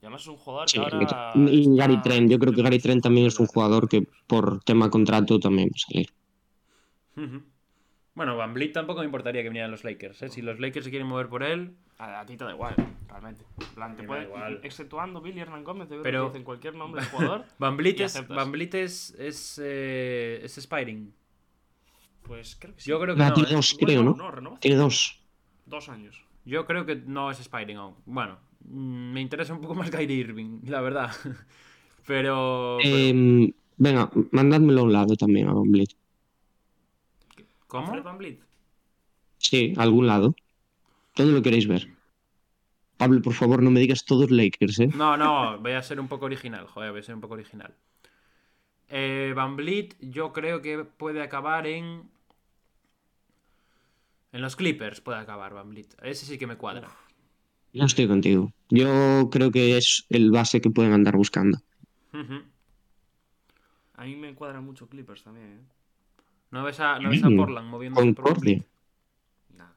Y 0.00 0.06
además 0.06 0.22
es 0.22 0.26
un 0.28 0.36
jugador 0.38 0.68
Sí, 0.68 0.78
que 0.78 0.84
ahora. 0.84 0.98
y 0.98 1.04
está 1.04 1.76
Gary 1.76 2.02
Trent, 2.02 2.28
yo 2.28 2.38
creo 2.40 2.52
que 2.52 2.62
Gary 2.62 2.80
Trent 2.80 3.04
también 3.04 3.28
es 3.28 3.38
un 3.38 3.46
jugador 3.46 3.88
que 3.88 4.04
por 4.26 4.64
tema 4.64 4.90
contrato 4.90 5.38
también 5.38 5.68
va 5.68 5.76
a 5.76 5.78
salir. 5.78 6.08
Ujú. 7.16 7.51
Bueno, 8.14 8.36
Van 8.36 8.52
Vliet 8.52 8.72
tampoco 8.72 9.00
me 9.00 9.06
importaría 9.06 9.42
que 9.42 9.48
vinieran 9.48 9.70
los 9.70 9.84
Lakers. 9.84 10.20
¿eh? 10.22 10.28
Si 10.28 10.42
los 10.42 10.60
Lakers 10.60 10.84
se 10.84 10.90
quieren 10.90 11.08
mover 11.08 11.28
por 11.28 11.42
él, 11.42 11.74
A, 11.98 12.20
a 12.20 12.26
ti 12.26 12.36
te 12.36 12.44
da 12.44 12.52
igual, 12.52 12.74
realmente. 13.08 13.44
En 13.60 13.74
plan, 13.74 13.96
te 13.96 14.02
puede- 14.02 14.24
igual. 14.24 14.60
Exceptuando 14.62 15.20
Billy 15.22 15.40
Hernán 15.40 15.64
Gómez, 15.64 15.88
creo 15.88 16.02
Pero- 16.02 16.20
que 16.24 16.26
te 16.26 16.32
dicen 16.32 16.44
cualquier 16.44 16.74
nombre 16.74 17.00
de 17.02 17.08
jugador. 17.08 17.44
Van 17.58 17.76
Vliet 17.76 18.00
es. 18.00 18.28
Van 18.28 18.52
Vliet 18.52 18.74
es, 18.74 19.14
es, 19.18 19.60
eh, 19.64 20.40
es 20.42 20.58
Spiring. 20.58 21.12
Pues 22.24 22.56
creo 22.58 22.74
que 22.74 22.80
sí. 22.80 22.90
Yo 22.90 23.00
creo 23.00 23.14
que 23.16 23.22
no. 23.22 23.32
tiene 23.32 23.50
¿eh? 23.50 23.54
dos, 23.54 23.76
Bueno, 23.80 24.14
creo, 24.14 24.40
¿no? 24.42 24.58
Tiene 24.58 24.76
dos. 24.76 25.20
Dos 25.66 25.88
años. 25.88 26.22
Yo 26.44 26.66
creo 26.66 26.84
que 26.86 26.96
no 26.96 27.30
es 27.30 27.38
Spiring 27.40 27.76
aún. 27.78 27.94
Bueno, 28.04 28.38
mm, 28.64 29.12
me 29.12 29.20
interesa 29.20 29.54
un 29.54 29.60
poco 29.60 29.74
más 29.74 29.90
Kyrie 29.90 30.16
Irving, 30.18 30.60
la 30.66 30.80
verdad. 30.80 31.10
Pero. 32.06 32.78
pero- 32.82 32.96
Em, 32.96 33.52
venga, 33.76 34.10
mandádmelo 34.32 34.80
a 34.80 34.84
un 34.84 34.92
lado 34.92 35.14
también 35.16 35.48
a 35.48 35.52
Van 35.54 35.70
Vliet. 35.70 35.90
¿Cómo? 37.72 37.86
Fred 37.86 38.02
Van 38.02 38.18
Vliet. 38.18 38.38
Sí, 39.38 39.72
a 39.78 39.82
algún 39.82 40.06
lado. 40.06 40.36
¿Dónde 41.16 41.32
lo 41.32 41.40
queréis 41.40 41.66
ver? 41.66 41.88
Pablo, 42.98 43.22
por 43.22 43.32
favor, 43.32 43.62
no 43.62 43.70
me 43.70 43.80
digas 43.80 44.04
todos 44.04 44.30
Lakers, 44.30 44.78
¿eh? 44.80 44.90
No, 44.94 45.16
no, 45.16 45.58
voy 45.58 45.72
a 45.72 45.82
ser 45.82 45.98
un 45.98 46.06
poco 46.06 46.26
original, 46.26 46.66
joder, 46.66 46.90
voy 46.90 47.00
a 47.00 47.02
ser 47.02 47.14
un 47.14 47.22
poco 47.22 47.32
original. 47.32 47.74
Eh, 48.90 49.32
Van 49.34 49.56
Vliet, 49.56 49.96
yo 50.00 50.34
creo 50.34 50.60
que 50.60 50.84
puede 50.84 51.22
acabar 51.22 51.66
en. 51.66 52.10
En 54.32 54.42
los 54.42 54.54
Clippers 54.54 55.00
puede 55.00 55.18
acabar 55.18 55.54
Van 55.54 55.70
Vliet. 55.70 55.96
Ese 56.02 56.26
sí 56.26 56.36
que 56.36 56.46
me 56.46 56.56
cuadra. 56.56 56.90
Yo 57.72 57.86
estoy 57.86 58.06
contigo. 58.06 58.52
Yo 58.68 59.30
creo 59.32 59.50
que 59.50 59.78
es 59.78 60.04
el 60.10 60.30
base 60.30 60.60
que 60.60 60.68
pueden 60.68 60.92
andar 60.92 61.16
buscando. 61.16 61.58
A 63.94 64.04
mí 64.04 64.14
me 64.16 64.34
cuadra 64.34 64.60
mucho 64.60 64.90
Clippers 64.90 65.22
también, 65.22 65.52
¿eh? 65.52 65.81
¿No 66.52 66.62
ves 66.62 66.78
a, 66.80 66.98
no 67.00 67.10
ves 67.10 67.24
a 67.24 67.30
Mm, 67.30 67.36
Portland 67.36 67.68
moviéndose 67.68 68.12
por 68.12 68.24
Van 68.24 68.34
Concordia. 68.34 68.64
Nada. 69.56 69.76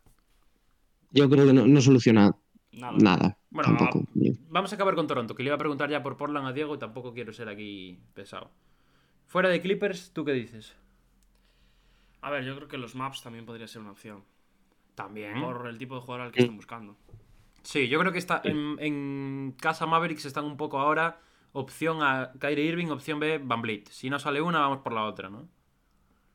Yo 1.12 1.30
creo 1.30 1.48
que 1.48 1.54
no, 1.54 1.66
no 1.66 1.82
soluciona 1.82 2.36
Nada. 2.74 2.98
nada. 3.00 3.38
Bueno, 3.50 3.76
tampoco. 3.78 4.06
Vamos 4.50 4.72
a 4.72 4.76
acabar 4.76 4.96
con 4.96 5.08
Toronto, 5.08 5.34
que 5.34 5.44
le 5.44 5.48
iba 5.48 5.56
a 5.56 5.60
preguntar 5.60 5.90
ya 5.90 6.04
por 6.04 6.18
Portland 6.18 6.48
a 6.48 6.54
Diego 6.54 6.76
y 6.76 6.78
tampoco 6.78 7.14
quiero 7.14 7.32
ser 7.34 7.48
aquí 7.50 7.98
pesado. 8.14 8.52
Fuera 9.28 9.50
de 9.50 9.62
Clippers, 9.62 10.12
¿tú 10.14 10.26
qué 10.26 10.34
dices? 10.34 10.76
A 12.22 12.30
ver, 12.30 12.44
yo 12.44 12.56
creo 12.56 12.68
que 12.68 12.78
los 12.78 12.96
maps 12.96 13.22
también 13.24 13.46
podría 13.46 13.68
ser 13.68 13.82
una 13.82 13.92
opción. 13.92 14.24
También. 14.96 15.42
Por 15.42 15.68
el 15.68 15.78
tipo 15.78 15.96
de 15.96 16.02
jugador 16.02 16.26
al 16.28 16.32
que 16.32 16.42
están 16.42 16.56
buscando. 16.56 16.98
Sí, 17.64 17.88
yo 17.88 18.00
creo 18.00 18.12
que 18.12 18.20
está 18.20 18.42
en, 18.44 18.78
en 18.80 19.56
casa 19.60 19.86
Mavericks 19.86 20.26
están 20.26 20.46
un 20.46 20.58
poco 20.58 20.80
ahora 20.80 21.20
opción 21.54 22.04
a 22.04 22.32
Kyrie 22.40 22.66
Irving, 22.66 22.88
opción 22.88 23.20
B, 23.20 23.40
Van 23.44 23.62
Vliet. 23.62 23.88
Si 23.90 24.10
no 24.10 24.20
sale 24.20 24.42
una, 24.42 24.60
vamos 24.60 24.80
por 24.80 24.94
la 24.94 25.04
otra, 25.06 25.30
¿no? 25.30 25.48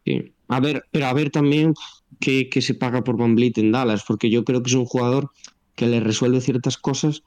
Sí. 0.05 0.33
A 0.49 0.61
ver, 0.61 0.85
pero 0.91 1.07
a 1.07 1.13
ver 1.13 1.31
también 1.31 1.75
qué, 2.21 2.49
qué 2.49 2.63
se 2.63 2.75
paga 2.75 3.05
por 3.05 3.17
Van 3.17 3.35
Vliet 3.35 3.59
en 3.59 3.73
Dallas, 3.73 4.05
porque 4.07 4.31
yo 4.31 4.45
creo 4.45 4.63
que 4.63 4.71
es 4.71 4.77
un 4.77 4.85
jugador 4.87 5.31
que 5.77 5.87
le 5.87 6.01
resuelve 6.01 6.41
ciertas 6.41 6.77
cosas, 6.77 7.23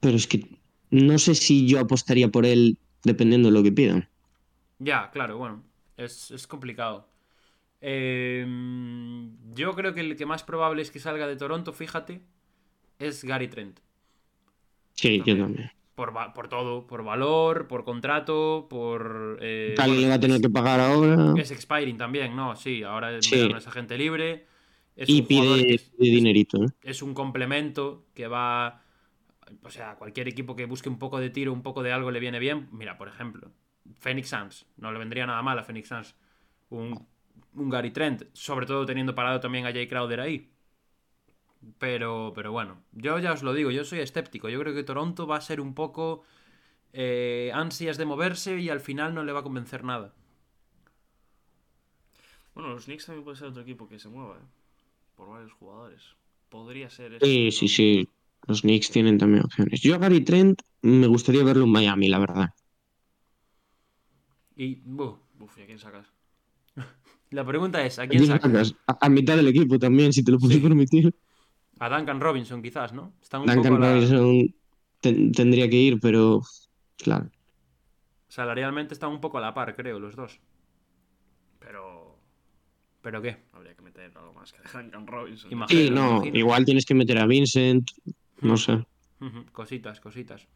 pero 0.00 0.16
es 0.16 0.26
que 0.26 0.46
no 0.90 1.18
sé 1.18 1.34
si 1.34 1.66
yo 1.66 1.80
apostaría 1.80 2.28
por 2.28 2.46
él 2.46 2.78
dependiendo 3.02 3.48
de 3.48 3.54
lo 3.54 3.62
que 3.62 3.72
pidan. 3.72 4.08
Ya, 4.78 5.10
claro, 5.10 5.38
bueno, 5.38 5.62
es, 5.96 6.30
es 6.30 6.46
complicado. 6.46 7.08
Eh, 7.80 8.46
yo 9.54 9.74
creo 9.74 9.94
que 9.94 10.00
el 10.00 10.16
que 10.16 10.26
más 10.26 10.42
probable 10.42 10.82
es 10.82 10.90
que 10.90 10.98
salga 10.98 11.26
de 11.26 11.36
Toronto, 11.36 11.72
fíjate, 11.72 12.22
es 12.98 13.24
Gary 13.24 13.48
Trent. 13.48 13.80
Sí, 14.94 15.22
yo 15.24 15.36
También. 15.36 15.70
Por, 15.96 16.12
por 16.34 16.48
todo, 16.48 16.86
por 16.86 17.02
valor, 17.02 17.66
por 17.68 17.82
contrato, 17.84 18.66
por... 18.68 19.38
eh, 19.40 19.74
Alguien 19.78 20.02
le 20.02 20.08
va 20.08 20.14
a 20.16 20.20
tener 20.20 20.40
que 20.42 20.50
pagar 20.50 20.78
ahora 20.78 21.32
Es 21.40 21.50
expiring 21.50 21.96
también, 21.96 22.36
¿no? 22.36 22.54
Sí, 22.54 22.82
ahora 22.82 23.20
Sí. 23.22 23.48
es 23.56 23.66
agente 23.66 23.96
libre. 23.96 24.44
Es 24.94 25.08
y 25.08 25.22
que 25.22 25.26
pide, 25.26 25.74
es- 25.74 25.90
pide 25.98 26.10
dinerito. 26.16 26.62
¿eh? 26.62 26.68
es 26.82 27.02
un 27.02 27.14
complemento 27.14 28.04
que 28.14 28.28
va. 28.28 28.82
O 29.62 29.70
sea, 29.70 29.94
cualquier 29.94 30.28
equipo 30.28 30.54
que 30.54 30.66
busque 30.66 30.88
un 30.90 30.98
poco 30.98 31.18
de 31.18 31.30
tiro, 31.30 31.52
un 31.52 31.62
poco 31.62 31.82
de 31.82 31.92
algo 31.92 32.10
le 32.10 32.20
viene 32.20 32.38
bien. 32.38 32.68
Mira, 32.72 32.98
por 32.98 33.08
ejemplo, 33.08 33.50
Phoenix 33.98 34.28
Suns. 34.28 34.66
No 34.76 34.92
le 34.92 34.98
vendría 34.98 35.24
nada 35.26 35.40
mal 35.40 35.58
a 35.58 35.62
Phoenix 35.64 35.88
Suns. 35.88 36.14
Un, 36.68 37.06
un 37.54 37.70
Gary 37.70 37.90
Trent, 37.90 38.24
sobre 38.34 38.66
todo 38.66 38.84
teniendo 38.84 39.14
parado 39.14 39.40
también 39.40 39.64
a 39.64 39.72
Jay 39.72 39.86
Crowder 39.88 40.20
ahí. 40.20 40.50
Pero, 41.78 42.32
pero 42.34 42.52
bueno, 42.52 42.82
yo 42.92 43.18
ya 43.18 43.32
os 43.32 43.42
lo 43.42 43.52
digo, 43.54 43.70
yo 43.70 43.84
soy 43.84 44.00
escéptico. 44.00 44.48
Yo 44.48 44.60
creo 44.60 44.74
que 44.74 44.84
Toronto 44.84 45.26
va 45.26 45.36
a 45.36 45.40
ser 45.40 45.60
un 45.60 45.74
poco 45.74 46.22
eh, 46.92 47.50
ansias 47.54 47.98
de 47.98 48.06
moverse 48.06 48.58
y 48.60 48.70
al 48.70 48.80
final 48.80 49.14
no 49.14 49.24
le 49.24 49.32
va 49.32 49.40
a 49.40 49.44
convencer 49.44 49.84
nada. 49.84 50.14
Bueno, 52.54 52.70
los 52.70 52.86
Knicks 52.86 53.06
también 53.06 53.22
puede 53.24 53.36
ser 53.36 53.48
otro 53.48 53.62
equipo 53.62 53.88
que 53.88 53.98
se 54.00 54.08
mueva, 54.08 54.36
¿eh? 54.38 54.46
Por 55.16 55.30
varios 55.30 55.52
jugadores. 55.54 56.02
Podría 56.50 56.90
ser 56.90 57.14
ese, 57.14 57.40
Sí, 57.40 57.50
sí, 57.50 57.68
sí. 57.68 58.08
Los 58.46 58.62
Knicks 58.62 58.90
tienen 58.90 59.18
también 59.18 59.44
opciones. 59.44 59.80
Yo 59.82 59.94
a 59.94 59.98
Gary 59.98 60.22
Trent 60.24 60.60
me 60.82 61.06
gustaría 61.06 61.44
verlo 61.44 61.64
en 61.64 61.72
Miami, 61.72 62.08
la 62.08 62.18
verdad. 62.18 62.50
Y 64.56 64.82
buh, 64.84 65.18
Uf, 65.38 65.58
¿y 65.58 65.62
a 65.62 65.66
quién 65.66 65.78
sacas? 65.78 66.06
la 67.30 67.44
pregunta 67.46 67.84
es: 67.84 67.98
¿a 67.98 68.08
quién 68.08 68.24
¿Quién 68.24 68.38
sacas? 68.40 68.42
sacas? 68.42 68.74
A, 68.86 68.92
a 69.06 69.08
mitad 69.08 69.36
del 69.36 69.48
equipo 69.48 69.78
también, 69.78 70.12
si 70.12 70.22
te 70.24 70.32
lo 70.32 70.38
puedes 70.38 70.58
Sí. 70.58 70.60
permitir. 70.60 71.12
A 71.78 71.88
Duncan 71.88 72.20
Robinson, 72.20 72.62
quizás, 72.62 72.92
¿no? 72.92 73.12
Están 73.22 73.42
un 73.42 73.46
Duncan 73.46 73.62
poco 73.72 73.76
a 73.76 73.78
la- 73.80 73.92
Robinson 73.94 74.54
ten- 75.00 75.32
tendría 75.32 75.68
que 75.68 75.76
ir, 75.76 76.00
pero 76.00 76.40
claro. 76.96 77.30
Salarialmente 78.28 78.94
están 78.94 79.10
un 79.10 79.20
poco 79.20 79.38
a 79.38 79.40
la 79.40 79.54
par, 79.54 79.74
creo, 79.76 79.98
los 79.98 80.16
dos. 80.16 80.40
Pero 81.58 82.16
¿Pero 83.02 83.22
qué? 83.22 83.36
habría 83.52 83.74
que 83.74 83.82
meter 83.82 84.12
algo 84.16 84.32
más 84.32 84.52
que 84.52 84.58
Duncan 84.72 85.06
Robinson. 85.06 85.52
Imagino. 85.52 85.80
Sí, 85.80 85.90
no, 85.90 86.16
imagino. 86.16 86.38
igual 86.38 86.64
tienes 86.64 86.84
que 86.86 86.94
meter 86.94 87.18
a 87.18 87.26
Vincent, 87.26 87.88
no 88.42 88.56
sé. 88.56 88.72
Ujú, 89.20 89.44
Cositas, 89.52 90.00
cositas. 90.00 90.46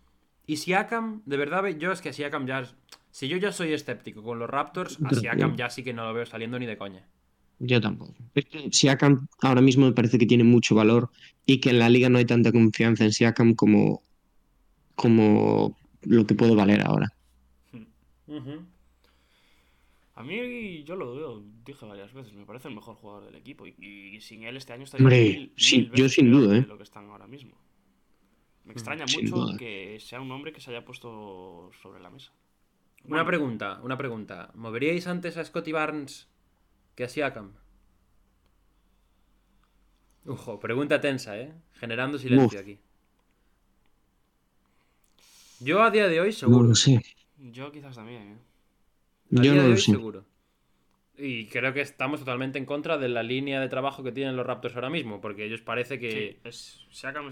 Y 0.46 0.56
Siakam, 0.56 1.22
de 1.26 1.36
verdad, 1.36 1.62
ve- 1.62 1.78
yo 1.78 1.92
es 1.92 2.00
que 2.00 2.12
Siakam 2.12 2.46
ya... 2.46 2.64
Si 3.12 3.28
yo 3.28 3.36
ya 3.36 3.52
soy 3.52 3.72
escéptico 3.72 4.22
con 4.22 4.38
los 4.38 4.48
Raptors, 4.50 4.98
a 5.04 5.14
Siakam 5.14 5.56
ya 5.56 5.70
sí 5.70 5.82
que 5.84 5.92
no 5.92 6.04
lo 6.04 6.14
veo 6.14 6.26
saliendo 6.26 6.58
ni 6.58 6.66
de 6.66 6.76
coña. 6.78 7.08
Yo 7.60 7.80
tampoco. 7.80 8.14
Es 8.34 8.46
que 8.46 8.72
Siakam 8.72 9.28
ahora 9.42 9.60
mismo 9.60 9.86
me 9.86 9.92
parece 9.92 10.18
que 10.18 10.26
tiene 10.26 10.44
mucho 10.44 10.74
valor 10.74 11.10
y 11.44 11.60
que 11.60 11.70
en 11.70 11.78
la 11.78 11.88
liga 11.90 12.08
no 12.08 12.18
hay 12.18 12.24
tanta 12.24 12.52
confianza 12.52 13.04
en 13.04 13.12
Siakam 13.12 13.54
como, 13.54 14.02
como 14.94 15.76
lo 16.02 16.26
que 16.26 16.34
puede 16.34 16.54
valer 16.54 16.80
ahora. 16.80 17.12
A 20.14 20.22
mí, 20.22 20.82
yo 20.84 20.96
lo 20.96 21.14
veo, 21.14 21.42
dije 21.64 21.86
varias 21.86 22.12
veces, 22.12 22.32
me 22.34 22.44
parece 22.44 22.68
el 22.68 22.74
mejor 22.74 22.94
jugador 22.96 23.24
del 23.24 23.36
equipo. 23.36 23.66
Y, 23.66 23.74
y 23.78 24.20
sin 24.20 24.42
él 24.44 24.56
este 24.56 24.72
año 24.72 24.84
estaría 24.84 25.04
Hombre, 25.04 25.22
mil- 25.22 25.52
sí, 25.56 25.78
mil 25.78 25.92
yo 25.92 26.08
sin 26.08 26.30
duda, 26.30 26.52
de 26.52 26.58
¿eh? 26.60 26.66
lo 26.66 26.76
que 26.76 26.82
están 26.82 27.08
ahora 27.10 27.26
mismo. 27.26 27.56
Me 28.64 28.72
extraña 28.72 29.06
sin 29.06 29.24
mucho 29.24 29.36
duda. 29.36 29.56
que 29.58 29.98
sea 30.00 30.20
un 30.20 30.30
hombre 30.30 30.52
que 30.52 30.60
se 30.60 30.70
haya 30.70 30.84
puesto 30.84 31.70
sobre 31.82 32.00
la 32.00 32.10
mesa. 32.10 32.32
Una 33.04 33.24
pregunta, 33.26 33.80
una 33.82 33.96
pregunta. 33.96 34.50
¿Moveríais 34.54 35.06
antes 35.06 35.36
a 35.38 35.44
Scotty 35.44 35.72
Barnes 35.72 36.28
que 36.94 37.04
a 37.04 37.08
Siakam? 37.08 37.52
Ojo, 40.26 40.58
pregunta 40.58 40.98
tensa, 41.00 41.38
¿eh? 41.38 41.52
Generando 41.74 42.18
silencio 42.18 42.58
Uf. 42.58 42.62
aquí. 42.62 42.80
Yo 45.60 45.82
a 45.82 45.90
día 45.90 46.08
de 46.08 46.20
hoy 46.20 46.28
No 46.28 46.32
seguro. 46.32 46.68
lo 46.68 46.74
sé. 46.74 47.00
Yo 47.38 47.72
quizás 47.72 47.96
también, 47.96 48.22
¿eh? 48.32 48.38
A 49.36 49.42
Yo 49.42 49.52
día 49.52 49.54
no 49.54 49.62
de 49.62 49.68
lo 49.68 49.74
hoy 49.74 49.80
sé. 49.80 49.90
seguro. 49.90 50.24
Y 51.16 51.48
creo 51.48 51.74
que 51.74 51.82
estamos 51.82 52.20
totalmente 52.20 52.58
en 52.58 52.64
contra 52.64 52.96
de 52.96 53.08
la 53.08 53.22
línea 53.22 53.60
de 53.60 53.68
trabajo 53.68 54.02
que 54.02 54.10
tienen 54.12 54.36
los 54.36 54.46
Raptors 54.46 54.74
ahora 54.74 54.88
mismo, 54.88 55.20
porque 55.20 55.44
ellos 55.44 55.60
parece 55.60 55.98
que, 55.98 56.10
Sí, 56.10 56.40
es, 56.44 56.86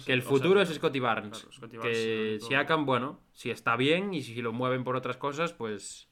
que 0.05 0.13
el 0.13 0.21
o 0.21 0.23
sea, 0.23 0.29
futuro 0.29 0.61
es 0.61 0.69
Scotty 0.75 1.01
Barnes. 1.01 1.31
claro, 1.39 1.53
Scotty 1.53 1.77
Barnes 1.79 1.99
es 1.99 2.05
que 2.07 2.39
Siakam, 2.41 2.85
bueno, 2.85 3.21
si 3.33 3.51
está 3.51 3.77
bien 3.77 4.13
y 4.13 4.23
si 4.23 4.43
lo 4.43 4.53
mueven 4.53 4.85
por 4.85 4.95
otras 4.97 5.17
cosas, 5.17 5.53
pues 5.55 6.08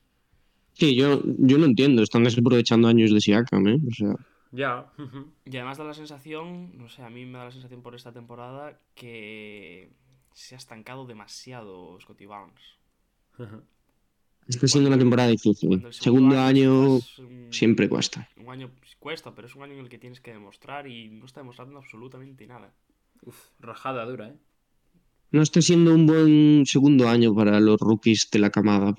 Sí, 0.79 0.95
yo, 0.95 1.23
yo 1.25 1.57
no 1.59 1.65
entiendo. 1.65 2.03
Están 2.03 2.25
desaprovechando 2.25 2.89
años 2.89 3.11
de 3.11 3.21
Siakam, 3.21 3.67
¿eh? 3.67 3.79
O 3.89 3.95
sea, 3.95 4.15
Ya. 4.53 4.93
Y 5.45 5.57
además 5.57 5.79
da 5.79 5.85
la 5.85 5.95
sensación, 5.95 6.77
no 6.77 6.89
sé, 6.89 7.03
a 7.03 7.09
mí 7.09 7.25
me 7.25 7.39
da 7.39 7.47
la 7.47 7.51
sensación 7.51 7.81
por 7.83 7.95
esta 7.95 8.13
temporada 8.13 8.79
que 8.95 9.91
se 10.35 10.55
ha 10.55 10.59
estancado 10.59 11.07
demasiado 11.07 11.99
Scotty 11.99 12.27
Barnes. 12.27 12.61
está 14.47 14.69
siendo 14.69 14.89
una 14.89 14.99
temporada 14.99 15.31
difícil. 15.31 15.87
Segundo 15.91 16.39
año 16.39 16.99
siempre 17.51 17.89
cuesta. 17.89 18.29
Un 18.37 18.51
año 18.51 18.71
cuesta, 18.99 19.35
pero 19.35 19.49
es 19.49 19.55
un 19.55 19.63
año 19.63 19.73
en 19.75 19.81
el 19.81 19.89
que 19.89 19.99
tienes 19.99 20.21
que 20.21 20.33
demostrar 20.33 20.87
y 20.87 21.09
no 21.09 21.25
está 21.25 21.41
demostrando 21.41 21.79
absolutamente 21.79 22.47
nada. 22.47 22.75
Uf, 23.23 23.49
rajada 23.61 24.05
dura, 24.05 24.29
¿eh? 24.29 24.37
No 25.31 25.41
está 25.41 25.63
siendo 25.63 25.95
un 25.95 26.07
buen 26.07 26.67
segundo 26.67 27.09
año 27.09 27.35
para 27.35 27.61
los 27.61 27.81
rookies 27.81 28.29
de 28.31 28.39
la 28.39 28.51
camada 28.51 28.95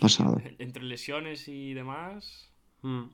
pasada. 0.00 0.42
Entre 0.58 0.82
lesiones 0.84 1.48
y 1.48 1.74
demás, 1.74 2.44
Mm. 2.82 3.04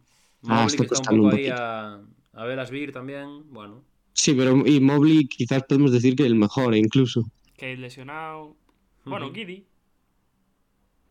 Ah, 0.46 0.66
está 0.66 0.82
está 0.84 0.98
un 0.98 1.04
poco 1.04 1.22
un 1.22 1.30
ahí 1.32 1.46
poquito. 1.46 1.54
a, 1.56 2.00
a 2.34 2.44
ver 2.44 2.60
Asbir 2.60 2.92
también. 2.92 3.50
Bueno. 3.50 3.82
Sí, 4.12 4.34
pero 4.34 4.66
y 4.66 4.80
Mobley 4.80 5.26
quizás 5.26 5.62
podemos 5.68 5.92
decir 5.92 6.16
que 6.16 6.24
el 6.26 6.34
mejor, 6.34 6.74
incluso. 6.76 7.22
que 7.56 7.76
lesionado. 7.76 8.56
Bueno, 9.04 9.26
Ujú. 9.26 9.34
Giddy, 9.34 9.66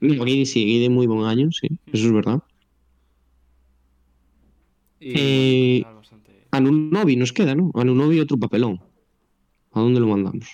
No, 0.01 0.25
Guidi 0.25 0.45
sí, 0.45 0.65
Guidi 0.65 0.89
muy 0.89 1.07
buen 1.07 1.25
año, 1.25 1.49
sí, 1.51 1.67
eso 1.87 2.07
es 2.07 2.11
verdad. 2.13 2.39
Y 4.99 5.13
Eh, 5.17 5.83
bastante. 5.95 6.31
Anunobi 6.51 7.15
nos 7.15 7.33
queda, 7.33 7.55
¿no? 7.55 7.71
Anunobi 7.73 8.19
otro 8.19 8.37
papelón. 8.37 8.79
¿A 9.73 9.81
dónde 9.81 9.99
lo 9.99 10.07
mandamos? 10.07 10.47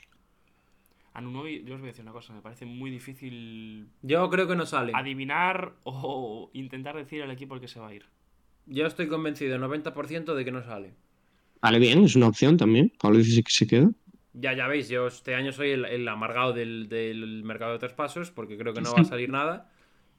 Anunobi, 1.20 1.64
yo 1.64 1.76
os 1.76 1.80
voy 1.82 1.90
a 1.90 1.92
decir 1.92 2.04
una 2.04 2.12
cosa, 2.14 2.34
me 2.34 2.42
parece 2.42 2.66
muy 2.66 2.90
difícil 2.92 3.88
yo 4.02 4.30
creo 4.30 4.48
que 4.48 4.56
no 4.56 4.66
sale. 4.66 4.92
adivinar 4.94 5.74
o 5.84 6.50
intentar 6.54 6.96
decir 6.96 7.22
al 7.24 7.32
equipo 7.32 7.54
al 7.54 7.62
que 7.62 7.68
se 7.68 7.80
va 7.80 7.90
a 7.90 7.94
ir. 7.94 8.06
Yo 8.66 8.86
estoy 8.86 9.08
convencido 9.08 9.58
90% 9.58 10.34
de 10.34 10.46
que 10.46 10.52
no 10.52 10.64
sale. 10.64 10.96
Vale, 11.62 11.80
bien, 11.80 12.04
es 12.04 12.16
una 12.16 12.28
opción 12.28 12.58
también. 12.58 12.92
Pablo 13.00 13.20
dice 13.20 13.44
que 13.44 13.52
se 13.52 13.68
queda. 13.68 13.90
Ya, 14.34 14.54
ya 14.54 14.68
veis, 14.68 14.90
yo 14.90 15.08
este 15.08 15.36
año 15.36 15.52
soy 15.52 15.72
el, 15.72 15.86
el 15.86 16.08
amargado 16.08 16.54
del, 16.54 16.88
del 16.88 17.44
mercado 17.44 17.74
de 17.74 17.80
traspasos 17.80 18.32
porque 18.32 18.58
creo 18.58 18.74
que 18.74 18.82
no 18.82 18.94
va 18.94 19.02
a 19.02 19.04
salir 19.14 19.30
nada. 19.30 19.72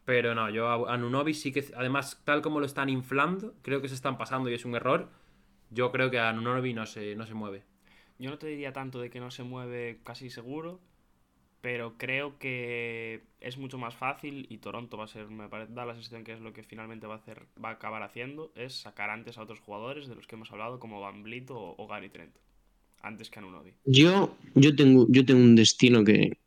Pero 0.04 0.34
no, 0.34 0.50
yo 0.50 0.68
a 0.68 0.94
Anunobi 0.94 1.34
sí 1.34 1.52
que, 1.52 1.64
además, 1.76 2.20
tal 2.24 2.42
como 2.42 2.60
lo 2.60 2.66
están 2.66 2.88
inflando, 2.88 3.54
creo 3.62 3.80
que 3.82 3.88
se 3.88 3.94
están 3.94 4.18
pasando 4.18 4.50
y 4.50 4.54
es 4.54 4.64
un 4.64 4.74
error. 4.74 5.10
Yo 5.70 5.92
creo 5.92 6.10
que 6.10 6.18
Anunobi 6.18 6.74
no 6.74 6.86
se, 6.86 7.14
no 7.16 7.26
se 7.26 7.34
mueve. 7.34 7.64
Yo 8.18 8.30
no 8.30 8.38
te 8.38 8.48
diría 8.48 8.72
tanto 8.72 9.00
de 9.00 9.10
que 9.10 9.20
no 9.20 9.30
se 9.30 9.44
mueve 9.44 10.00
casi 10.04 10.30
seguro, 10.30 10.80
pero 11.60 11.96
creo 11.98 12.38
que 12.38 13.22
es 13.40 13.58
mucho 13.58 13.78
más 13.78 13.94
fácil 13.94 14.46
y 14.48 14.58
Toronto 14.58 14.96
va 14.96 15.04
a 15.04 15.08
ser, 15.08 15.28
me 15.28 15.48
parece, 15.48 15.72
da 15.74 15.84
la 15.84 15.94
sensación 15.94 16.24
que 16.24 16.32
es 16.32 16.40
lo 16.40 16.52
que 16.52 16.62
finalmente 16.62 17.06
va 17.06 17.14
a 17.14 17.18
hacer, 17.18 17.46
va 17.62 17.70
a 17.70 17.72
acabar 17.72 18.02
haciendo, 18.02 18.52
es 18.54 18.74
sacar 18.74 19.10
antes 19.10 19.36
a 19.36 19.42
otros 19.42 19.60
jugadores 19.60 20.08
de 20.08 20.14
los 20.14 20.26
que 20.26 20.36
hemos 20.36 20.50
hablado 20.52 20.78
como 20.78 21.00
Van 21.00 21.22
Vliet 21.22 21.50
o, 21.50 21.74
o 21.76 21.86
Gary 21.86 22.08
Trent, 22.08 22.34
antes 23.02 23.28
que 23.28 23.38
Anunobi. 23.38 23.74
Yo, 23.84 24.36
yo, 24.54 24.74
tengo, 24.74 25.06
yo 25.10 25.24
tengo 25.24 25.40
un 25.40 25.54
destino 25.54 26.02
que, 26.02 26.38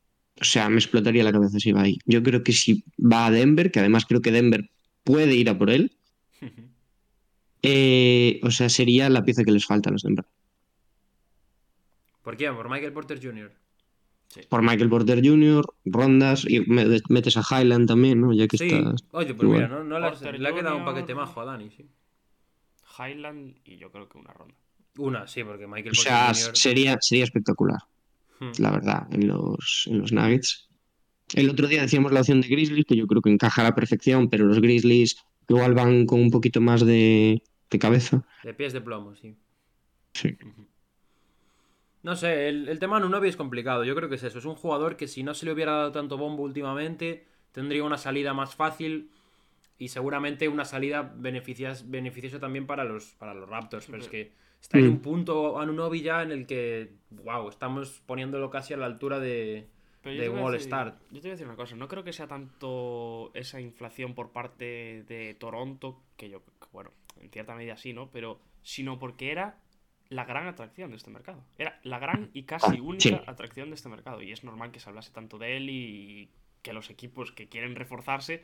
o 0.41 0.43
sea, 0.43 0.69
me 0.69 0.77
explotaría 0.77 1.23
la 1.23 1.31
cabeza 1.31 1.59
si 1.59 1.71
va 1.71 1.83
ahí. 1.83 1.99
Yo 2.05 2.23
creo 2.23 2.43
que 2.43 2.53
si 2.53 2.83
va 2.99 3.27
a 3.27 3.31
Denver, 3.31 3.71
que 3.71 3.79
además 3.79 4.05
creo 4.05 4.21
que 4.21 4.31
Denver 4.31 4.69
puede 5.03 5.35
ir 5.35 5.49
a 5.49 5.57
por 5.57 5.69
él, 5.69 5.91
eh, 7.61 8.39
o 8.41 8.49
sea, 8.49 8.69
sería 8.69 9.09
la 9.09 9.23
pieza 9.23 9.43
que 9.43 9.51
les 9.51 9.65
falta 9.65 9.89
a 9.89 9.93
los 9.93 10.01
Denver. 10.01 10.25
¿Por 12.23 12.37
quién? 12.37 12.55
Por 12.55 12.69
Michael 12.69 12.93
Porter 12.93 13.19
Jr. 13.21 13.51
Por 14.49 14.61
Michael 14.61 14.89
Porter 14.89 15.21
Jr., 15.23 15.65
rondas, 15.85 16.45
y 16.49 16.59
me- 16.61 16.85
metes 17.09 17.37
a 17.37 17.41
Highland 17.49 17.87
también, 17.87 18.21
¿no? 18.21 18.33
Ya 18.33 18.47
que 18.47 18.57
Sí, 18.57 18.67
estás. 18.69 19.03
oye, 19.11 19.33
pues 19.33 19.43
igual. 19.43 19.61
mira, 19.63 19.67
no, 19.67 19.83
no 19.83 19.99
le, 19.99 20.07
ha 20.07 20.53
quedado 20.55 20.77
un 20.77 20.85
paquete 20.85 21.13
majo 21.15 21.41
a 21.41 21.45
Dani, 21.45 21.69
sí. 21.69 21.85
Highland 22.97 23.55
y 23.65 23.77
yo 23.77 23.91
creo 23.91 24.07
que 24.09 24.17
una 24.17 24.33
ronda. 24.33 24.55
Una, 24.97 25.27
sí, 25.27 25.43
porque 25.43 25.65
Michael 25.65 25.93
O 25.93 25.95
Porter 25.95 26.03
sea, 26.03 26.27
Jr. 26.33 26.55
sería, 26.57 26.97
sería 27.01 27.23
espectacular, 27.23 27.79
Hmm. 28.39 28.51
la 28.59 28.71
verdad, 28.71 29.07
en 29.11 29.27
los, 29.27 29.85
en 29.89 29.99
los 29.99 30.11
Nuggets. 30.11 30.69
El 31.33 31.49
otro 31.49 31.67
día 31.67 31.81
decíamos 31.81 32.11
la 32.11 32.19
opción 32.19 32.41
de 32.41 32.47
Grizzlies, 32.47 32.85
que 32.85 32.95
yo 32.95 33.07
creo 33.07 33.21
que 33.21 33.31
encaja 33.31 33.61
a 33.61 33.65
la 33.65 33.75
perfección, 33.75 34.29
pero 34.29 34.45
los 34.45 34.59
Grizzlies 34.59 35.17
igual 35.47 35.73
van 35.73 36.05
con 36.05 36.19
un 36.21 36.29
poquito 36.29 36.61
más 36.61 36.85
de, 36.85 37.41
de 37.71 37.79
cabeza. 37.79 38.23
De 38.43 38.53
pies 38.53 38.73
de 38.73 38.81
plomo, 38.81 39.15
sí. 39.15 39.35
Sí. 40.13 40.35
No 42.03 42.15
sé, 42.15 42.49
el, 42.49 42.67
el 42.67 42.79
tema 42.79 42.97
Anunobi 42.97 43.29
es 43.29 43.37
complicado. 43.37 43.83
Yo 43.83 43.95
creo 43.95 44.09
que 44.09 44.15
es 44.15 44.23
eso. 44.23 44.37
Es 44.39 44.45
un 44.45 44.55
jugador 44.55 44.97
que 44.97 45.07
si 45.07 45.23
no 45.23 45.33
se 45.33 45.45
le 45.45 45.53
hubiera 45.53 45.71
dado 45.71 45.91
tanto 45.91 46.17
bombo 46.17 46.43
últimamente, 46.43 47.25
tendría 47.53 47.83
una 47.83 47.97
salida 47.97 48.33
más 48.33 48.55
fácil 48.55 49.09
y 49.79 49.87
seguramente 49.87 50.47
una 50.49 50.65
salida 50.65 51.13
beneficias, 51.15 51.89
beneficiosa 51.89 52.39
también 52.39 52.67
para 52.67 52.83
los, 52.83 53.13
para 53.15 53.33
los 53.33 53.47
Raptors. 53.49 53.85
Pero 53.87 53.99
es 53.99 54.09
que 54.09 54.31
está 54.61 54.77
en 54.77 54.85
Mm. 54.87 54.89
un 54.91 54.99
punto 54.99 55.59
Anunobi 55.59 56.01
ya 56.01 56.21
en 56.23 56.31
el 56.31 56.45
que, 56.45 56.91
wow, 57.11 57.47
estamos 57.49 58.01
poniéndolo 58.05 58.49
casi 58.49 58.73
a 58.73 58.77
la 58.77 58.85
altura 58.85 59.19
de, 59.19 59.67
de 60.03 60.17
te 60.17 60.29
voy 60.29 60.39
a 60.39 60.43
Wall 60.43 60.53
decir- 60.53 60.67
Start. 60.67 60.99
Yo 61.11 61.21
te 61.21 61.27
voy 61.27 61.29
a 61.29 61.33
decir 61.33 61.47
una 61.47 61.55
cosa, 61.55 61.75
no 61.77 61.87
creo 61.87 62.03
que 62.03 62.11
sea 62.13 62.27
tanto 62.27 63.31
esa 63.33 63.61
inflación 63.61 64.13
por 64.13 64.31
parte 64.31 65.03
de 65.07 65.35
Toronto, 65.39 66.01
que 66.17 66.29
yo, 66.29 66.41
bueno, 66.73 66.91
en 67.21 67.29
cierta 67.31 67.55
medida 67.55 67.77
sí, 67.77 67.93
¿no? 67.93 68.09
Pero, 68.11 68.39
sino 68.61 68.99
porque 68.99 69.31
era 69.31 69.57
la 70.13 70.25
gran 70.25 70.47
atracción 70.47 70.91
de 70.91 70.97
este 70.97 71.09
mercado. 71.09 71.43
Era 71.57 71.79
la 71.83 71.99
gran 71.99 72.29
y 72.33 72.43
casi 72.43 72.77
Ah, 72.77 72.81
única 72.81 73.09
sí. 73.09 73.17
atracción 73.25 73.69
de 73.69 73.75
este 73.75 73.89
mercado. 73.89 74.21
Y 74.21 74.31
es 74.31 74.43
normal 74.43 74.71
que 74.71 74.79
se 74.79 74.89
hablase 74.89 75.11
tanto 75.11 75.37
de 75.37 75.57
él 75.57 75.69
y 75.69 76.29
que 76.61 76.73
los 76.73 76.89
equipos 76.89 77.31
que 77.31 77.49
quieren 77.49 77.75
reforzarse, 77.75 78.43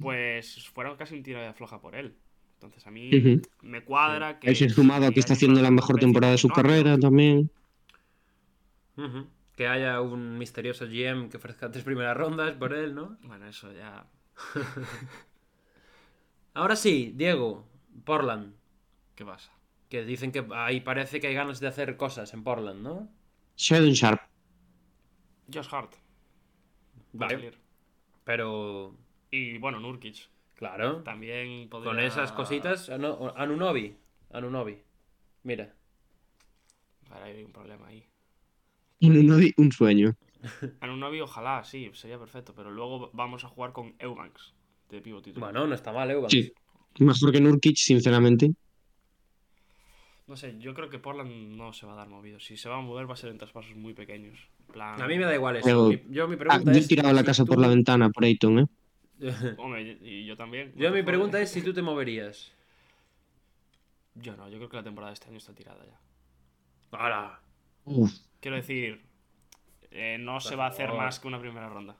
pues 0.00 0.68
fueran 0.70 0.96
casi 0.96 1.14
un 1.14 1.22
tiro 1.22 1.40
de 1.40 1.48
afloja 1.48 1.80
por 1.80 1.94
él. 1.94 2.14
Entonces 2.54 2.86
a 2.86 2.90
mí 2.90 3.10
me 3.62 3.82
cuadra 3.82 4.38
que... 4.38 4.50
Ese 4.50 4.68
sumado 4.68 5.04
a 5.04 5.08
si 5.08 5.14
que 5.14 5.20
está 5.20 5.34
haciendo 5.34 5.60
la 5.60 5.70
mejor 5.70 5.98
temporada 5.98 6.32
de 6.32 6.38
su 6.38 6.48
no, 6.48 6.54
carrera 6.54 6.98
también. 6.98 7.50
Que 9.56 9.66
haya 9.66 10.00
un 10.00 10.38
misterioso 10.38 10.86
GM 10.86 11.28
que 11.28 11.36
ofrezca 11.36 11.70
tres 11.70 11.84
primeras 11.84 12.16
rondas 12.16 12.54
por 12.56 12.72
él, 12.72 12.94
¿no? 12.94 13.18
Bueno, 13.22 13.46
eso 13.48 13.72
ya... 13.72 14.06
Ahora 16.54 16.76
sí, 16.76 17.12
Diego, 17.16 17.66
Portland. 18.04 18.54
¿Qué 19.14 19.24
pasa? 19.24 19.50
Que 19.92 20.06
dicen 20.06 20.32
que 20.32 20.42
ahí 20.54 20.80
parece 20.80 21.20
que 21.20 21.26
hay 21.26 21.34
ganas 21.34 21.60
de 21.60 21.66
hacer 21.66 21.98
cosas 21.98 22.32
en 22.32 22.42
Portland, 22.42 22.80
¿no? 22.82 23.10
Sheldon 23.58 23.92
Sharp. 23.92 24.22
Josh 25.52 25.68
Hart. 25.70 25.92
Vale. 27.12 27.52
Pero, 28.24 28.96
Y 29.30 29.58
bueno, 29.58 29.80
Nurkic. 29.80 30.30
claro, 30.54 31.02
También 31.02 31.68
podría... 31.68 31.90
con 31.92 32.00
esas 32.00 32.32
cositas, 32.32 32.88
Anu- 32.88 33.34
Anunobi, 33.36 33.94
Anunobi. 34.30 34.78
Mira, 35.42 35.74
Ahora 37.10 37.26
hay 37.26 37.42
un 37.42 37.52
problema 37.52 37.88
ahí. 37.88 38.02
Un, 39.02 39.18
un- 39.30 39.52
un 39.58 39.72
sueño. 39.72 40.14
Anunobi, 40.80 41.20
ojalá, 41.20 41.64
sí, 41.64 41.90
sería 41.92 42.18
perfecto. 42.18 42.54
Pero 42.54 42.70
luego 42.70 43.10
vamos 43.12 43.44
a 43.44 43.48
jugar 43.48 43.74
con 43.74 43.94
Eubanks 43.98 44.54
de 44.88 45.02
pivot 45.02 45.22
titular. 45.22 45.52
bueno, 45.52 45.66
no 45.66 45.74
está 45.74 45.92
mal, 45.92 46.10
¿eh? 46.10 46.16
Sí. 46.28 46.50
Mejor 46.98 47.30
que 47.30 47.40
Nurkic, 47.42 47.76
sinceramente. 47.76 48.54
No 50.32 50.36
sé, 50.38 50.56
yo 50.58 50.72
creo 50.72 50.88
que 50.88 50.98
Portland 50.98 51.30
no 51.58 51.74
se 51.74 51.84
va 51.84 51.92
a 51.92 51.96
dar 51.96 52.08
movido. 52.08 52.40
Si 52.40 52.56
se 52.56 52.66
va 52.66 52.78
a 52.78 52.80
mover 52.80 53.06
va 53.06 53.12
a 53.12 53.16
ser 53.18 53.28
en 53.28 53.36
traspasos 53.36 53.76
muy 53.76 53.92
pequeños. 53.92 54.38
Plan... 54.72 54.98
A 55.02 55.06
mí 55.06 55.18
me 55.18 55.26
da 55.26 55.34
igual 55.34 55.56
eso. 55.56 55.66
Pero- 55.66 55.88
Mi- 55.88 56.14
yo 56.14 56.26
mi 56.26 56.36
Ah, 56.36 56.38
pregunta 56.38 56.72
yo 56.72 56.78
he 56.78 56.86
tirado 56.86 57.12
la 57.12 57.20
si 57.20 57.26
casa 57.26 57.44
tú- 57.44 57.48
por 57.48 57.58
la 57.60 57.68
ventana 57.68 58.08
por 58.08 58.24
Ayton, 58.24 58.60
¿eh? 58.60 58.66
Hombre, 59.58 59.98
y 60.00 60.24
yo 60.24 60.34
también. 60.34 60.72
Yo 60.74 60.90
mi 60.90 61.02
pregunta 61.02 61.38
es 61.38 61.50
si 61.50 61.60
tú 61.60 61.74
te 61.74 61.82
moverías. 61.82 62.50
Yo 64.14 64.34
no, 64.36 64.48
yo 64.48 64.56
creo 64.56 64.68
que 64.70 64.76
la 64.78 64.82
temporada 64.82 65.10
de 65.10 65.14
este 65.14 65.28
año 65.28 65.36
está 65.36 65.52
tirada 65.54 65.84
ya. 65.84 66.98
¡Hala! 66.98 67.40
Quiero 68.40 68.56
decir, 68.56 69.02
eh, 69.90 70.16
no 70.18 70.40
se 70.40 70.56
va 70.56 70.64
a 70.64 70.68
hacer 70.68 70.92
más 70.94 71.20
que 71.20 71.28
una 71.28 71.40
primera 71.40 71.68
ronda. 71.68 71.96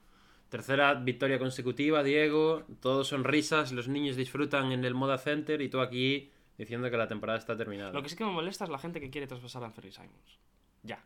Tercera 0.49 0.95
victoria 0.95 1.39
consecutiva, 1.39 2.03
Diego. 2.03 2.65
Todos 2.81 3.09
son 3.09 3.25
risas, 3.25 3.73
los 3.73 3.89
niños 3.89 4.17
disfrutan 4.17 4.73
en 4.73 4.87
el 4.87 4.95
Moda 4.95 5.19
Center 5.19 5.61
y 5.61 5.69
tú 5.69 5.81
aquí 5.81 6.31
diciendo 6.63 6.91
que 6.91 6.97
la 6.97 7.09
temporada 7.09 7.39
está 7.39 7.57
terminada. 7.57 7.93
Lo 7.93 8.03
que 8.03 8.09
sí 8.09 8.17
que 8.17 8.25
me 8.25 8.31
molesta 8.31 8.65
es 8.65 8.71
la 8.71 8.79
gente 8.79 9.01
que 9.01 9.11
quiere 9.11 9.27
traspasar 9.27 9.63
a 9.63 9.67
Anthony 9.67 9.91
Simons. 9.91 10.39
Ya. 10.83 11.05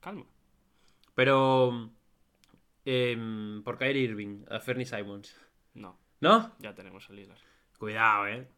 Calma. 0.00 0.24
Pero... 1.14 1.90
em, 2.84 3.62
por 3.64 3.76
Kyrie 3.76 4.04
Irving, 4.04 4.44
a 4.50 4.60
Fernie 4.60 4.86
Simons. 4.86 5.36
No, 5.74 5.98
¿No? 6.20 6.54
ya 6.60 6.74
tenemos 6.74 7.08
el 7.10 7.16
Lillard. 7.16 7.38
Cuidado, 7.78 8.26
eh. 8.28 8.48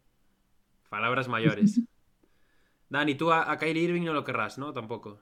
Palabras 0.88 1.28
mayores. 1.28 1.80
Dani, 2.90 3.14
tú 3.14 3.30
a, 3.32 3.50
a 3.50 3.58
Kyrie 3.58 3.84
Irving 3.84 4.02
no 4.02 4.12
lo 4.12 4.24
querrás, 4.24 4.58
¿no? 4.58 4.72
Tampoco. 4.72 5.20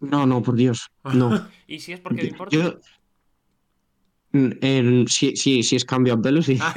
No, 0.00 0.26
no, 0.26 0.42
por 0.42 0.54
Dios. 0.54 0.90
No. 1.04 1.48
Y 1.66 1.80
si 1.80 1.92
es 1.92 2.00
porque 2.00 2.22
me 2.22 2.28
importa. 2.28 2.56
Yo. 2.56 2.78
Sí, 5.08 5.36
sí, 5.36 5.62
sí 5.62 5.76
es 5.76 5.84
cambio 5.84 6.14
a 6.14 6.20
pelo, 6.20 6.40
sí. 6.42 6.58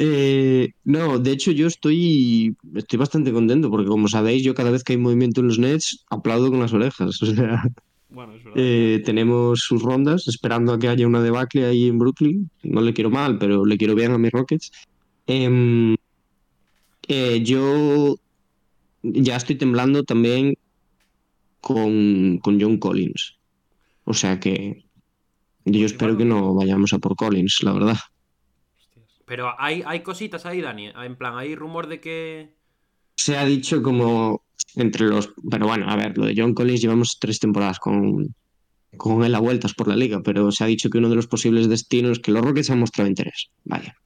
Eh, 0.00 0.70
no, 0.84 1.18
de 1.18 1.32
hecho 1.32 1.50
yo 1.50 1.66
estoy, 1.66 2.56
estoy 2.74 2.98
bastante 2.98 3.32
contento 3.32 3.68
porque 3.68 3.88
como 3.88 4.06
sabéis 4.06 4.44
yo 4.44 4.54
cada 4.54 4.70
vez 4.70 4.84
que 4.84 4.92
hay 4.92 4.98
movimiento 4.98 5.40
en 5.40 5.48
los 5.48 5.58
Nets 5.58 6.04
aplaudo 6.08 6.50
con 6.50 6.60
las 6.60 6.72
orejas. 6.72 7.20
O 7.22 7.26
sea, 7.26 7.64
Bueno, 8.08 8.34
es 8.34 8.44
verdad. 8.44 8.60
Eh, 8.62 9.02
tenemos 9.04 9.60
sus 9.60 9.82
rondas, 9.82 10.28
esperando 10.28 10.72
a 10.72 10.78
que 10.78 10.88
haya 10.88 11.06
una 11.06 11.20
debacle 11.20 11.66
ahí 11.66 11.88
en 11.88 11.98
Brooklyn. 11.98 12.48
No 12.62 12.80
le 12.80 12.94
quiero 12.94 13.10
mal, 13.10 13.38
pero 13.38 13.66
le 13.66 13.76
quiero 13.76 13.94
bien 13.94 14.12
a 14.12 14.18
mis 14.18 14.32
Rockets. 14.32 14.70
Em, 15.26 15.96
eh, 17.08 17.42
yo 17.42 18.16
ya 19.02 19.36
estoy 19.36 19.56
temblando 19.56 20.04
también 20.04 20.56
con, 21.60 22.38
con 22.38 22.60
John 22.60 22.78
Collins. 22.78 23.36
O 24.04 24.14
sea 24.14 24.40
que 24.40 24.84
yo 25.64 25.86
espero 25.86 26.16
que 26.16 26.24
no 26.24 26.54
vayamos 26.54 26.92
a 26.92 26.98
por 26.98 27.16
Collins, 27.16 27.62
la 27.62 27.72
verdad. 27.72 27.98
Pero 29.28 29.54
hay, 29.58 29.82
hay 29.86 30.00
cositas 30.00 30.46
ahí, 30.46 30.60
Dani. 30.60 30.88
En 30.88 31.16
plan, 31.16 31.36
hay 31.36 31.54
rumor 31.54 31.86
de 31.86 32.00
que. 32.00 32.54
Se 33.14 33.36
ha 33.36 33.44
dicho 33.44 33.82
como 33.82 34.42
entre 34.74 35.06
los... 35.06 35.32
Pero 35.50 35.66
bueno, 35.66 35.88
a 35.88 35.96
ver, 35.96 36.16
lo 36.16 36.26
de 36.26 36.34
John 36.36 36.54
Collins 36.54 36.80
llevamos 36.80 37.18
tres 37.20 37.38
temporadas 37.38 37.78
con, 37.78 38.34
con 38.96 39.24
él 39.24 39.34
a 39.34 39.40
vueltas 39.40 39.74
por 39.74 39.88
la 39.88 39.96
liga, 39.96 40.22
pero 40.22 40.50
se 40.52 40.64
ha 40.64 40.66
dicho 40.66 40.88
que 40.88 40.98
uno 40.98 41.08
de 41.08 41.16
los 41.16 41.26
posibles 41.26 41.68
destinos 41.68 42.20
que 42.20 42.32
los 42.32 42.42
Rockets 42.42 42.70
han 42.70 42.80
mostrado 42.80 43.08
interés. 43.08 43.50
Vaya. 43.64 43.96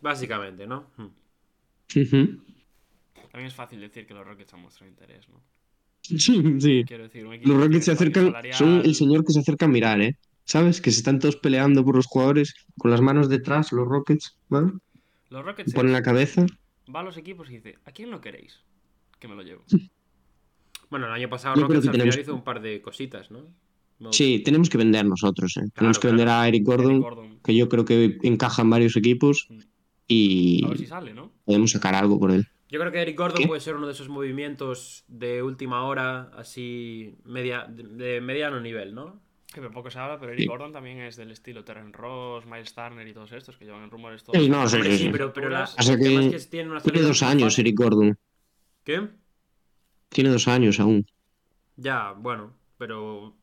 Básicamente, 0.00 0.66
¿no? 0.66 0.90
Hmm. 0.96 1.08
También 3.30 3.48
es 3.48 3.54
fácil 3.54 3.80
decir 3.80 4.06
que 4.06 4.14
los 4.14 4.26
Rockets 4.26 4.54
han 4.54 4.62
mostrado 4.62 4.90
interés, 4.90 5.28
¿no? 5.28 5.42
Sí, 6.02 6.16
sí. 6.60 6.84
Quiero 6.86 7.04
decir, 7.04 7.26
un 7.26 7.40
Los 7.42 7.56
Rockets 7.56 7.84
se 7.86 7.92
acercan, 7.92 8.34
son 8.52 8.82
el 8.84 8.94
señor 8.94 9.24
que 9.24 9.32
se 9.32 9.40
acerca 9.40 9.64
a 9.64 9.68
mirar, 9.68 10.00
¿eh? 10.00 10.16
¿Sabes? 10.44 10.80
Que 10.80 10.90
se 10.90 10.98
están 10.98 11.18
todos 11.18 11.36
peleando 11.36 11.84
por 11.84 11.96
los 11.96 12.06
jugadores 12.06 12.54
con 12.78 12.90
las 12.90 13.00
manos 13.00 13.28
detrás, 13.28 13.72
los 13.72 13.86
Rockets, 13.88 14.38
¿vale? 14.48 14.72
Los 15.30 15.44
Rockets 15.44 15.72
Ponen 15.72 15.92
la 15.92 16.02
cabeza. 16.02 16.44
va 16.94 17.00
a 17.00 17.02
los 17.02 17.16
equipos 17.16 17.48
y 17.50 17.54
dice, 17.54 17.78
¿a 17.84 17.92
quién 17.92 18.10
no 18.10 18.20
queréis? 18.20 18.60
Que 19.18 19.26
me 19.28 19.34
lo 19.34 19.42
llevo. 19.42 19.64
Bueno, 20.90 21.06
el 21.06 21.12
año 21.12 21.28
pasado 21.30 21.56
Yo 21.56 21.62
Rockets 21.62 21.86
al 21.88 21.92
final 21.92 22.18
hizo 22.20 22.34
un 22.34 22.44
par 22.44 22.60
de 22.60 22.80
cositas, 22.82 23.30
¿no? 23.30 23.40
No- 23.98 24.12
Sí, 24.12 24.40
tenemos 24.44 24.68
que 24.68 24.76
vender 24.78 25.06
nosotros, 25.06 25.56
¿eh? 25.56 25.68
Tenemos 25.74 25.98
que 25.98 26.08
vender 26.08 26.28
a 26.28 26.46
Eric 26.46 26.64
Gordon, 26.64 26.90
Eric 26.92 27.02
Gordon. 27.02 27.38
que 27.42 27.54
yo 27.54 27.68
creo 27.68 27.84
que 27.84 28.18
encaja 28.22 28.62
en 28.62 28.70
varios 28.70 28.96
equipos 28.96 29.46
Mm. 29.48 29.58
y 30.08 30.64
A 30.64 30.68
ver 30.68 30.78
si 30.78 30.86
sale, 30.86 31.14
¿no? 31.14 31.32
podemos 31.44 31.70
sacar 31.70 31.94
algo 31.94 32.18
por 32.18 32.30
él. 32.32 32.46
Yo 32.68 32.80
creo 32.80 32.92
que 32.92 33.00
Eric 33.02 33.16
Gordon 33.16 33.38
¿Qué? 33.42 33.46
puede 33.46 33.60
ser 33.60 33.76
uno 33.76 33.86
de 33.86 33.92
esos 33.92 34.08
movimientos 34.08 35.04
de 35.08 35.42
última 35.42 35.84
hora, 35.84 36.30
así, 36.36 37.14
media, 37.24 37.66
de 37.68 38.20
mediano 38.20 38.60
nivel, 38.60 38.94
¿no? 38.94 39.20
Que 39.54 39.60
de 39.60 39.70
poco 39.70 39.88
se 39.88 40.00
habla, 40.00 40.18
pero 40.18 40.32
Eric 40.32 40.42
Sí. 40.42 40.46
Gordon 40.48 40.72
también 40.72 40.98
es 40.98 41.14
del 41.14 41.30
estilo 41.30 41.62
Terren 41.64 41.92
Ross, 41.92 42.44
Miles 42.44 42.74
Turner 42.74 43.06
y 43.06 43.12
todos 43.14 43.30
estos 43.30 43.56
que 43.56 43.64
llevan 43.64 43.84
en 43.84 43.90
rumores 43.90 44.24
todos. 44.24 44.36
Sí, 44.42 44.48
no, 44.48 44.68
sí, 44.68 44.76
Hombre, 44.76 44.90
sí, 44.92 44.98
sí, 44.98 45.04
sí. 45.04 45.10
pero, 45.12 45.32
pero 45.32 45.48
la- 45.48 45.60
Pasa 45.60 45.92
el 45.92 46.00
tema 46.00 46.20
que 46.28 46.36
es 46.36 46.44
que 46.46 46.50
tiene 46.50 46.70
una 46.70 46.80
Tiene 46.80 46.98
salida 46.98 47.08
dos 47.08 47.22
años. 47.22 47.58
Eric 47.60 47.76
Gordon. 47.78 48.18
¿Qué? 48.82 49.08
Tiene 50.08 50.30
dos 50.30 50.48
años 50.48 50.80
aún. 50.80 51.06
Ya, 51.76 52.12
bueno, 52.18 52.52
pero 52.78 53.36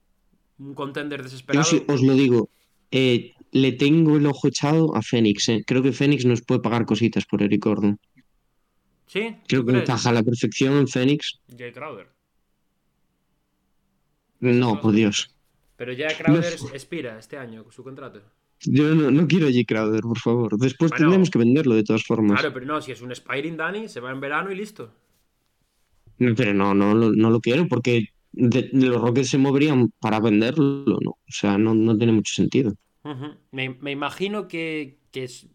un 0.59 0.73
contender 0.73 1.19
Yo 1.19 1.23
desesperado. 1.23 1.63
sí 1.65 1.81
os 1.87 2.01
lo 2.03 2.13
digo. 2.13 2.49
eh, 2.91 3.33
le 3.53 3.71
tengo 3.71 4.17
el 4.17 4.25
ojo 4.25 4.49
echado 4.49 4.93
a 4.97 5.01
Fénix. 5.01 5.47
eh. 5.47 5.63
Creo 5.65 5.81
que 5.81 5.93
Fénix 5.93 6.25
nos 6.25 6.41
puede 6.41 6.59
pagar 6.59 6.85
cositas 6.85 7.25
por 7.25 7.41
Eric 7.41 7.63
Gordon. 7.63 7.97
¿Sí? 9.07 9.37
Creo 9.47 9.61
¿Tú 9.61 9.67
que 9.71 9.77
encaja 9.79 10.09
a 10.09 10.13
la 10.13 10.23
perfección 10.23 10.73
en 10.77 10.87
Fénix. 10.89 11.39
Jay 11.57 11.71
Crowder. 11.71 12.09
No, 14.41 14.81
por 14.81 14.93
Dios. 14.93 15.33
Pero 15.81 15.93
ya 15.93 16.09
Crowder 16.15 16.53
expira 16.75 17.17
este 17.17 17.39
año 17.39 17.65
su 17.71 17.83
contrato. 17.83 18.21
Yo 18.59 18.93
no, 18.93 19.09
no 19.09 19.27
quiero 19.27 19.47
a 19.47 19.49
J. 19.49 19.63
Crowder, 19.67 20.01
por 20.01 20.19
favor. 20.19 20.55
Después 20.59 20.91
Bueno. 20.91 21.05
tendremos 21.05 21.31
que 21.31 21.39
venderlo 21.39 21.73
de 21.73 21.83
todas 21.83 22.03
formas. 22.03 22.39
Claro, 22.39 22.53
pero 22.53 22.67
no, 22.67 22.79
si 22.81 22.91
es 22.91 23.01
un 23.01 23.11
Spiring 23.11 23.57
Danny, 23.57 23.87
se 23.89 23.99
va 23.99 24.11
en 24.11 24.19
verano 24.19 24.51
y 24.51 24.55
listo. 24.55 24.91
No, 26.19 26.35
Pero 26.35 26.53
no, 26.53 26.75
no, 26.75 26.93
lo- 26.93 27.13
no 27.13 27.31
lo 27.31 27.39
quiero 27.39 27.67
porque 27.67 28.09
de- 28.31 28.69
de 28.71 28.85
los 28.85 29.01
Rockets 29.01 29.29
se 29.29 29.39
moverían 29.39 29.91
para 29.99 30.19
venderlo, 30.19 30.99
¿no? 31.01 31.09
O 31.13 31.17
sea, 31.31 31.57
no, 31.57 31.73
no 31.73 31.97
tiene 31.97 32.13
mucho 32.13 32.31
sentido. 32.31 32.75
Me, 33.51 33.69
me 33.81 33.89
imagino 33.89 34.47
que, 34.47 34.99
que 35.11 35.23
es- 35.23 35.47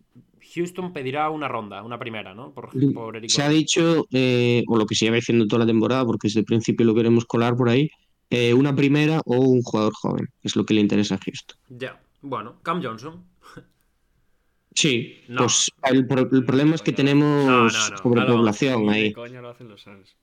Houston 0.56 0.92
pedirá 0.92 1.30
una 1.30 1.46
ronda, 1.46 1.84
una 1.84 2.00
primera, 2.00 2.34
¿no? 2.34 2.52
Por, 2.52 2.70
por 2.92 3.30
Se 3.30 3.42
ha 3.44 3.48
dicho, 3.48 4.08
eh, 4.10 4.64
o 4.66 4.76
lo 4.76 4.86
que 4.86 4.96
se 4.96 5.04
lleva 5.04 5.16
diciendo 5.18 5.46
toda 5.46 5.60
la 5.60 5.66
temporada, 5.66 6.04
porque 6.04 6.26
desde 6.26 6.40
el 6.40 6.46
principio 6.46 6.84
lo 6.84 6.96
queremos 6.96 7.24
colar 7.26 7.56
por 7.56 7.68
ahí, 7.68 7.88
eh, 8.30 8.54
una 8.54 8.74
primera 8.74 9.20
o 9.24 9.36
un 9.38 9.62
jugador 9.62 9.92
joven, 9.94 10.26
que 10.40 10.48
es 10.48 10.56
lo 10.56 10.64
que 10.66 10.74
le 10.74 10.80
interesa 10.80 11.14
a 11.14 11.18
Houston. 11.18 11.56
Ya, 11.68 12.00
bueno, 12.22 12.60
Cam 12.62 12.82
Johnson. 12.82 13.24
Sí, 14.74 15.20
No. 15.28 15.42
pues 15.42 15.70
el, 15.84 16.06
pro- 16.06 16.28
el 16.30 16.44
problema 16.44 16.74
es 16.74 16.82
que 16.82 16.92
Coño. 16.92 16.96
tenemos 16.96 17.46
No, 17.46 17.56
no, 17.58 17.62
no, 17.64 17.70
sobrepoblación 17.70 18.86
de 18.86 18.92
ahí. 18.92 19.12
coña 19.12 19.40
lo 19.40 19.48
hacen 19.48 19.68
los 19.68 19.80
Suns. 19.82 20.16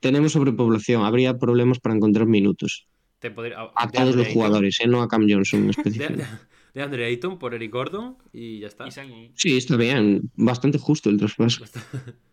Tenemos 0.00 0.32
sobrepoblación, 0.32 1.04
habría 1.04 1.36
problemas 1.38 1.78
para 1.80 1.94
encontrar 1.94 2.26
minutos. 2.26 2.86
Te 3.18 3.30
podría- 3.30 3.58
A 3.74 3.86
de 3.86 3.92
todos 3.92 4.16
los 4.16 4.26
Ayton. 4.26 4.32
jugadores, 4.34 4.80
¿eh? 4.80 4.86
no 4.86 5.02
a 5.02 5.08
Cam 5.08 5.26
Johnson 5.28 5.60
en 5.60 5.66
De, 5.66 5.70
específico. 5.72 6.12
de, 6.14 6.24
de 6.72 6.82
Andre 6.82 7.04
Ayton 7.04 7.38
por 7.38 7.52
Eric 7.52 7.70
Gordon 7.72 8.16
y 8.32 8.60
ya 8.60 8.68
está. 8.68 8.88
Y. 8.88 9.32
Sí, 9.34 9.58
está 9.58 9.76
bien, 9.76 10.30
bastante 10.34 10.78
justo 10.78 11.10
el 11.10 11.18
traspaso. 11.18 11.64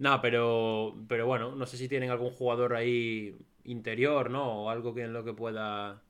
No, 0.00 0.20
pero, 0.22 0.94
pero 1.08 1.26
bueno, 1.26 1.56
no 1.56 1.66
sé 1.66 1.76
si 1.76 1.88
tienen 1.88 2.10
algún 2.10 2.30
jugador 2.30 2.74
ahí 2.76 3.34
interior, 3.68 4.30
¿no? 4.30 4.64
O 4.64 4.70
algo 4.70 4.94
que 4.94 5.02
en 5.02 5.12
lo 5.12 5.24
que 5.24 5.32
pueda 5.34 6.02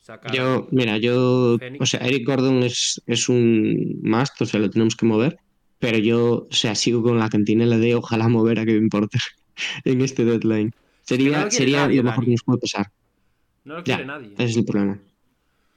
sacar. 0.00 0.32
Yo, 0.34 0.68
mira, 0.70 0.98
yo, 0.98 1.56
Fénix. 1.58 1.82
o 1.82 1.86
sea, 1.86 2.00
Eric 2.00 2.26
Gordon 2.26 2.62
es, 2.62 3.02
es 3.06 3.28
un 3.28 4.00
must, 4.02 4.40
o 4.40 4.46
sea, 4.46 4.60
lo 4.60 4.70
tenemos 4.70 4.94
que 4.96 5.06
mover, 5.06 5.38
pero 5.78 5.98
yo, 5.98 6.46
o 6.50 6.54
sea, 6.54 6.74
sigo 6.74 7.02
con 7.02 7.18
la 7.18 7.28
cantinela 7.28 7.78
de 7.78 7.94
ojalá 7.94 8.28
mover 8.28 8.58
a 8.60 8.64
Kevin 8.64 8.88
Porter 8.88 9.20
en 9.84 10.00
este 10.00 10.24
deadline. 10.24 10.72
Sería, 11.02 11.38
no 11.38 11.44
lo 11.46 11.50
sería 11.50 11.82
nadie, 11.82 11.96
lo 11.98 12.04
mejor 12.04 12.24
que 12.24 12.30
nos 12.30 12.42
puede 12.44 12.58
pasar. 12.60 12.90
No 13.64 13.74
lo 13.74 13.80
Ya, 13.84 13.96
quiere 13.96 14.06
nadie. 14.06 14.34
ese 14.34 14.44
es 14.44 14.56
el 14.56 14.64
problema. 14.64 14.98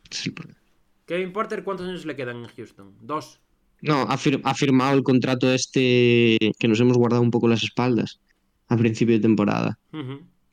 Ese 0.09 0.19
es 0.21 0.25
el 0.27 0.33
problema. 0.33 0.59
Kevin 1.05 1.31
Porter, 1.33 1.63
¿cuántos 1.63 1.87
años 1.87 2.05
le 2.05 2.15
quedan 2.17 2.37
en 2.37 2.47
Houston? 2.47 2.93
Dos. 3.01 3.39
No, 3.81 4.01
ha, 4.01 4.17
fir- 4.17 4.41
ha 4.43 4.53
firmado 4.55 4.97
el 4.97 5.03
contrato 5.03 5.53
este 5.53 6.37
que 6.59 6.67
nos 6.67 6.79
hemos 6.81 6.97
guardado 6.97 7.21
un 7.21 7.31
poco 7.31 7.47
las 7.47 7.63
espaldas 7.63 8.19
a 8.67 8.75
principio 8.75 9.15
de 9.15 9.21
temporada. 9.21 9.77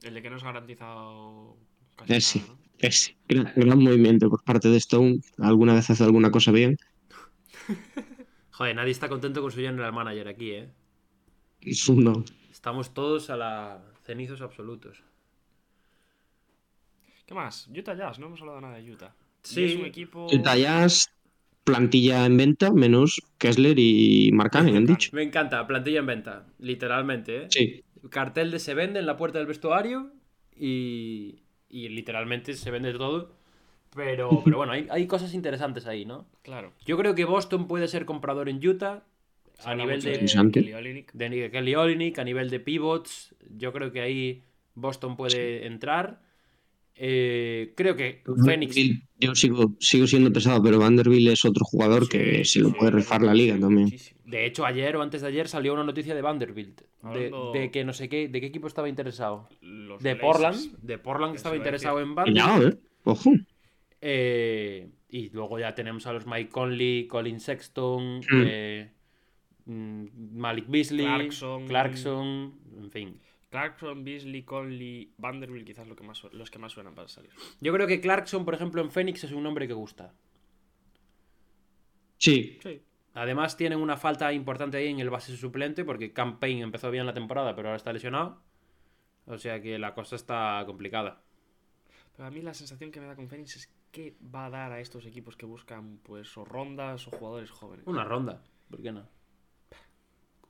El 0.05 0.15
de 0.15 0.23
que 0.23 0.31
no 0.31 0.37
es 0.37 0.45
garantizado 0.45 1.57
casi 1.97 2.13
Ese, 2.13 2.39
nada, 2.41 2.53
¿no? 2.53 2.59
ese. 2.79 3.17
Gran, 3.27 3.53
gran 3.57 3.79
movimiento 3.83 4.29
por 4.29 4.45
parte 4.45 4.69
de 4.69 4.77
Stone. 4.77 5.21
Alguna 5.39 5.75
vez 5.75 5.89
hace 5.91 6.05
alguna 6.05 6.31
cosa 6.31 6.53
bien. 6.53 6.77
Joder, 8.51 8.77
nadie 8.77 8.93
está 8.93 9.09
contento 9.09 9.41
con 9.41 9.51
su 9.51 9.59
general 9.59 9.93
manager 9.93 10.29
aquí, 10.29 10.51
¿eh? 10.51 10.69
Es 11.63 11.89
un 11.89 12.05
no. 12.05 12.25
Estamos 12.53 12.95
todos 12.95 13.31
a 13.31 13.37
la 13.37 13.83
cenizos 14.05 14.43
absolutos. 14.43 15.03
¿Qué 17.27 17.35
más? 17.35 17.69
Utah 17.75 17.95
Jazz, 17.95 18.19
no 18.19 18.27
hemos 18.27 18.41
hablado 18.43 18.61
nada 18.61 18.77
de 18.77 18.93
Utah. 18.93 19.15
Sí. 19.43 19.65
Es 19.65 19.77
un 19.77 19.87
equipo... 19.87 20.27
Utah 20.31 20.57
Jazz, 20.57 21.11
plantilla 21.65 22.27
en 22.27 22.37
venta, 22.37 22.71
menos 22.71 23.21
Kessler 23.39 23.79
y 23.79 24.31
Mark 24.33 24.53
Cannon, 24.53 24.77
han 24.77 24.87
dicho. 24.87 25.11
Me 25.15 25.23
encanta, 25.23 25.67
plantilla 25.67 26.01
en 26.01 26.07
venta, 26.07 26.47
literalmente, 26.59 27.45
¿eh? 27.45 27.47
Sí. 27.49 27.84
Cartel 28.11 28.51
de 28.51 28.59
se 28.59 28.75
vende 28.75 29.01
en 29.01 29.07
la 29.07 29.17
puerta 29.17 29.39
del 29.39 29.47
vestuario 29.47 30.13
y, 30.57 31.43
y 31.69 31.89
literalmente 31.89 32.55
se 32.55 32.71
vende 32.71 32.93
todo. 32.93 33.33
Pero, 33.95 34.29
pero 34.45 34.57
bueno, 34.57 34.73
hay, 34.73 34.87
hay 34.91 35.07
cosas 35.07 35.35
interesantes 35.35 35.87
ahí, 35.87 36.05
¿no? 36.05 36.27
Claro. 36.43 36.73
Yo 36.85 36.97
creo 36.97 37.15
que 37.15 37.25
Boston 37.25 37.67
puede 37.67 37.89
ser 37.89 38.05
comprador 38.05 38.49
en 38.49 38.67
Utah 38.67 39.05
Se 39.59 39.71
a 39.71 39.75
nivel 39.75 40.03
de, 40.03 40.19
de 40.19 41.51
Kelly 41.51 41.75
Olynyk, 41.75 42.19
a 42.19 42.25
nivel 42.25 42.51
de 42.51 42.61
pivots. 42.61 43.35
Yo 43.57 43.73
creo 43.73 43.93
que 43.93 44.01
ahí 44.01 44.45
Boston 44.75 45.17
puede 45.17 45.67
entrar. 45.67 46.24
Eh, 46.97 47.73
creo 47.77 47.97
que. 47.97 48.23
Vanderbilt, 48.27 49.03
Yo 49.19 49.35
sigo, 49.35 49.75
sigo 49.81 50.07
siendo 50.07 50.33
pesado, 50.33 50.63
pero 50.63 50.79
Vanderbilt 50.79 51.29
es 51.33 51.45
otro 51.45 51.65
jugador 51.65 52.09
que 52.09 52.45
Sí, 52.45 52.53
se 52.53 52.61
lo 52.61 52.69
sí, 52.69 52.75
puede 52.79 52.93
rifar 52.93 53.23
la 53.23 53.35
liga 53.35 53.59
también. 53.59 53.85
muchísimo. 53.87 54.21
De 54.25 54.47
hecho, 54.47 54.65
ayer 54.65 54.97
o 54.97 55.03
antes 55.03 55.21
de 55.23 55.29
ayer 55.29 55.49
salió 55.49 55.75
una 55.75 55.85
noticia 55.85 56.15
de 56.15 56.23
Vanderbilt. 56.23 56.83
De, 57.53 57.71
que 57.73 57.85
no 57.85 57.93
sé 57.93 58.09
qué, 58.09 58.29
de 58.29 58.41
qué 58.41 58.47
equipo 58.47 58.67
estaba 58.69 58.89
interesado. 58.89 59.49
Los 59.61 60.03
De 60.03 60.15
Blazers. 60.15 60.21
Portland. 60.67 60.79
De 60.83 60.99
Portland 60.99 61.35
estaba 61.37 61.57
interesado 61.57 62.01
en 62.01 62.15
Vanderbilt. 62.15 62.75
Eh. 62.75 62.79
Ojo. 63.05 63.33
Eh, 64.01 64.89
y 65.11 65.31
luego 65.31 65.59
ya 65.59 65.75
tenemos 65.75 66.07
a 66.07 66.13
los 66.13 66.27
Mike 66.27 66.49
Conley, 66.51 67.07
Colin 67.07 67.41
Sexton, 67.41 68.19
Mm. 68.21 68.45
eh, 68.47 68.91
mm, 69.67 70.05
Malik 70.37 70.67
Beasley, 70.69 71.05
Clarkson. 71.07 71.67
Clarkson, 71.67 72.55
en 72.79 72.91
fin. 72.91 73.17
Clarkson, 73.55 74.03
Beasley, 74.03 74.43
Conley, 74.43 75.15
Vanderbilt, 75.17 75.65
quizás 75.65 75.87
lo 75.87 75.95
que 75.95 76.03
más, 76.03 76.25
los 76.33 76.51
que 76.51 76.59
más 76.59 76.73
suenan 76.73 76.97
para 76.97 77.07
salir. 77.07 77.31
Yo 77.61 77.73
creo 77.73 77.87
que 77.87 78.01
Clarkson, 78.01 78.45
por 78.45 78.53
ejemplo, 78.53 78.83
en 78.83 78.91
Phoenix 78.91 79.23
es 79.23 79.31
un 79.31 79.45
nombre 79.45 79.69
que 79.69 79.75
gusta. 79.75 80.13
Sí. 82.19 82.59
Sí. 82.61 82.83
Además 83.13 83.57
tienen 83.57 83.79
una 83.79 83.97
falta 83.97 84.33
importante 84.33 84.77
ahí 84.77 84.89
en 84.89 84.99
el 84.99 85.09
base 85.09 85.37
suplente 85.37 85.85
porque 85.85 86.13
Campaign 86.13 86.63
empezó 86.63 86.91
bien 86.91 87.07
la 87.07 87.15
temporada 87.15 87.55
pero 87.55 87.69
ahora 87.69 87.77
está 87.77 87.93
lesionado. 87.93 88.43
O 89.27 89.39
sea 89.39 89.63
que 89.63 89.79
la 89.79 89.95
cosa 89.95 90.17
está 90.17 90.61
complicada. 90.67 91.23
Pero 92.17 92.27
a 92.27 92.33
mí 92.33 92.43
la 92.43 92.55
sensación 92.55 92.91
que 92.91 92.99
me 92.99 93.07
da 93.07 93.15
con 93.15 93.29
Phoenix 93.29 93.55
es 93.55 93.73
que 93.93 94.17
va 94.35 94.47
a 94.47 94.51
dar 94.51 94.73
a 94.73 94.81
estos 94.81 95.07
equipos 95.07 95.37
que 95.37 95.47
buscan 95.47 95.99
pues 96.03 96.37
o 96.37 96.45
rondas 96.45 97.07
o 97.07 97.13
jugadores 97.13 97.53
jóvenes. 97.53 97.87
Una 97.87 98.03
ronda, 98.03 98.43
¿por 98.69 98.83
qué 98.83 98.91
no? 98.91 99.07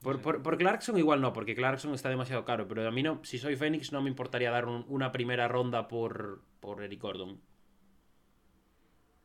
Por, 0.05 0.21
por- 0.21 0.43
por 0.43 0.55
Clarkson 0.59 0.97
igual 0.99 1.19
no, 1.19 1.33
porque 1.33 1.55
Clarkson 1.55 1.91
está 1.95 2.09
demasiado 2.09 2.45
caro, 2.45 2.67
pero 2.67 2.87
a 2.87 2.91
mí 2.91 3.01
no, 3.01 3.21
si 3.23 3.39
soy 3.39 3.55
Phoenix 3.55 3.91
no 3.91 4.03
me 4.03 4.09
importaría 4.11 4.51
dar 4.51 4.67
un- 4.67 4.85
una 4.87 5.11
primera 5.11 5.47
ronda 5.47 5.87
por, 5.87 6.43
por 6.59 6.83
Eric 6.83 7.01
Gordon. 7.01 7.39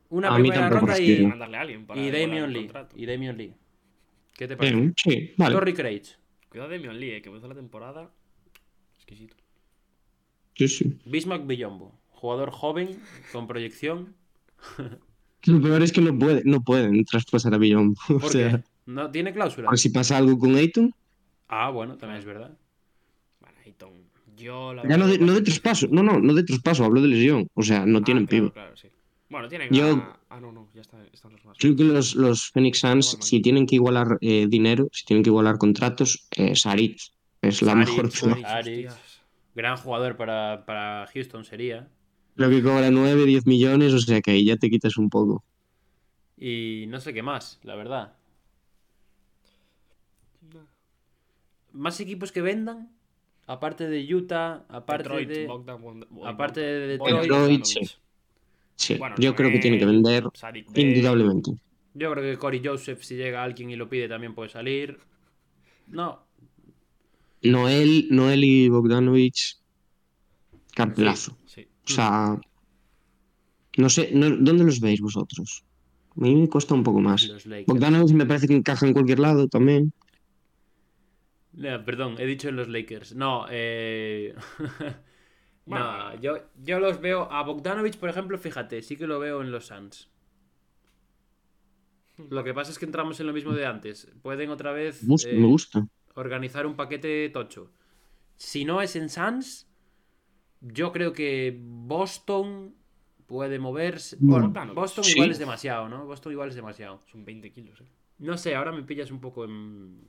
Una 0.08 0.34
A 0.34 0.34
primera 0.36 0.70
ronda 0.70 0.98
y, 0.98 1.24
mandarle 1.26 1.56
a 1.58 1.60
alguien 1.60 1.86
para 1.86 2.00
y 2.00 2.06
igualar 2.06 2.28
Damian 2.28 2.52
Lee. 2.52 2.70
Y 2.96 3.06
Damian 3.06 3.36
Lee. 3.36 3.54
¿Qué 4.36 4.48
te 4.48 4.56
parece? 4.56 4.74
Bien, 4.74 4.94
sí, 4.96 5.34
vale. 5.36 5.54
Torrey 5.54 5.74
Craig. 5.74 6.02
Cuidado 6.48 6.70
de 6.70 6.78
Damian 6.78 6.98
Lee, 6.98 7.10
eh, 7.12 7.22
que 7.22 7.28
empezó 7.28 7.46
la 7.46 7.54
temporada. 7.54 8.10
Exquisito. 8.96 9.36
Sí, 10.54 10.66
sí. 10.66 10.98
Bismack 11.04 11.46
Billombo. 11.46 11.94
Jugador 12.08 12.50
joven, 12.50 12.98
con 13.32 13.46
proyección. 13.46 14.14
Lo 15.44 15.60
peor 15.62 15.82
es 15.82 15.92
que 15.92 16.00
no, 16.00 16.18
puede, 16.18 16.42
no 16.44 16.62
pueden 16.62 17.04
traspasar 17.04 17.54
a 17.54 17.58
Billon. 17.58 17.94
O 18.08 18.18
¿Por 18.18 18.30
sea, 18.30 18.58
qué? 18.58 18.64
¿No 18.94 19.10
tiene 19.10 19.32
cláusula? 19.32 19.68
por 19.68 19.78
si 19.78 19.90
pasa 19.90 20.16
algo 20.16 20.38
con 20.38 20.54
Ayton, 20.56 20.92
Ah, 21.48 21.70
bueno, 21.70 21.96
también 21.96 22.20
es 22.20 22.24
verdad. 22.24 22.50
Bueno, 23.40 23.56
Ayton. 23.66 23.90
Yo 24.36 24.72
la 24.72 24.88
ya 24.88 24.96
no 24.96 25.06
de, 25.08 25.18
no 25.18 25.32
de 25.34 25.42
traspaso. 25.42 25.88
No, 25.90 26.02
no, 26.02 26.18
no 26.20 26.32
de 26.32 26.44
traspaso, 26.44 26.84
hablo 26.84 27.02
de 27.02 27.08
lesión. 27.08 27.48
O 27.54 27.62
sea, 27.62 27.84
no 27.84 27.98
Ah, 27.98 28.04
tienen 28.04 28.26
claro, 28.26 28.44
pivo. 28.44 28.52
Claro, 28.52 28.76
sí. 28.76 28.88
Bueno, 29.28 29.48
tienen 29.48 29.72
Yo- 29.72 29.94
a- 29.96 30.16
Ah, 30.30 30.40
no, 30.40 30.52
no, 30.52 30.68
ya 30.74 30.80
está- 30.80 31.04
están 31.12 31.32
los 31.32 31.44
más. 31.44 31.58
Creo 31.58 31.74
que 31.76 31.82
los, 31.84 32.14
los 32.14 32.50
Phoenix 32.52 32.78
Suns, 32.78 33.16
si 33.20 33.42
tienen 33.42 33.66
que 33.66 33.74
igualar 33.74 34.16
eh, 34.20 34.46
dinero, 34.48 34.88
si 34.92 35.04
tienen 35.04 35.24
que 35.24 35.30
igualar 35.30 35.58
contratos, 35.58 36.28
eh, 36.36 36.54
Sarit 36.54 36.98
es 37.42 37.62
la 37.62 37.72
Saric, 37.72 37.88
mejor 37.88 38.04
opción. 38.06 38.40
Saric. 38.42 38.90
Gran 39.56 39.76
jugador 39.76 40.16
para, 40.16 40.64
para 40.64 41.06
Houston 41.12 41.44
sería. 41.44 41.88
Creo 42.36 42.48
que 42.48 42.62
cobra 42.62 42.90
9, 42.92 43.26
10 43.26 43.44
millones, 43.46 43.92
o 43.92 43.98
sea 43.98 44.20
que 44.20 44.30
ahí 44.30 44.44
ya 44.44 44.56
te 44.56 44.70
quitas 44.70 44.96
un 44.96 45.10
poco. 45.10 45.42
Y 46.38 46.84
no 46.88 47.00
sé 47.00 47.12
qué 47.12 47.22
más, 47.22 47.58
la 47.64 47.74
verdad. 47.74 48.14
Más 51.72 52.00
equipos 52.00 52.32
que 52.32 52.42
vendan. 52.42 52.90
Aparte 53.46 53.88
de 53.88 54.14
Utah, 54.14 54.64
aparte 54.68 55.02
Detroit, 55.04 55.28
de. 55.28 55.46
Bogdan, 55.46 55.80
Bogdan- 55.82 56.06
aparte 56.24 56.60
de 56.60 56.86
Detroit, 56.98 57.64
sí. 57.64 57.80
Sí, 58.76 58.94
Bueno, 58.94 59.16
yo 59.18 59.34
creo 59.34 59.50
que 59.50 59.58
tiene 59.58 59.78
que 59.78 59.84
vender 59.84 60.24
indudablemente. 60.74 61.52
Yo 61.94 62.12
creo 62.12 62.22
que 62.32 62.38
Corey 62.38 62.62
Joseph, 62.64 63.02
si 63.02 63.16
llega 63.16 63.42
alguien 63.42 63.70
y 63.70 63.76
lo 63.76 63.88
pide, 63.88 64.08
también 64.08 64.34
puede 64.34 64.48
salir. 64.48 64.98
No, 65.88 66.24
Noel, 67.42 68.06
Noel 68.10 68.44
y 68.44 68.68
Bogdanovich, 68.68 69.58
carpelazo. 70.74 71.36
Sí. 71.46 71.66
O 71.86 71.88
sea, 71.90 72.40
no 73.76 73.88
sé, 73.88 74.10
no- 74.12 74.30
¿dónde 74.30 74.64
los 74.64 74.80
veis 74.80 75.00
vosotros? 75.00 75.64
A 76.16 76.20
mí 76.20 76.34
me 76.34 76.48
cuesta 76.48 76.74
un 76.74 76.82
poco 76.82 77.00
más. 77.00 77.28
Bogdanovich 77.66 78.12
me 78.12 78.26
parece 78.26 78.46
que 78.46 78.54
encaja 78.54 78.86
en 78.86 78.92
cualquier 78.92 79.18
lado 79.20 79.48
también. 79.48 79.92
No, 81.52 81.84
perdón, 81.84 82.16
he 82.18 82.26
dicho 82.26 82.48
en 82.48 82.56
los 82.56 82.68
Lakers. 82.68 83.14
No, 83.14 83.46
eh. 83.50 84.34
Bueno. 85.66 86.10
no, 86.14 86.20
yo, 86.20 86.38
yo 86.64 86.80
los 86.80 87.00
veo. 87.00 87.30
A 87.30 87.42
Bogdanovich, 87.44 87.96
por 87.98 88.08
ejemplo, 88.08 88.36
fíjate, 88.38 88.82
sí 88.82 88.96
que 88.96 89.06
lo 89.06 89.20
veo 89.20 89.40
en 89.40 89.52
los 89.52 89.66
Suns. 89.66 90.10
Lo 92.28 92.42
que 92.44 92.52
pasa 92.52 92.70
es 92.72 92.78
que 92.78 92.86
entramos 92.86 93.20
en 93.20 93.26
lo 93.28 93.32
mismo 93.32 93.52
de 93.52 93.66
antes. 93.66 94.08
Pueden 94.22 94.50
otra 94.50 94.72
vez 94.72 95.02
eh, 95.02 95.32
me 95.34 95.46
gusta. 95.46 95.86
organizar 96.14 96.66
un 96.66 96.74
paquete 96.76 97.28
tocho. 97.30 97.70
Si 98.36 98.64
no 98.64 98.82
es 98.82 98.96
en 98.96 99.08
Suns, 99.08 99.68
yo 100.60 100.92
creo 100.92 101.12
que 101.12 101.56
Boston 101.62 102.74
puede 103.26 103.58
moverse. 103.58 104.16
Bueno. 104.18 104.52
Boston 104.74 105.04
Sí. 105.04 105.12
igual 105.12 105.30
es 105.30 105.38
demasiado, 105.38 105.88
¿no? 105.88 106.04
Boston 106.04 106.32
igual 106.32 106.48
es 106.48 106.56
demasiado. 106.56 107.00
Son 107.10 107.24
20 107.24 107.52
kilos, 107.52 107.80
eh. 107.80 107.84
No 108.18 108.36
sé, 108.36 108.54
ahora 108.54 108.72
me 108.72 108.82
pillas 108.82 109.10
un 109.10 109.20
poco 109.20 109.44
en. 109.44 110.00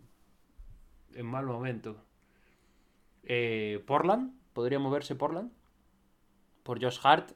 En 1.15 1.25
mal 1.25 1.45
momento. 1.45 2.03
Eh, 3.23 3.83
Portland, 3.85 4.33
podría 4.53 4.79
moverse 4.79 5.15
Portland. 5.15 5.51
Por 6.63 6.81
Josh 6.81 6.99
Hart. 7.03 7.31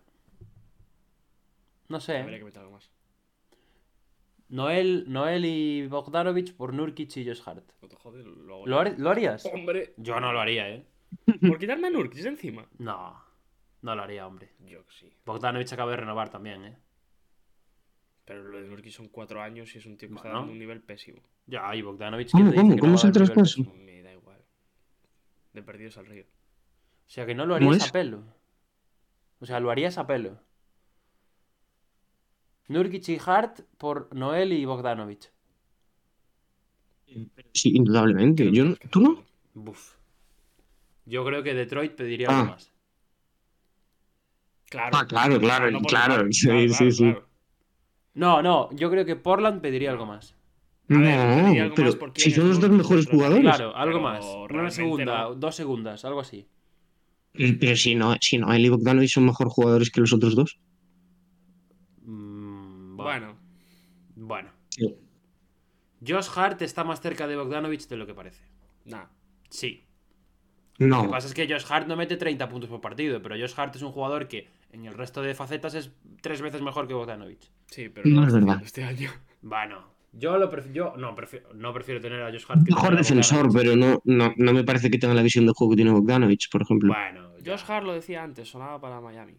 No 1.89 1.99
sé. 1.99 2.17
Habría 2.17 2.37
¿eh? 2.37 2.39
que 2.39 2.45
meter 2.45 2.59
algo 2.61 2.73
más. 2.73 2.89
Noel, 4.49 5.05
Noel 5.07 5.45
y 5.45 5.87
Bogdanovich 5.87 6.53
por 6.55 6.73
Nurkic 6.73 7.17
y 7.17 7.25
Josh 7.25 7.41
Hart. 7.45 7.71
¿Lo, 8.65 8.79
har- 8.79 8.97
lo 8.99 9.09
harías? 9.09 9.45
Hombre, 9.45 9.93
Yo 9.97 10.19
no 10.19 10.31
lo 10.31 10.39
haría, 10.39 10.69
¿eh? 10.69 10.85
¿por 11.47 11.57
quitarme 11.57 11.87
a 11.87 11.89
Nurkic 11.89 12.25
encima? 12.25 12.67
No, 12.77 13.19
no 13.81 13.95
lo 13.95 14.03
haría, 14.03 14.27
hombre. 14.27 14.51
Yo 14.59 14.83
sí. 14.89 15.11
Bogdanovich 15.25 15.73
acaba 15.73 15.91
de 15.91 15.97
renovar 15.97 16.29
también, 16.29 16.63
¿eh? 16.65 16.77
Pero 18.25 18.43
lo 18.43 18.59
de 18.59 18.67
Nurkic 18.67 18.91
son 18.91 19.07
4 19.09 19.41
años 19.41 19.73
y 19.75 19.77
es 19.77 19.85
un 19.85 19.97
tío 19.97 20.09
que 20.09 20.15
está 20.15 20.29
dando 20.29 20.51
un 20.51 20.57
nivel 20.57 20.81
pésimo. 20.81 21.21
Ya, 21.45 21.73
y 21.75 21.81
Bogdanovich. 21.83 22.31
¿Cómo, 22.31 22.45
¿quién 22.45 22.55
te 22.55 22.55
dice 22.55 22.61
cómo? 22.63 22.75
que 22.75 22.79
¿Cómo 22.81 22.91
no 22.91 22.97
es 22.97 23.03
el 23.03 23.11
traspaso? 23.11 23.63
Me 23.75 24.01
da 24.01 24.11
igual. 24.13 24.39
De 25.53 25.61
perdidos 25.61 25.97
al 25.99 26.07
río. 26.07 26.23
O 26.23 27.09
sea, 27.09 27.25
que 27.27 27.35
no 27.35 27.45
lo 27.45 27.55
¿Cómo 27.59 27.69
harías 27.71 27.89
a 27.89 27.91
pelo. 27.91 28.23
O 29.39 29.45
sea, 29.45 29.59
lo 29.59 29.69
harías 29.69 29.97
a 29.99 30.07
pelo. 30.07 30.39
Nurkic 32.67 33.07
y 33.09 33.19
Hart 33.23 33.59
por 33.77 34.13
Noel 34.15 34.53
y 34.53 34.65
Bogdanovich. 34.65 35.29
Sí, 37.53 37.69
indudablemente. 37.75 38.51
Yo, 38.51 38.65
no- 38.65 38.75
¿Tú 38.89 39.01
no? 39.01 39.23
Buf. 39.53 39.95
Yo 41.05 41.23
creo 41.23 41.43
que 41.43 41.53
Detroit 41.53 41.93
pediría 41.93 42.27
Ah. 42.29 42.39
algo 42.39 42.51
más. 42.53 42.71
Claro. 44.67 44.97
Ah, 44.97 45.05
claro, 45.07 45.39
claro, 45.39 45.69
no 45.71 45.79
claro, 45.81 46.27
sí, 46.31 46.47
Claro, 46.47 46.59
sí, 46.69 46.75
claro, 46.75 46.91
sí. 46.91 47.03
claro. 47.03 47.27
No, 48.15 48.41
no, 48.41 48.69
yo 48.73 48.89
creo 48.89 49.05
que 49.05 49.15
Portland 49.15 49.61
pediría 49.61 49.91
algo 49.91 50.05
más. 50.05 50.35
A 50.89 50.93
ver, 50.97 51.01
pediría 51.01 51.43
No, 51.43 51.63
algo 51.63 51.75
pero 51.75 51.87
más 51.87 51.95
porque 51.95 52.21
si 52.21 52.31
son 52.31 52.47
los 52.49 52.59
dos 52.59 52.69
mejores 52.69 53.07
jugadores. 53.07 53.41
Claro, 53.41 53.75
algo 53.75 53.97
Pero 53.99 54.01
más. 54.01 54.25
Una 54.51 54.71
segunda, 54.71 55.23
no. 55.23 55.35
dos 55.35 55.55
segundas, 55.55 56.05
algo 56.05 56.19
así. 56.21 56.47
Pero 57.33 57.75
si 57.75 57.95
no, 57.95 58.15
si 58.21 58.37
Noel 58.37 58.65
y 58.65 58.69
Bogdanovich 58.69 59.11
son 59.13 59.25
mejor 59.25 59.49
jugadores 59.49 59.91
que 59.91 59.99
los 60.01 60.13
otros 60.13 60.35
dos. 60.35 60.57
Mm, 62.03 62.95
Bueno, 62.97 63.35
Bueno. 64.15 64.49
Sí. 64.69 64.95
Josh 66.05 66.29
Hart 66.35 66.61
está 66.61 66.83
más 66.83 67.01
cerca 67.01 67.27
de 67.27 67.35
Bogdanovich 67.35 67.87
de 67.87 67.97
lo 67.97 68.05
que 68.05 68.13
parece. 68.13 68.43
nada. 68.85 69.09
Sí. 69.49 69.83
Lo 70.77 70.87
No. 70.87 71.01
que 71.03 71.09
pasa 71.09 71.27
es 71.27 71.33
que 71.33 71.47
Josh 71.47 71.65
Hart 71.69 71.87
no 71.87 71.95
mete 71.95 72.17
30 72.17 72.47
puntos 72.49 72.69
por 72.69 72.79
partido, 72.81 73.21
pero 73.21 73.35
Josh 73.35 73.53
Hart 73.57 73.75
es 73.75 73.81
un 73.81 73.91
jugador 73.91 74.27
que 74.27 74.47
en 74.75 74.85
el 74.85 74.93
resto 74.93 75.21
de 75.21 75.33
facetas 75.33 75.73
es 75.73 75.91
tres 76.21 76.41
veces 76.41 76.61
mejor 76.61 76.87
que 76.87 76.93
Bogdanovich. 76.93 77.49
Sí, 77.67 77.89
pero 77.89 78.07
No 78.09 78.21
no, 78.21 78.27
es 78.27 78.33
lo 78.33 78.39
está 78.39 78.51
verdad. 78.51 78.63
este 78.65 78.83
año. 78.83 79.09
Bueno, 79.41 79.83
yo 80.11 80.37
lo 80.37 80.49
prefiero. 80.49 80.73
Yo 80.93 80.97
no 80.97 81.13
prefiero, 81.15 81.53
no 81.53 81.71
prefiero 81.73 82.01
tener 82.01 82.21
a 82.23 82.31
Josh 82.31 82.45
Hart 82.47 82.63
que 82.65 82.71
Mejor 82.73 82.95
defensor, 82.97 83.49
pero 83.53 83.75
no, 83.75 84.01
no, 84.05 84.33
no 84.37 84.53
me 84.53 84.63
parece 84.63 84.89
que 84.89 84.97
tenga 84.97 85.13
la 85.13 85.21
visión 85.21 85.45
de 85.45 85.53
juego 85.55 85.71
que 85.71 85.75
tiene 85.75 85.91
Bogdanovich, 85.91 86.49
por 86.49 86.61
ejemplo. 86.63 86.93
Bueno, 86.93 87.37
ya. 87.39 87.51
Josh 87.57 87.63
Hart 87.69 87.85
lo 87.85 87.93
decía 87.93 88.23
antes, 88.23 88.49
sonaba 88.49 88.79
para 88.81 88.99
Miami. 89.01 89.35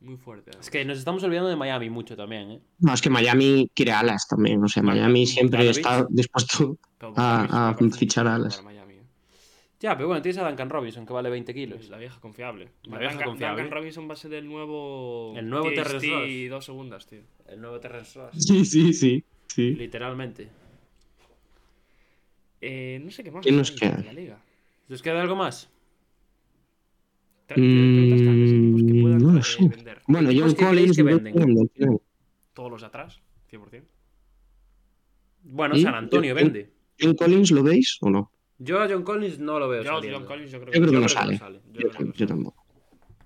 Muy 0.00 0.16
fuerte. 0.16 0.50
Es 0.58 0.68
que 0.70 0.84
nos 0.84 0.98
estamos 0.98 1.22
olvidando 1.22 1.48
de 1.48 1.54
Miami 1.54 1.88
mucho 1.88 2.16
también, 2.16 2.50
¿eh? 2.50 2.60
No, 2.80 2.92
es 2.92 3.00
que 3.00 3.08
Miami 3.10 3.70
quiere 3.72 3.92
alas 3.92 4.26
también. 4.26 4.60
O 4.64 4.66
sea, 4.66 4.82
Miami 4.82 5.24
siempre 5.26 5.58
Bogdanovich. 5.58 5.78
está 5.78 6.06
dispuesto. 6.10 6.76
A- 7.16 7.68
a 7.70 7.74
fichar 7.96 8.26
alas. 8.26 8.56
para 8.56 8.64
Miami. 8.64 8.81
Ya, 9.82 9.96
pero 9.96 10.06
bueno, 10.06 10.22
tienes 10.22 10.38
a 10.38 10.46
Duncan 10.46 10.70
Robinson 10.70 11.04
que 11.04 11.12
vale 11.12 11.28
20 11.28 11.52
kilos. 11.52 11.88
La 11.88 11.98
vieja 11.98 12.20
confiable. 12.20 12.68
La 12.84 12.98
vieja 12.98 13.14
Duncan, 13.14 13.28
confiable. 13.30 13.62
Duncan 13.62 13.78
Robinson 13.78 14.08
va 14.08 14.12
a 14.12 14.16
ser 14.16 14.32
el 14.34 14.46
nuevo. 14.46 15.34
El 15.36 15.50
nuevo 15.50 15.72
Terrence 15.72 16.08
Ross. 16.08 16.28
y 16.28 16.46
dos 16.46 16.64
segundas, 16.64 17.06
tío. 17.08 17.22
El 17.48 17.60
nuevo 17.60 17.80
Terrence 17.80 18.16
Ross. 18.16 18.30
Sí, 18.38 18.64
sí, 18.64 18.92
sí. 18.92 19.24
sí. 19.48 19.74
Literalmente. 19.74 20.48
Eh, 22.60 23.00
no 23.04 23.10
sé 23.10 23.24
qué 23.24 23.32
más. 23.32 23.44
¿Qué 23.44 23.50
nos 23.50 23.72
queda? 23.72 24.00
la 24.06 24.12
liga. 24.12 24.38
¿Les 24.86 25.02
queda 25.02 25.20
algo 25.20 25.34
más? 25.34 25.68
Mm, 27.56 29.02
puedan 29.02 29.18
no 29.18 29.32
lo 29.32 29.40
eh, 29.40 29.42
sé. 29.42 29.68
vender. 29.68 30.00
Bueno, 30.06 30.30
John 30.32 30.54
Collins 30.54 30.96
que 30.96 31.02
venden. 31.02 31.34
Todos 32.54 32.70
los 32.70 32.80
de 32.82 32.86
atrás, 32.86 33.20
100%. 33.50 33.82
Bueno. 35.42 35.74
San 35.74 35.96
Antonio 35.96 36.30
Yo- 36.30 36.34
vende. 36.36 36.70
¿John 37.00 37.14
Collins 37.14 37.50
lo 37.50 37.64
veis 37.64 37.98
o 38.00 38.10
no? 38.10 38.30
Yo 38.64 38.80
a 38.80 38.88
John 38.88 39.02
Collins 39.02 39.38
no 39.38 39.58
lo 39.58 39.68
veo 39.68 39.82
Yo, 39.82 39.90
saliendo. 39.92 40.18
John 40.20 40.26
Collins, 40.28 40.50
yo 40.50 40.60
creo 40.60 40.72
Yo 40.72 40.80
que, 40.80 40.80
creo 40.80 40.90
que 40.90 40.94
Yo 40.94 41.00
no 41.00 41.06
creo 41.06 41.08
que 41.08 41.14
sale. 41.14 41.32
no 41.32 41.38
sale. 41.38 41.60
Yo 41.72 41.80
Yo, 41.80 41.88
creo 41.90 42.12
que 42.12 42.18
yo 42.18 42.26
no 42.26 42.28
tampoco. 42.34 42.66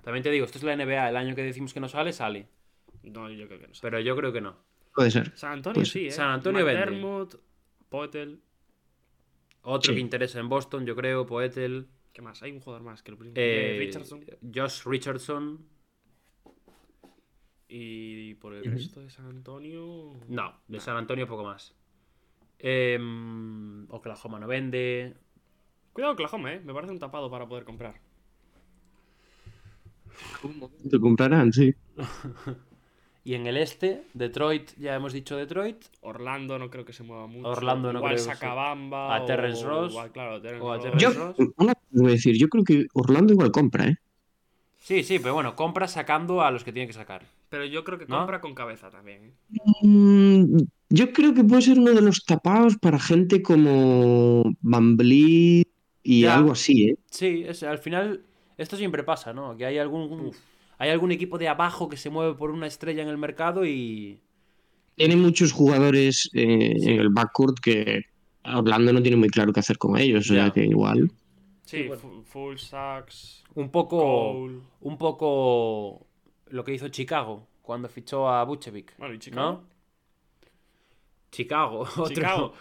También 0.03 0.23
te 0.23 0.31
digo, 0.31 0.45
esto 0.47 0.59
es 0.59 0.65
la 0.65 0.77
NBA. 0.77 1.09
El 1.11 1.17
año 1.17 1.35
que 1.35 1.43
decimos 1.43 1.75
que 1.75 1.81
no 1.81 1.89
sale, 1.89 2.13
sale. 2.13 2.49
No, 3.03 3.31
yo 3.31 3.47
creo 3.49 3.61
que 3.61 3.69
no. 3.69 3.75
sé. 3.75 3.81
Pero 3.83 4.01
yo 4.01 4.17
creo 4.17 4.33
que 4.33 4.41
no. 4.41 4.57
Puede 4.95 5.11
ser. 5.11 5.37
San 5.37 5.53
Antonio 5.53 5.75
Pues, 5.81 5.91
sí, 5.91 6.07
¿eh? 6.07 6.11
San 6.11 6.31
Antonio 6.31 6.65
vende. 6.65 6.81
McDermott, 6.87 7.35
Poetel. 7.89 8.41
Otro 9.63 9.91
Sí. 9.93 9.97
que 9.97 10.01
interesa 10.01 10.39
en 10.41 10.49
Boston, 10.49 10.87
yo 10.87 10.95
creo, 10.97 11.27
Poetel. 11.27 11.89
¿Qué 12.13 12.23
más? 12.23 12.43
Hay 12.43 12.53
un 12.53 12.61
jugador 12.61 12.83
más 12.87 13.03
que 13.03 13.11
lo 13.11 13.19
primero. 13.19 13.39
eh, 13.41 13.77
Richardson. 13.79 14.25
Josh 14.55 14.85
Richardson. 14.87 15.67
Y 17.69 18.35
por 18.35 18.55
el 18.55 18.65
resto 18.65 19.01
de 19.01 19.11
San 19.11 19.27
Antonio. 19.27 20.13
No, 20.29 20.61
de 20.69 20.79
San 20.81 20.97
Antonio 20.97 21.27
poco 21.27 21.45
más. 21.45 21.75
Em, 22.59 23.87
Oklahoma 23.91 24.39
no 24.39 24.47
vende. 24.47 25.15
Cuidado, 25.97 26.13
Oklahoma, 26.13 26.53
¿eh? 26.53 26.61
Me 26.63 26.75
parece 26.75 26.93
un 26.93 26.99
tapado 26.99 27.31
para 27.31 27.47
poder 27.49 27.65
comprar. 27.65 27.95
Te 30.91 31.01
comprarán, 31.01 31.55
sí. 31.55 31.75
Y 33.25 33.33
en 33.35 33.47
el 33.47 33.57
este, 33.57 34.03
Detroit, 34.13 34.73
ya 34.79 34.95
hemos 34.95 35.15
dicho 35.15 35.37
Detroit. 35.39 35.83
Orlando 36.03 36.59
no 36.59 36.69
creo 36.69 36.85
que 36.85 36.93
se 36.93 37.03
mueva 37.03 37.27
mucho. 37.27 37.49
Orlando 37.49 37.93
no 37.95 37.99
igual 38.01 38.13
creo 38.15 38.25
que 38.27 38.31
saca 38.35 38.51
se- 38.51 38.55
Bamba. 38.55 39.17
a 39.17 39.25
Terrence 39.25 39.65
o- 39.65 39.69
Ross, 39.71 39.93
igual, 39.93 40.13
claro, 40.13 40.41
Terrence 40.43 40.65
o 40.67 40.71
a 40.71 40.75
Ross. 40.77 40.85
Terrence 40.85 41.05
Yo, 41.07 41.13
Ross. 41.25 41.37
una 41.57 41.73
voy 41.93 42.07
a 42.09 42.11
decir, 42.11 42.37
yo 42.39 42.49
creo 42.49 42.63
que 42.63 42.87
Orlando 42.93 43.33
igual 43.33 43.51
compra, 43.51 43.87
¿eh? 43.89 43.97
Sí, 44.79 45.03
sí, 45.03 45.19
pero 45.19 45.33
bueno, 45.33 45.57
compra 45.57 45.89
sacando 45.89 46.43
a 46.43 46.51
los 46.53 46.63
que 46.63 46.73
tiene 46.73 46.87
que 46.87 46.93
sacar. 46.93 47.23
Pero 47.49 47.65
yo 47.65 47.83
creo 47.85 47.99
que 47.99 48.07
¿No? 48.07 48.19
compra 48.19 48.41
con 48.43 48.55
cabeza 48.55 48.91
también. 48.91 49.25
¿eh? 49.25 49.33
Mm, 49.83 50.59
yo 50.91 51.13
creo 51.13 51.35
que 51.35 51.43
puede 51.43 51.63
ser 51.63 51.81
uno 51.81 51.95
de 51.95 52.03
los 52.03 52.25
tapados 52.27 52.77
para 52.77 53.01
gente 53.01 53.43
como 53.43 54.45
Van 54.61 54.97
y 56.09 56.23
Ya. 56.23 56.37
algo 56.37 56.53
así, 56.53 56.91
¿eh? 56.91 56.97
Sí, 57.11 57.45
es, 57.47 57.63
al 57.63 57.79
final 57.79 58.23
esto 58.57 58.77
siempre 58.77 59.03
pasa, 59.03 59.33
¿no? 59.33 59.57
Que 59.57 59.67
hay 59.67 59.79
algún 59.79 60.31
hay 60.79 60.91
algún 60.91 61.11
equipo 61.11 61.39
de 61.39 61.49
abajo 61.49 61.89
que 61.89 61.97
se 61.97 62.11
mueve 62.11 62.35
por 62.35 62.51
una 62.51 62.67
estrella 62.67 63.03
en 63.03 63.09
el 63.09 63.19
mercado 63.19 63.65
y 63.65 64.21
Tiene 64.95 65.17
muchos 65.17 65.53
jugadores 65.53 66.29
eh, 66.35 66.75
en 66.81 67.01
el 67.01 67.09
backcourt 67.11 67.59
que 67.61 68.05
Orlando 68.45 68.93
no 68.93 69.03
tiene 69.03 69.17
muy 69.17 69.29
claro 69.29 69.53
qué 69.53 69.61
hacer 69.61 69.79
con 69.79 69.99
ellos, 69.99 70.31
o 70.31 70.35
sea 70.35 70.47
Ya. 70.47 70.53
que 70.53 70.65
igual. 70.65 71.11
Sí, 71.65 71.83
bueno. 71.89 72.23
full 72.25 72.57
sacks. 72.59 73.43
un 73.55 73.71
poco 73.71 73.99
Cole. 73.99 74.59
un 74.83 74.97
poco 74.99 76.07
lo 76.51 76.63
que 76.63 76.73
hizo 76.75 76.89
Chicago 76.89 77.47
cuando 77.63 77.89
fichó 77.89 78.29
a 78.29 78.45
Buchevic, 78.45 78.97
Bueno, 78.99 79.15
y 79.15 79.19
Chicago. 79.19 79.51
¿no? 79.53 79.65
Chicago, 81.33 81.81
otro. 81.97 82.07
Chicago. 82.09 82.53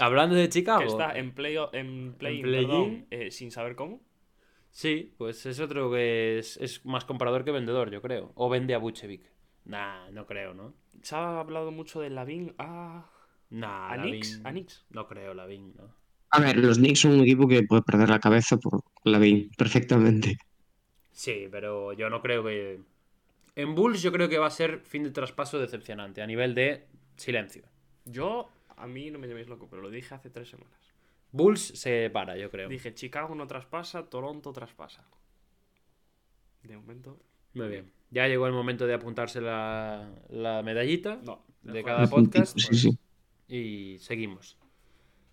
Hablando 0.00 0.34
de 0.34 0.48
Chicago. 0.48 0.80
Que 0.80 0.86
está 0.86 1.18
en 1.18 1.32
play 1.32 1.56
en 1.72 2.14
play, 2.14 2.42
play-in. 2.42 2.68
perdón, 2.68 3.06
eh, 3.10 3.30
sin 3.30 3.50
saber 3.50 3.76
cómo. 3.76 4.00
Sí, 4.70 5.14
pues 5.18 5.46
es 5.46 5.60
otro 5.60 5.90
que 5.90 6.38
es, 6.38 6.56
es 6.58 6.84
más 6.86 7.04
comprador 7.04 7.44
que 7.44 7.50
vendedor, 7.50 7.90
yo 7.90 8.00
creo. 8.00 8.32
O 8.34 8.48
vende 8.48 8.74
a 8.74 8.78
Buchevic. 8.78 9.22
Nah, 9.64 10.10
no 10.10 10.26
creo, 10.26 10.54
¿no? 10.54 10.74
Se 11.02 11.14
ha 11.14 11.40
hablado 11.40 11.70
mucho 11.70 12.00
de 12.00 12.10
Lavin 12.10 12.54
a. 12.58 13.10
Nah, 13.50 13.92
¿A 13.92 13.96
Knicks? 13.96 14.40
¿A? 14.44 14.52
No 14.90 15.06
creo, 15.06 15.34
Lavin, 15.34 15.74
¿no? 15.76 15.94
A 16.30 16.40
ver, 16.40 16.56
los 16.58 16.78
Knicks 16.78 17.00
son 17.00 17.12
un 17.12 17.20
equipo 17.20 17.48
que 17.48 17.64
puede 17.64 17.82
perder 17.82 18.08
la 18.08 18.20
cabeza 18.20 18.56
por 18.56 18.82
Lavin 19.04 19.50
perfectamente. 19.56 20.38
Sí, 21.12 21.48
pero 21.50 21.92
yo 21.92 22.08
no 22.08 22.22
creo 22.22 22.44
que. 22.44 22.80
En 23.56 23.74
Bulls 23.74 24.00
yo 24.02 24.12
creo 24.12 24.28
que 24.28 24.38
va 24.38 24.46
a 24.46 24.50
ser 24.50 24.80
fin 24.80 25.02
de 25.02 25.10
traspaso 25.10 25.58
decepcionante 25.58 26.22
a 26.22 26.26
nivel 26.26 26.54
de 26.54 26.86
silencio. 27.16 27.64
Yo, 28.04 28.48
a 28.82 28.86
mí 28.86 29.10
no 29.10 29.18
me 29.18 29.28
llaméis 29.28 29.48
loco, 29.48 29.68
pero 29.68 29.82
lo 29.82 29.90
dije 29.90 30.14
hace 30.14 30.30
tres 30.30 30.48
semanas. 30.48 30.78
Bulls 31.32 31.60
se 31.60 32.10
para, 32.10 32.36
yo 32.36 32.50
creo. 32.50 32.68
Dije, 32.68 32.92
Chicago 32.94 33.34
no 33.34 33.46
traspasa, 33.46 34.08
Toronto 34.10 34.52
traspasa. 34.52 35.06
De 36.62 36.76
momento, 36.76 37.18
Muy 37.54 37.68
bien. 37.68 37.92
Ya 38.10 38.26
llegó 38.26 38.46
el 38.46 38.52
momento 38.52 38.86
de 38.86 38.94
apuntarse 38.94 39.40
la, 39.40 40.10
la 40.28 40.62
medallita 40.62 41.20
no. 41.24 41.44
de 41.62 41.82
cada 41.84 42.06
podcast 42.08 42.58
Sí, 42.58 42.74
sí. 42.74 42.98
y 43.48 43.98
seguimos. 44.00 44.58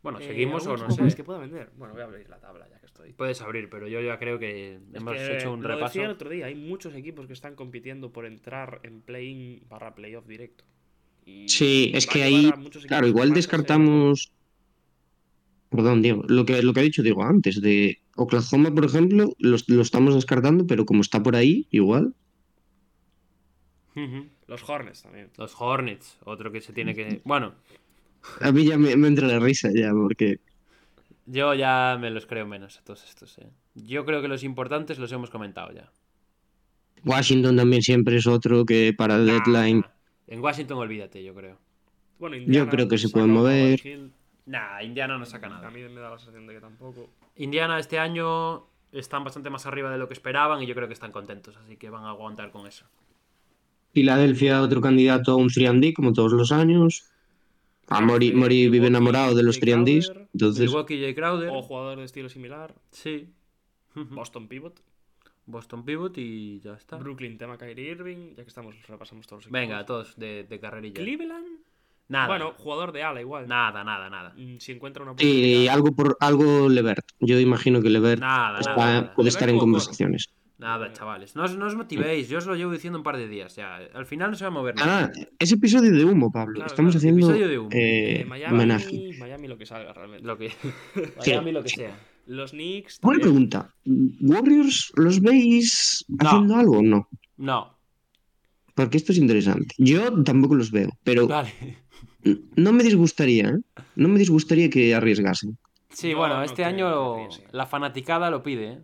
Bueno, 0.04 0.20
Eh, 0.20 0.28
seguimos 0.28 0.66
o 0.68 0.72
¿algunos 0.72 0.98
no 0.98 1.10
sé. 1.10 1.16
que 1.16 1.24
pueda 1.24 1.40
vender? 1.40 1.72
Bueno, 1.76 1.94
voy 1.96 2.04
a 2.04 2.06
abrir 2.06 2.30
la 2.30 2.40
tabla 2.40 2.70
ya 2.70 2.80
que 2.80 2.86
estoy. 2.86 3.14
Puedes 3.14 3.42
abrir, 3.42 3.68
pero 3.70 3.88
yo 3.88 4.00
ya 4.00 4.20
creo 4.20 4.38
que 4.40 4.76
Es 4.76 4.82
hemos 4.94 5.14
que 5.16 5.36
hecho 5.38 5.52
un 5.52 5.62
lo 5.64 5.68
repaso. 5.68 5.86
decía 5.86 6.06
el 6.06 6.12
otro 6.12 6.30
día, 6.30 6.46
hay 6.46 6.56
muchos 6.56 6.94
equipos 6.96 7.26
que 7.28 7.34
están 7.34 7.56
compitiendo 7.56 8.14
por 8.14 8.26
entrar 8.28 8.80
en 8.84 9.02
play-in 9.02 9.68
barra 9.68 9.96
playoff 9.96 10.28
directo. 10.28 10.64
Y 11.28 11.48
Sí, 11.50 11.92
es 11.94 12.08
que 12.08 12.24
ahí, 12.24 12.52
claro, 12.88 13.08
igual 13.08 13.34
descartamos. 13.34 14.32
Perdón, 15.70 16.02
Diego, 16.02 16.24
lo 16.28 16.46
que, 16.46 16.62
lo 16.64 16.74
que 16.74 16.80
ha 16.80 16.84
dicho 16.84 17.04
Diego 17.04 17.24
antes, 17.24 17.62
de 17.62 18.00
Oklahoma, 18.16 18.74
por 18.74 18.86
ejemplo, 18.86 19.34
lo, 19.38 19.58
lo 19.68 19.82
estamos 19.82 20.16
descartando, 20.16 20.66
pero 20.66 20.86
como 20.86 21.02
está 21.02 21.22
por 21.22 21.36
ahí, 21.36 21.68
igual. 21.70 22.14
Los 24.48 24.68
Hornets 24.68 25.02
también. 25.02 25.30
Los 25.38 25.60
Hornets, 25.60 26.18
otro 26.24 26.52
que 26.52 26.62
se 26.62 26.72
tiene 26.72 26.96
que. 26.96 27.22
Bueno, 27.26 27.56
A 28.42 28.52
mí 28.52 28.66
ya 28.66 28.78
me, 28.78 28.96
me 28.96 29.08
entra 29.08 29.28
la 29.28 29.40
risa 29.40 29.70
ya, 29.74 29.92
porque 29.92 30.40
yo 31.28 31.54
ya 31.54 31.98
me 32.00 32.10
los 32.10 32.26
creo 32.26 32.48
menos 32.48 32.78
a 32.78 32.84
todos 32.84 33.04
estos. 33.04 33.38
¿eh? 33.40 33.50
Yo 33.76 34.06
creo 34.06 34.22
que 34.22 34.30
los 34.30 34.44
importantes 34.44 34.98
los 34.98 35.12
hemos 35.12 35.30
comentado 35.30 35.74
ya. 35.74 35.92
Washington 37.04 37.58
también 37.58 37.82
siempre 37.82 38.16
es 38.16 38.28
otro 38.28 38.66
que 38.66 38.94
para 38.98 39.18
el 39.18 39.26
deadline. 39.26 39.84
En 40.28 40.42
Washington, 40.42 40.78
olvídate, 40.78 41.24
yo 41.24 41.34
creo. 41.34 41.58
Bueno, 42.20 42.36
Indiana 42.36 42.70
creo 42.70 42.88
que 42.88 42.98
se 42.98 43.10
pueden 43.10 43.32
a 43.32 43.34
mover. 43.34 43.82
Nah, 44.46 44.82
Indiana 44.82 45.18
no 45.18 45.26
saca 45.26 45.48
A 45.48 45.50
nada. 45.50 45.70
mí 45.70 45.82
me 45.82 46.00
da 46.00 46.10
la 46.10 46.18
sensación 46.18 46.48
de 46.48 46.54
que 46.56 46.62
tampoco. 46.62 47.10
Indiana 47.36 47.80
este 47.80 48.00
año 48.00 48.66
están 48.92 49.24
bastante 49.24 49.50
más 49.50 49.66
arriba 49.66 49.92
de 49.92 49.98
lo 49.98 50.08
que 50.08 50.14
esperaban 50.14 50.62
y 50.64 50.68
yo 50.68 50.74
creo 50.74 50.88
que 50.88 50.94
están 50.94 51.12
contentos, 51.12 51.56
así 51.58 51.76
que 51.78 51.90
van 51.90 52.06
a 52.06 52.10
aguantar 52.10 52.52
con 52.52 52.66
eso. 52.66 52.86
Filadelfia, 53.94 54.62
otro 54.62 54.82
candidato 54.82 55.32
a 55.32 55.36
un 55.36 55.50
3D, 55.50 55.94
como 55.94 56.14
todos 56.14 56.34
los 56.34 56.52
años. 56.52 57.10
A 57.90 58.02
Mori, 58.02 58.34
Mori 58.34 58.70
vive 58.70 58.88
enamorado 58.88 59.34
de 59.34 59.44
los 59.44 59.60
Jay 59.60 59.70
3Ds. 59.74 60.06
Crowder, 60.08 60.28
Entonces, 60.34 60.66
Milwaukee 60.70 61.00
J. 61.02 61.16
Crowder. 61.16 61.50
O 61.52 61.62
jugador 61.62 61.98
de 62.00 62.04
estilo 62.06 62.30
similar. 62.30 62.76
Sí. 62.92 63.30
Boston 63.96 64.48
Pivot. 64.48 64.82
Boston 65.48 65.84
Pivot 65.84 66.18
y 66.18 66.60
ya 66.60 66.74
está. 66.74 66.98
Brooklyn 66.98 67.38
tema 67.38 67.58
Kyrie 67.58 67.92
Irving. 67.92 68.36
Ya 68.36 68.44
que 68.44 68.50
estamos, 68.50 68.76
repasamos 68.88 69.26
todos 69.26 69.46
los 69.46 69.52
Venga, 69.52 69.78
equipos. 69.78 69.86
todos 69.88 70.16
de, 70.18 70.44
de 70.44 70.60
carrerilla. 70.60 70.94
Cleveland. 71.02 71.48
Nada. 72.10 72.28
Bueno, 72.28 72.54
jugador 72.58 72.92
de 72.94 73.04
ala 73.04 73.20
igual. 73.20 73.48
nada, 73.48 73.84
nada, 73.84 74.10
nada. 74.10 74.34
Mm, 74.38 74.60
Si 74.60 74.72
encuentra 74.72 75.04
una 75.04 75.12
y 75.12 75.14
oportunidad. 75.14 75.74
algo 75.74 75.92
por 75.96 76.18
algo 76.22 76.70
Levert. 76.70 77.06
Yo 77.20 77.38
imagino 77.40 77.82
que 77.82 77.90
Levert 77.90 78.22
Nada, 78.22 78.60
está- 78.60 78.76
nada, 78.76 78.92
nada. 79.02 79.14
puede 79.14 79.26
Levert 79.26 79.36
estar 79.36 79.50
en 79.50 79.58
conversaciones. 79.60 80.30
Nada, 80.58 80.92
chavales. 80.92 81.36
No 81.36 81.44
os, 81.44 81.56
no 81.56 81.68
os 81.68 81.76
motivéis, 81.76 82.30
yo 82.30 82.40
os 82.40 82.48
lo 82.48 82.56
llevo 82.56 82.72
diciendo 82.72 82.98
un 82.98 83.04
par 83.04 83.16
de 83.18 83.28
días. 83.28 83.56
Ya. 83.58 83.76
Al 83.94 84.06
final 84.08 84.32
no 84.32 84.36
se 84.38 84.44
va 84.46 84.48
a 84.48 84.52
mover 84.52 84.76
nada. 84.76 85.12
Ah, 85.16 85.28
es 85.38 85.52
episodio 85.52 85.92
de 85.92 86.04
humo, 86.04 86.32
Pablo. 86.32 86.56
Claro, 86.56 86.68
Estamos 86.68 86.94
claro, 86.94 86.98
haciendo 87.00 87.28
episodio 87.28 87.48
de 87.48 87.60
humo. 87.60 87.70
eh, 87.74 88.22
Eh, 88.22 88.26
Miami, 88.26 88.56
homenaje. 88.56 89.12
Miami 89.20 89.48
lo 89.50 89.58
que 89.58 89.66
salga 89.68 89.94
realmente. 89.94 90.26
Lo 90.26 90.36
que. 90.38 90.50
Sí. 91.20 91.32
Miami, 91.32 91.52
lo 91.52 91.62
que 91.62 91.70
sea. 91.70 91.96
Los 92.28 92.52
Knicks. 92.52 93.00
Buena 93.02 93.22
pregunta. 93.22 93.74
¿Warriors 93.86 94.92
los 94.96 95.22
veis 95.22 96.06
No. 96.10 96.28
haciendo 96.28 96.56
algo 96.56 96.80
o 96.80 96.82
no? 96.82 97.08
No. 97.38 97.78
Porque 98.76 98.98
esto 98.98 99.14
es 99.14 99.18
interesante. 99.18 99.74
Yo 99.78 100.24
tampoco 100.24 100.56
los 100.56 100.70
veo, 100.72 100.90
pero 101.04 101.28
Vale. 101.28 101.52
no 102.56 102.74
me 102.74 102.84
disgustaría, 102.84 103.50
¿eh? 103.50 103.60
No 103.96 104.10
me 104.10 104.20
disgustaría 104.20 104.70
que 104.70 104.94
arriesgasen. 104.94 105.58
Sí, 105.90 106.14
bueno, 106.14 106.38
no 106.38 106.44
este 106.44 106.66
año 106.66 107.30
la 107.52 107.66
fanaticada 107.66 108.30
lo 108.30 108.44
pide. 108.44 108.74
¿eh? 108.74 108.82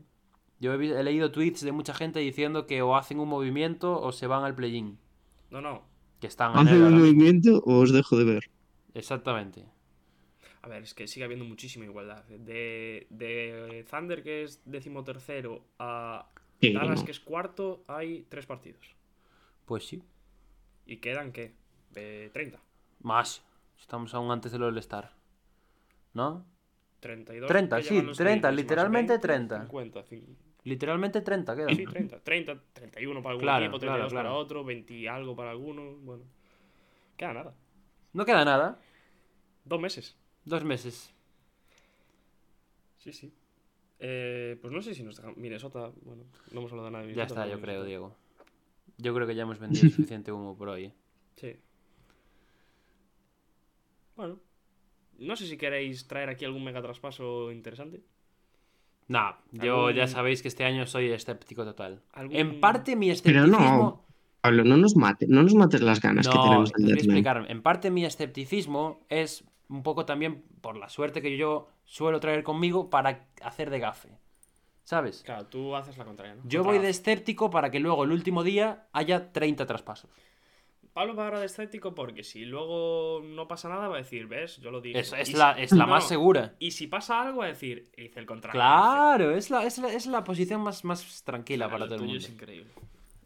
Yo 0.59 0.73
he, 0.73 1.03
leído 1.03 1.31
tweets 1.31 1.61
de 1.61 1.73
mucha 1.73 1.93
gente 1.93 2.19
diciendo 2.19 2.65
que 2.65 2.81
o 2.81 2.95
hacen 2.95 3.19
un 3.19 3.27
movimiento 3.27 3.99
o 4.01 4.13
se 4.13 4.25
van 4.25 4.45
al 4.45 4.55
play-in. 4.55 4.97
No, 5.51 5.61
no. 5.61 5.83
Que 6.21 6.27
están 6.27 6.53
en 6.53 6.59
¿Hacen 6.59 6.81
un 6.81 6.97
movimiento 6.97 7.61
o 7.65 7.79
os 7.79 7.91
dejo 7.91 8.17
de 8.17 8.23
ver? 8.23 8.43
Exactamente. 8.93 9.65
A 10.63 10.69
ver, 10.69 10.83
es 10.83 10.93
que 10.93 11.07
sigue 11.07 11.25
habiendo 11.25 11.45
muchísima 11.45 11.85
igualdad. 11.85 12.23
De, 12.25 13.05
de 13.09 13.85
Thunder, 13.89 14.23
que 14.23 14.43
es 14.43 14.61
decimotercero, 14.65 15.63
a 15.77 16.29
Sí, 16.61 16.71
Dallas, 16.73 17.01
no. 17.01 17.05
que 17.05 17.11
es 17.11 17.19
cuarto, 17.19 17.83
hay 17.87 18.25
tres 18.29 18.45
partidos. 18.45 18.95
Pues 19.65 19.85
sí. 19.85 20.01
¿Y 20.85 20.97
quedan 20.97 21.33
qué? 21.33 21.53
Eh, 21.95 22.29
30. 22.33 22.59
Más. 23.01 23.43
Estamos 23.77 24.13
aún 24.13 24.31
antes 24.31 24.53
del 24.53 24.63
All-Star. 24.63 25.11
¿No? 26.13 26.45
32. 27.01 27.47
30, 27.49 27.77
que 27.77 27.83
sí, 27.83 27.89
llevan 27.89 28.07
los 28.07 28.17
30, 28.17 28.47
Clippers, 28.47 28.53
más 28.55 28.63
literalmente 28.63 29.13
20, 29.13 29.27
30. 29.27 29.61
50, 29.63 30.03
cin- 30.05 30.35
Literalmente 30.63 31.21
30 31.21 31.55
quedan. 31.57 31.75
Sí, 31.75 31.85
30. 31.85 32.19
30, 32.21 32.63
31 32.71 33.21
para 33.21 33.31
algún 33.31 33.43
Claro, 33.43 33.65
equipo, 33.65 33.79
claro, 33.79 33.93
32 33.95 34.13
para 34.13 34.29
claro. 34.29 34.37
otro, 34.39 34.63
20 34.63 34.93
y 34.93 35.07
algo 35.07 35.35
para 35.35 35.51
alguno. 35.51 35.97
Bueno, 35.97 36.23
queda 37.17 37.33
nada. 37.33 37.53
No 38.13 38.23
queda 38.23 38.45
nada. 38.45 38.79
Dos 39.65 39.81
meses. 39.81 40.15
Dos 40.45 40.63
meses. 40.63 41.11
Sí, 42.97 43.13
sí. 43.13 43.33
Eh, 43.99 44.57
pues 44.61 44.73
no 44.73 44.81
sé 44.81 44.93
si 44.93 45.03
nos 45.03 45.15
dejan. 45.17 45.33
Minnesota, 45.37 45.91
bueno, 46.03 46.23
no 46.51 46.59
hemos 46.59 46.71
hablado 46.71 46.87
de 46.87 46.91
nada 46.91 47.03
de 47.03 47.09
Ya 47.11 47.15
Minnesota. 47.15 47.43
está, 47.45 47.55
yo 47.55 47.61
creo, 47.61 47.83
Diego. 47.83 48.15
Yo 48.97 49.13
creo 49.13 49.25
que 49.27 49.35
ya 49.35 49.43
hemos 49.43 49.59
vendido 49.59 49.89
suficiente 49.89 50.31
humo 50.31 50.57
por 50.57 50.69
hoy. 50.69 50.85
¿eh? 50.85 50.93
Sí. 51.35 51.55
Bueno. 54.15 54.39
No 55.19 55.35
sé 55.35 55.47
si 55.47 55.57
queréis 55.57 56.07
traer 56.07 56.29
aquí 56.29 56.43
algún 56.43 56.63
mega 56.63 56.81
traspaso 56.81 57.51
interesante. 57.51 58.01
Nah, 59.07 59.33
yo 59.51 59.87
Algún- 59.87 59.93
ya 59.95 60.07
sabéis 60.07 60.41
que 60.41 60.47
este 60.47 60.63
año 60.65 60.85
soy 60.87 61.09
escéptico 61.11 61.63
total. 61.63 62.01
Algún- 62.13 62.35
En 62.35 62.59
parte 62.59 62.95
mi 62.95 63.13
Pero 63.23 63.41
no, 63.47 63.57
escepticismo. 63.57 64.05
Pablo, 64.41 64.63
no 64.65 64.75
nos 64.77 64.95
mate, 64.95 65.27
no 65.29 65.43
nos 65.43 65.53
mates 65.53 65.81
las 65.81 66.01
ganas 66.01 66.27
que 66.27 66.35
No, 66.35 66.43
tenemos 66.43 66.71
te 66.71 66.81
del 66.81 66.85
voy 66.85 66.91
a 66.91 66.95
deadline. 66.95 67.17
explicar. 67.17 67.45
En 67.51 67.61
parte 67.61 67.91
mi 67.91 68.05
escepticismo 68.05 69.05
es 69.09 69.45
un 69.73 69.83
poco 69.83 70.05
también 70.05 70.43
por 70.61 70.77
la 70.77 70.87
suerte 70.89 71.21
que 71.21 71.35
yo 71.35 71.67
suelo 71.85 72.19
traer 72.19 72.43
conmigo 72.43 72.89
para 72.89 73.27
hacer 73.41 73.69
de 73.69 73.79
gafe. 73.79 74.09
¿Sabes? 74.83 75.23
Claro, 75.25 75.45
tú 75.47 75.75
haces 75.75 75.97
la 75.97 76.05
contraria, 76.05 76.35
¿no? 76.35 76.41
Yo 76.45 76.59
Contra 76.59 76.73
voy 76.77 76.83
de 76.83 76.89
escéptico 76.89 77.49
para 77.49 77.71
que 77.71 77.79
luego 77.79 78.03
el 78.03 78.11
último 78.11 78.43
día 78.43 78.87
haya 78.91 79.31
30 79.31 79.65
traspasos. 79.65 80.09
Pablo 80.91 81.15
va 81.15 81.23
ahora 81.25 81.39
de 81.39 81.47
escéptico 81.47 81.95
porque 81.95 82.23
si 82.23 82.45
luego 82.45 83.21
no 83.23 83.47
pasa 83.47 83.67
nada 83.69 83.87
va 83.87 83.95
a 83.95 83.99
decir, 83.99 84.27
¿ves? 84.27 84.57
Yo 84.57 84.69
lo 84.69 84.79
digo. 84.81 84.99
Es, 84.99 85.11
Y 85.11 85.21
es 85.21 85.27
si- 85.29 85.33
la, 85.33 85.53
es 85.53 85.71
la 85.71 85.85
No, 85.87 85.91
más 85.93 86.07
segura. 86.07 86.53
Y 86.59 86.71
si 86.71 86.85
pasa 86.87 87.21
algo 87.21 87.39
va 87.39 87.45
a 87.45 87.47
decir, 87.47 87.89
hice 87.97 88.19
el 88.19 88.25
contrario. 88.27 88.59
Claro, 88.59 89.35
es 89.35 89.49
la, 89.49 89.63
es 89.65 89.77
la, 89.79 89.91
es 89.91 90.05
la 90.05 90.23
posición 90.23 90.61
más, 90.61 90.83
más 90.83 91.23
tranquila 91.23 91.65
Claro, 91.65 91.79
para 91.79 91.85
todo 91.87 91.95
el 91.95 92.01
mundo. 92.05 92.17
es 92.19 92.29
increíble. 92.29 92.69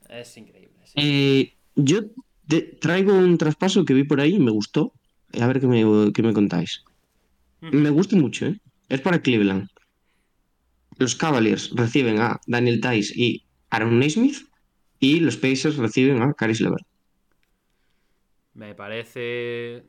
Es 0.09 0.37
increíble. 0.37 0.77
Eh, 0.95 1.53
yo 1.75 2.01
de- 2.43 2.61
traigo 2.61 3.11
un 3.13 3.37
traspaso 3.37 3.83
que 3.83 3.93
vi 3.93 4.03
por 4.05 4.21
ahí 4.21 4.35
y 4.35 4.39
me 4.39 4.51
gustó. 4.51 4.93
A 5.39 5.47
ver 5.47 5.59
qué 5.59 5.67
me, 5.67 6.11
qué 6.13 6.23
me 6.23 6.33
contáis. 6.33 6.83
Me 7.61 7.89
gusta 7.89 8.15
mucho, 8.15 8.45
¿eh? 8.47 8.59
Es 8.89 9.01
para 9.01 9.21
Cleveland. 9.21 9.67
Los 10.97 11.15
Cavaliers 11.15 11.71
reciben 11.75 12.19
a 12.19 12.39
Daniel 12.47 12.81
Tice 12.81 13.13
y 13.15 13.45
Aaron 13.69 13.99
Naismith 13.99 14.37
y 14.99 15.19
los 15.19 15.37
Pacers 15.37 15.77
reciben 15.77 16.21
a 16.21 16.33
Caris 16.33 16.61
LeVert. 16.61 16.85
Me 18.53 18.73
parece. 18.73 19.85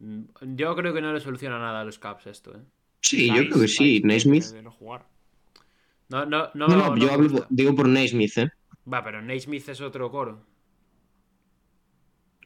Yo 0.00 0.74
creo 0.74 0.92
que 0.92 1.00
no 1.00 1.12
le 1.12 1.20
soluciona 1.20 1.58
nada 1.58 1.80
a 1.82 1.84
los 1.84 1.98
Caps 1.98 2.26
esto, 2.26 2.56
¿eh? 2.56 2.62
Sí, 3.00 3.28
yo 3.28 3.34
creo 3.46 3.60
que 3.60 3.68
sí. 3.68 4.00
Tice 4.00 4.06
Naismith. 4.06 4.44
de 4.44 4.62
no 4.62 4.72
jugar. 4.72 5.06
No, 6.08 6.26
no, 6.26 6.50
no. 6.54 6.66
No, 6.66 6.76
no, 6.76 6.88
no 6.88 6.96
yo 6.96 7.12
hablo- 7.12 7.46
digo 7.50 7.74
por 7.76 7.88
Naismith, 7.88 8.36
¿eh? 8.38 8.50
Va, 8.92 9.04
pero 9.04 9.22
Naismith 9.22 9.68
es 9.68 9.80
otro 9.80 10.10
coro. 10.10 10.44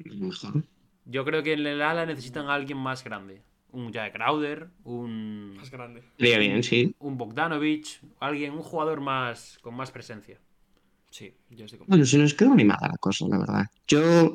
Mejor. 0.05 0.63
Yo 1.07 1.25
creo 1.25 1.43
que 1.43 1.53
en 1.55 1.67
el 1.67 1.81
ala 1.83 2.05
necesitan 2.05 2.49
a 2.49 2.55
alguien 2.55 2.79
más 2.79 3.03
grande. 3.05 3.43
Un 3.71 3.93
Jack 3.93 4.15
Crowder, 4.15 4.69
un, 4.85 5.55
Más 5.57 5.71
grande. 5.71 6.03
Sería 6.19 6.39
bien, 6.39 6.63
sí. 6.63 6.95
un 6.99 7.17
Bogdanovich, 7.19 8.01
alguien, 8.21 8.53
un 8.53 8.63
jugador 8.63 9.01
más 9.01 9.59
con 9.61 9.75
más 9.75 9.91
presencia. 9.91 10.39
Sí, 11.11 11.35
yo 11.51 11.65
estoy 11.65 11.79
con... 11.79 11.89
Bueno, 11.89 12.05
se 12.05 12.19
nos 12.19 12.35
quedó 12.35 12.53
animada 12.53 12.89
la 12.89 12.97
cosa, 12.99 13.27
la 13.29 13.39
verdad. 13.39 13.67
Yo 13.87 14.35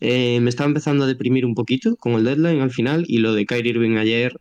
eh, 0.00 0.40
me 0.40 0.48
estaba 0.50 0.68
empezando 0.68 1.04
a 1.04 1.06
deprimir 1.06 1.44
un 1.44 1.54
poquito 1.54 1.96
con 1.96 2.12
el 2.14 2.24
deadline 2.24 2.60
al 2.60 2.70
final 2.70 3.04
y 3.08 3.18
lo 3.18 3.32
de 3.34 3.46
Kyrie 3.46 3.70
Irving 3.72 3.96
ayer, 3.96 4.38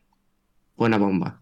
buena 0.75 0.97
bomba. 0.97 1.41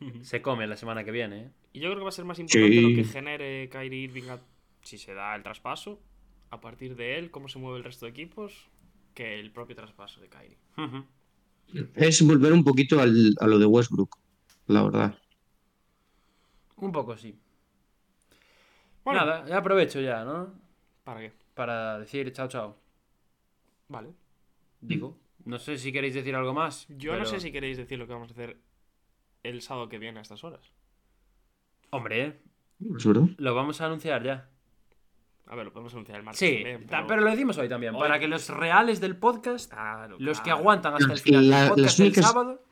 Se 0.22 0.42
come 0.42 0.66
la 0.66 0.76
semana 0.76 1.04
que 1.04 1.10
viene, 1.10 1.40
¿eh? 1.44 1.50
Y 1.72 1.80
yo 1.80 1.88
creo 1.88 1.98
que 1.98 2.02
va 2.04 2.08
a 2.08 2.12
ser 2.12 2.24
más 2.24 2.38
importante 2.38 2.74
Sí. 2.74 2.80
lo 2.82 2.94
que 2.96 3.04
genere 3.04 3.68
Kyrie 3.70 4.00
Irving 4.04 4.28
a- 4.30 4.40
si 4.82 4.98
se 4.98 5.14
da 5.14 5.34
el 5.36 5.42
traspaso, 5.42 6.00
a 6.50 6.60
partir 6.60 6.96
de 6.96 7.18
él, 7.18 7.30
cómo 7.30 7.48
se 7.48 7.58
mueve 7.58 7.78
el 7.78 7.84
resto 7.84 8.06
de 8.06 8.10
equipos, 8.10 8.68
que 9.14 9.38
el 9.38 9.50
propio 9.52 9.76
traspaso 9.76 10.20
de 10.20 10.28
Kyrie. 10.28 10.58
Es 11.94 12.26
volver 12.26 12.52
un 12.52 12.64
poquito 12.64 13.00
al- 13.00 13.34
a 13.40 13.46
lo 13.46 13.58
de 13.58 13.66
Westbrook, 13.66 14.16
la 14.66 14.82
verdad. 14.82 15.18
Un 16.76 16.92
poco 16.92 17.16
sí. 17.16 17.38
Bueno, 19.04 19.20
Nada, 19.24 19.46
ya 19.46 19.58
aprovecho 19.58 20.00
ya, 20.00 20.24
¿no? 20.24 20.52
¿para 21.04 21.20
qué? 21.20 21.32
Para 21.54 21.98
decir 21.98 22.32
chao, 22.32 22.48
chao. 22.48 22.76
Vale. 23.88 24.12
Digo. 24.80 25.16
No 25.44 25.58
sé 25.58 25.78
si 25.78 25.90
queréis 25.92 26.14
decir 26.14 26.34
algo 26.36 26.52
más. 26.52 26.86
Yo 26.88 27.16
no 27.18 27.24
sé 27.24 27.40
si 27.40 27.50
queréis 27.50 27.76
decir 27.78 27.98
lo 27.98 28.06
que 28.06 28.12
vamos 28.12 28.28
a 28.30 28.32
hacer 28.32 28.58
el 29.42 29.62
sábado 29.62 29.88
que 29.88 29.98
viene 29.98 30.18
a 30.18 30.22
estas 30.22 30.44
horas. 30.44 30.60
Hombre, 31.90 32.24
¿eh? 32.26 32.40
¿Es 32.96 33.04
verdad? 33.06 33.24
lo 33.38 33.54
vamos 33.54 33.80
a 33.80 33.86
anunciar 33.86 34.22
ya. 34.22 34.49
A 35.52 35.56
ver, 35.56 35.64
lo 35.64 35.72
podemos 35.72 35.92
anunciar 35.94 36.18
el 36.18 36.24
martes 36.24 36.38
Sí, 36.38 36.54
también, 36.62 36.86
pero... 37.08 37.20
lo 37.22 37.30
decimos 37.30 37.58
hoy 37.58 37.68
también. 37.68 37.94
Hoy- 37.94 38.00
Para 38.00 38.18
que 38.20 38.28
los 38.28 38.48
reales 38.48 39.00
del 39.00 39.16
podcast, 39.16 39.70
Claro, 39.72 40.16
los 40.20 40.40
que 40.40 40.50
aguantan 40.50 40.94
hasta 40.94 41.12
el 41.12 41.18
final 41.18 41.50
la- 41.50 41.60
del 41.62 41.68
podcast 41.70 41.98
del 41.98 42.06
únicas- 42.06 42.24
sábado, 42.26 42.62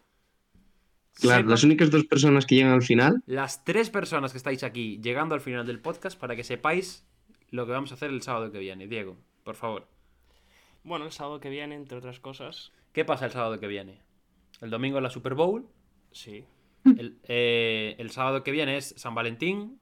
Claro, 1.21 1.39
sepan- 1.41 1.51
las 1.51 1.65
únicas 1.65 1.91
dos 1.91 2.05
personas 2.05 2.47
que 2.47 2.55
llegan 2.55 2.73
al 2.73 2.83
final, 2.83 3.23
las 3.27 3.65
tres 3.65 3.91
personas 3.91 4.31
que 4.31 4.39
estáis 4.39 4.63
aquí 4.63 5.01
llegando 5.03 5.35
al 5.35 5.41
final 5.41 5.67
del 5.67 5.81
podcast 5.81 6.17
para 6.19 6.37
que 6.37 6.45
sepáis 6.45 7.05
lo 7.51 7.67
que 7.67 7.73
vamos 7.73 7.91
a 7.91 7.95
hacer 7.95 8.11
el 8.11 8.23
sábado 8.23 8.53
que 8.53 8.59
viene. 8.61 8.87
Diego, 8.87 9.17
por 9.43 9.57
favor. 9.57 9.89
Bueno, 10.85 11.05
el 11.07 11.11
sábado 11.13 11.41
que 11.41 11.51
viene, 11.51 11.75
entre 11.75 11.99
otras 11.99 12.21
cosas, 12.21 12.71
¿Qué 12.93 13.05
pasa 13.05 13.27
el 13.27 13.33
sábado 13.33 13.59
que 13.61 13.67
viene? 13.67 14.01
El 14.61 14.71
domingo 14.71 15.01
la 15.01 15.11
Super 15.11 15.35
Bowl. 15.35 15.67
sí. 16.13 16.45
El, 16.85 17.19
eh, 17.25 17.97
el 17.99 18.11
sábado 18.11 18.43
que 18.45 18.51
viene 18.53 18.77
es 18.79 18.95
San 18.97 19.15
Valentín. 19.15 19.79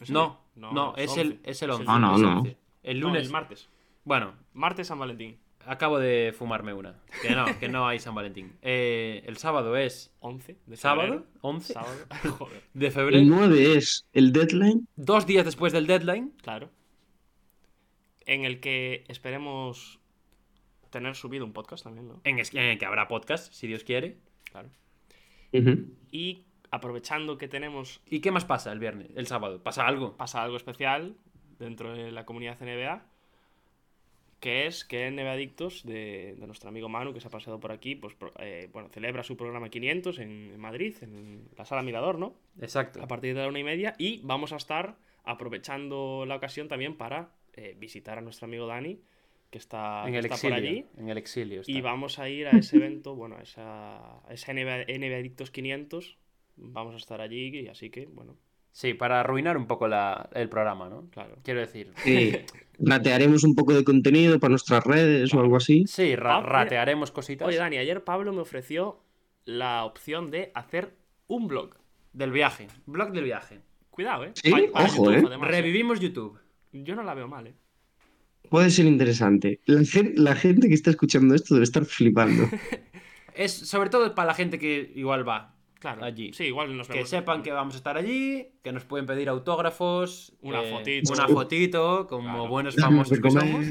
¿Es 0.00 0.10
No, 0.10 0.40
el- 0.54 0.60
no, 0.62 0.94
es, 0.96 1.16
el, 1.16 1.32
11. 1.32 1.50
es 1.50 1.62
el 1.62 1.70
Es 1.70 1.76
11. 1.76 1.84
No, 1.84 1.98
no, 1.98 2.14
es 2.16 2.20
no. 2.22 2.38
11. 2.40 2.56
El 2.82 3.00
No, 3.00 3.08
lunes. 3.08 3.26
el 3.26 3.32
martes. 3.32 3.68
Bueno, 4.04 4.34
Martes 4.52 4.86
San 4.88 4.98
Valentín. 4.98 5.38
acabo 5.66 5.98
de 5.98 6.32
fumarme 6.36 6.72
una. 6.72 6.94
Que 7.22 7.30
no, 7.34 7.44
que 7.58 7.68
no 7.68 7.88
hay 7.88 7.98
San 7.98 8.14
Valentín. 8.14 8.56
Eh, 8.62 9.22
el 9.26 9.36
sábado 9.36 9.76
es 9.76 10.14
11 10.20 10.56
de 10.66 10.76
¿Sábado? 10.76 11.02
febrero. 11.08 11.26
11. 11.40 11.72
Sábado. 11.72 11.96
Joder, 12.38 12.62
de 12.74 12.86
el 12.86 12.92
febrero. 12.92 13.24
9 13.26 13.76
es 13.76 14.06
el 14.12 14.32
deadline. 14.32 14.86
Dos 14.96 15.26
días 15.26 15.44
después 15.44 15.72
del 15.72 15.86
deadline. 15.86 16.32
claro. 16.42 16.70
En 18.28 18.44
el 18.44 18.58
que 18.60 19.04
esperemos 19.08 20.00
tener 20.90 21.14
subido 21.14 21.44
un 21.44 21.52
podcast 21.52 21.84
también, 21.84 22.08
¿no? 22.08 22.20
En, 22.24 22.38
el 22.40 22.78
que 22.78 22.84
habrá 22.86 23.06
podcast, 23.06 23.52
si 23.52 23.66
Dios 23.68 23.84
quiere. 23.84 24.18
Claro. 24.50 24.68
Y 26.10 26.44
aprovechando 26.70 27.38
que 27.38 27.48
tenemos, 27.48 28.00
¿Y 28.08 28.20
qué 28.20 28.30
más 28.30 28.44
pasa 28.44 28.72
el 28.72 28.78
viernes? 28.78 29.08
El 29.14 29.26
sábado. 29.26 29.62
¿Pasa 29.62 29.86
algo? 29.86 30.16
pasa 30.16 30.42
algo 30.42 30.56
especial 30.56 31.16
dentro 31.58 31.92
de 31.94 32.12
la 32.12 32.24
comunidad 32.26 32.58
NBA, 32.60 33.04
que 34.40 34.66
es 34.66 34.84
que 34.84 35.10
NBA 35.10 35.32
Adictos, 35.32 35.84
de, 35.84 36.36
de 36.38 36.46
nuestro 36.46 36.68
amigo 36.68 36.88
Manu, 36.88 37.14
que 37.14 37.20
se 37.20 37.28
ha 37.28 37.30
pasado 37.30 37.58
por 37.58 37.72
aquí, 37.72 37.94
pues 37.94 38.14
eh, 38.38 38.68
bueno, 38.72 38.88
celebra 38.90 39.22
su 39.22 39.36
programa 39.36 39.70
500 39.70 40.18
en, 40.18 40.50
en 40.52 40.60
Madrid, 40.60 40.94
en 41.00 41.48
la 41.56 41.64
sala 41.64 41.82
Mirador, 41.82 42.18
¿no? 42.18 42.34
Exacto. 42.60 43.02
a 43.02 43.06
partir 43.08 43.34
de 43.34 43.40
la 43.42 43.48
una 43.48 43.58
y 43.58 43.64
media 43.64 43.94
y 43.98 44.20
vamos 44.22 44.52
a 44.52 44.56
estar 44.56 44.96
aprovechando 45.24 46.24
la 46.26 46.36
ocasión 46.36 46.68
también 46.68 46.96
para 46.96 47.30
eh, 47.54 47.74
visitar 47.78 48.18
a 48.18 48.20
nuestro 48.20 48.44
amigo 48.46 48.66
Dani 48.66 49.00
que 49.50 49.58
está, 49.58 50.06
En 50.06 50.14
el 50.14 50.24
está 50.26 50.34
exilio. 50.34 50.56
por 50.56 50.64
allí 50.64 50.84
En 50.98 51.08
el 51.08 51.18
exilio. 51.18 51.60
está. 51.62 51.72
y 51.72 51.80
vamos 51.80 52.18
a 52.18 52.28
ir 52.28 52.46
a 52.48 52.50
ese 52.50 52.76
evento 52.76 53.14
bueno 53.14 53.36
a 53.36 53.42
esa, 53.42 53.96
a 54.26 54.32
esa 54.32 54.52
NBA, 54.52 54.84
NBA 54.98 55.16
Adictos 55.16 55.50
500 55.50 56.16
vamos 56.56 56.94
a 56.94 56.98
estar 56.98 57.20
allí 57.20 57.48
y 57.60 57.68
así 57.68 57.90
que 57.90 58.06
bueno 58.06 58.36
Sí, 58.72 58.92
para 58.92 59.20
arruinar 59.20 59.56
un 59.56 59.66
poco 59.66 59.88
la- 59.88 60.28
el 60.34 60.50
programa, 60.50 60.90
¿no? 60.90 61.08
claro 61.10 61.38
Quiero 61.42 61.60
decir. 61.60 61.92
Sí, 62.04 62.32
ratearemos 62.78 63.42
un 63.42 63.54
poco 63.54 63.72
de 63.72 63.84
contenido 63.84 64.38
para 64.38 64.50
nuestras 64.50 64.84
redes 64.84 65.32
o 65.32 65.40
algo 65.40 65.56
así. 65.56 65.84
Sí, 65.86 66.14
ra- 66.14 66.36
Ah, 66.36 66.40
ratearemos 66.42 67.10
cositas 67.10 67.48
oye 67.48 67.56
Dani 67.56 67.78
ayer 67.78 68.04
Pablo 68.04 68.34
me 68.34 68.40
ofreció 68.42 69.00
la 69.46 69.84
opción 69.84 70.30
de 70.30 70.50
hacer 70.54 70.94
un 71.26 71.46
blog 71.48 71.76
del 72.12 72.32
viaje. 72.32 72.66
Blog 72.84 73.12
del 73.12 73.24
viaje. 73.24 73.60
cuidado 73.88 74.24
eh 74.24 74.32
Sí, 74.34 74.50
Pa- 74.50 74.58
para 74.72 74.84
ojo, 74.84 75.04
YouTube, 75.10 75.22
eh. 75.22 75.26
además, 75.26 75.48
Revivimos 75.50 76.00
YouTube. 76.00 76.38
yo 76.72 76.94
no 76.94 77.02
la 77.02 77.14
veo 77.14 77.28
mal 77.28 77.46
eh 77.46 77.54
Puede 78.50 78.68
ser 78.70 78.84
interesante. 78.84 79.60
La, 79.64 79.80
la 80.16 80.36
gente 80.36 80.68
que 80.68 80.74
está 80.74 80.90
escuchando 80.90 81.34
esto 81.34 81.54
debe 81.54 81.64
estar 81.64 81.84
flipando. 81.86 82.44
Es 83.34 83.52
sobre 83.52 83.88
todo 83.90 84.14
para 84.14 84.26
la 84.28 84.34
gente 84.34 84.58
que 84.58 84.92
igual 84.94 85.26
va 85.28 85.55
claro 85.78 86.04
allí. 86.04 86.32
sí 86.32 86.44
igual 86.44 86.76
nos 86.76 86.86
Que 86.88 86.94
vemos 86.94 87.08
sepan 87.10 87.42
que 87.42 87.52
vamos 87.52 87.74
a 87.74 87.76
estar 87.78 87.96
allí, 87.96 88.48
que 88.62 88.72
nos 88.72 88.84
pueden 88.84 89.06
pedir 89.06 89.28
autógrafos, 89.28 90.32
Una 90.42 90.62
eh, 90.62 90.70
fotito. 90.72 91.12
una 91.12 91.28
fotito, 91.28 92.06
como 92.06 92.28
Claro. 92.30 92.48
buenos 92.48 92.74
famosos 92.76 93.18
que 93.20 93.30
somos. 93.30 93.66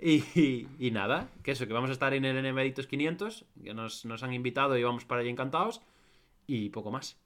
Y, 0.00 0.22
y- 0.38 0.68
y 0.78 0.90
nada, 0.90 1.28
que 1.42 1.52
eso, 1.52 1.66
que 1.66 1.72
vamos 1.72 1.88
a 1.90 1.94
estar 1.94 2.12
en 2.14 2.24
el 2.26 2.36
NMeditos 2.42 2.86
500, 2.86 3.46
que 3.62 3.72
nos, 3.74 4.04
nos 4.04 4.22
han 4.22 4.34
invitado 4.34 4.76
y 4.76 4.82
vamos 4.82 5.04
para 5.04 5.20
allí 5.22 5.30
encantados. 5.30 5.80
Y 6.46 6.68
poco 6.68 6.90
más. 6.90 7.16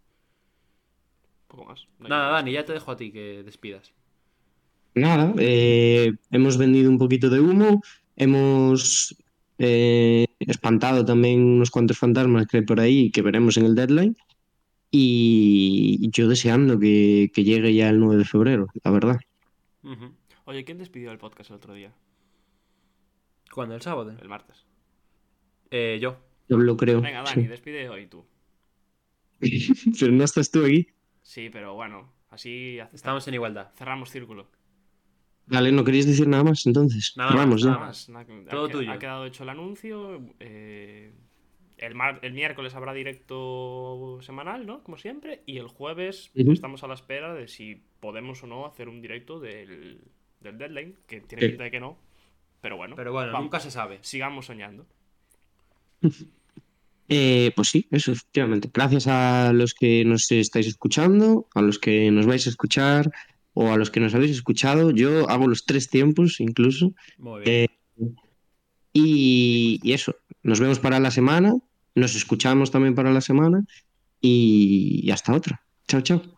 poco 1.49 1.65
más 1.65 1.87
No 1.99 2.09
Nada. 2.09 2.31
Dani, 2.31 2.53
ya 2.53 2.65
te 2.65 2.73
dejo 2.75 2.93
a 2.93 2.97
ti 2.97 3.11
que 3.11 3.43
despidas. 3.43 3.93
Nada, 4.95 5.33
eh, 5.39 6.13
hemos 6.31 6.57
vendido 6.59 6.91
un 6.91 6.99
poquito 6.99 7.31
de 7.31 7.41
humo, 7.41 7.83
hemos 8.17 9.17
eh, 9.59 10.27
espantado 10.41 11.05
también 11.05 11.43
unos 11.45 11.71
cuantos 11.71 11.99
fantasmas 11.99 12.47
que 12.47 12.59
hay 12.59 12.63
por 12.65 12.81
ahí 12.81 13.11
que 13.11 13.23
veremos 13.23 13.57
en 13.57 13.67
el 13.67 13.75
deadline. 13.75 14.17
Y 14.91 16.09
yo 16.11 16.29
deseando 16.29 16.79
que, 16.79 17.31
que 17.35 17.45
llegue 17.45 17.75
ya 17.75 17.91
el 17.91 18.01
9 18.01 18.17
de 18.17 18.25
febrero, 18.25 18.69
la 18.83 18.91
verdad. 18.91 19.21
Oye, 20.45 20.65
¿quién 20.65 20.79
despidió 20.79 21.13
el 21.13 21.19
podcast 21.19 21.51
el 21.51 21.57
otro 21.57 21.75
día? 21.75 21.93
¿Cuándo? 23.53 23.75
¿El 23.75 23.83
sábado? 23.83 24.15
El 24.21 24.29
martes. 24.29 24.65
Eh, 25.71 25.99
yo. 26.01 26.17
Yo 26.49 26.57
lo 26.57 26.77
creo. 26.77 27.03
Venga, 27.03 27.23
Dani, 27.23 27.43
sí. 27.43 27.49
despide 27.49 27.89
hoy 27.91 28.07
tú. 28.07 28.25
Pero 30.01 30.13
no 30.13 30.25
estás 30.25 30.51
tú 30.51 30.65
aquí. 30.65 30.89
Sí, 31.23 31.51
pero 31.51 31.75
bueno, 31.75 32.11
así 32.31 32.79
Estamos 32.93 33.29
en 33.29 33.35
igualdad. 33.35 33.71
cerramos 33.77 34.11
círculo. 34.11 34.49
Vale, 35.51 35.73
¿no 35.73 35.85
queréis 35.85 36.07
decir 36.07 36.29
nada 36.29 36.45
más 36.45 36.67
entonces? 36.67 37.15
Nada 37.17 37.31
más, 37.31 37.39
Vamos 37.41 37.63
ya. 37.63 37.71
más. 37.79 38.09
Nada 38.09 38.25
más, 38.29 38.47
Todo 38.49 38.69
tuyo. 38.69 38.93
Ha 38.93 38.99
quedado 38.99 39.25
hecho 39.27 39.43
el 39.45 39.49
anuncio. 39.49 40.21
eh, 40.41 41.13
el, 41.79 41.95
mar- 41.95 42.19
el 42.23 42.33
miércoles 42.33 42.75
habrá 42.75 42.93
directo 42.93 44.19
semanal, 44.23 44.67
¿no? 44.67 44.83
Como 44.83 44.97
siempre. 44.99 45.43
Y 45.47 45.59
el 45.59 45.69
jueves 45.69 46.31
estamos 46.35 46.83
a 46.85 46.89
la 46.89 46.95
espera 46.95 47.33
de 47.35 47.49
si 47.49 47.83
podemos 48.01 48.43
o 48.43 48.47
no 48.47 48.67
hacer 48.67 48.89
un 48.89 49.01
directo 49.01 49.41
del, 49.41 50.01
del 50.41 50.59
deadline. 50.59 50.97
Que 51.07 51.21
tiene 51.21 51.43
Sí. 51.43 51.49
pinta 51.51 51.65
de 51.65 51.71
que 51.71 51.81
no. 51.81 51.99
Pero 52.61 52.77
bueno, 52.77 52.97
Pero 52.97 53.13
bueno, 53.13 53.33
vamos, 53.33 53.45
nunca 53.45 53.61
se 53.61 53.71
sabe. 53.71 53.99
sigamos 54.03 54.47
soñando. 54.47 54.87
Eh, 57.11 57.53
pues 57.57 57.69
sí, 57.69 57.87
eso, 57.91 58.13
efectivamente. 58.13 58.71
Gracias 58.73 59.07
a 59.07 59.51
los 59.55 59.73
que 59.73 60.05
nos 60.05 60.31
estáis 60.31 60.67
escuchando, 60.67 61.49
a 61.55 61.63
los 61.63 61.79
que 61.79 62.11
nos 62.11 62.27
vais 62.27 62.47
a 62.47 62.51
escuchar 62.51 63.11
o 63.61 63.73
a 63.73 63.77
los 63.77 63.91
que 63.91 63.99
nos 63.99 64.15
habéis 64.15 64.31
escuchado. 64.31 64.93
Yo 64.93 65.29
hago 65.29 65.49
los 65.49 65.65
tres 65.65 65.91
tiempos 65.91 66.39
incluso. 66.39 66.95
Muy 67.19 67.41
bien. 67.41 67.67
Eh, 67.67 67.69
y, 68.93 69.81
y 69.83 69.93
eso, 69.93 70.15
nos 70.45 70.61
vemos 70.61 70.79
para 70.79 71.01
la 71.01 71.11
semana, 71.11 71.55
nos 71.97 72.15
escuchamos 72.15 72.71
también 72.71 72.95
para 72.95 73.13
la 73.13 73.21
semana 73.21 73.65
y, 74.21 75.01
y 75.03 75.11
hasta 75.11 75.35
otra. 75.35 75.61
Chao, 75.89 76.03
chao. 76.03 76.38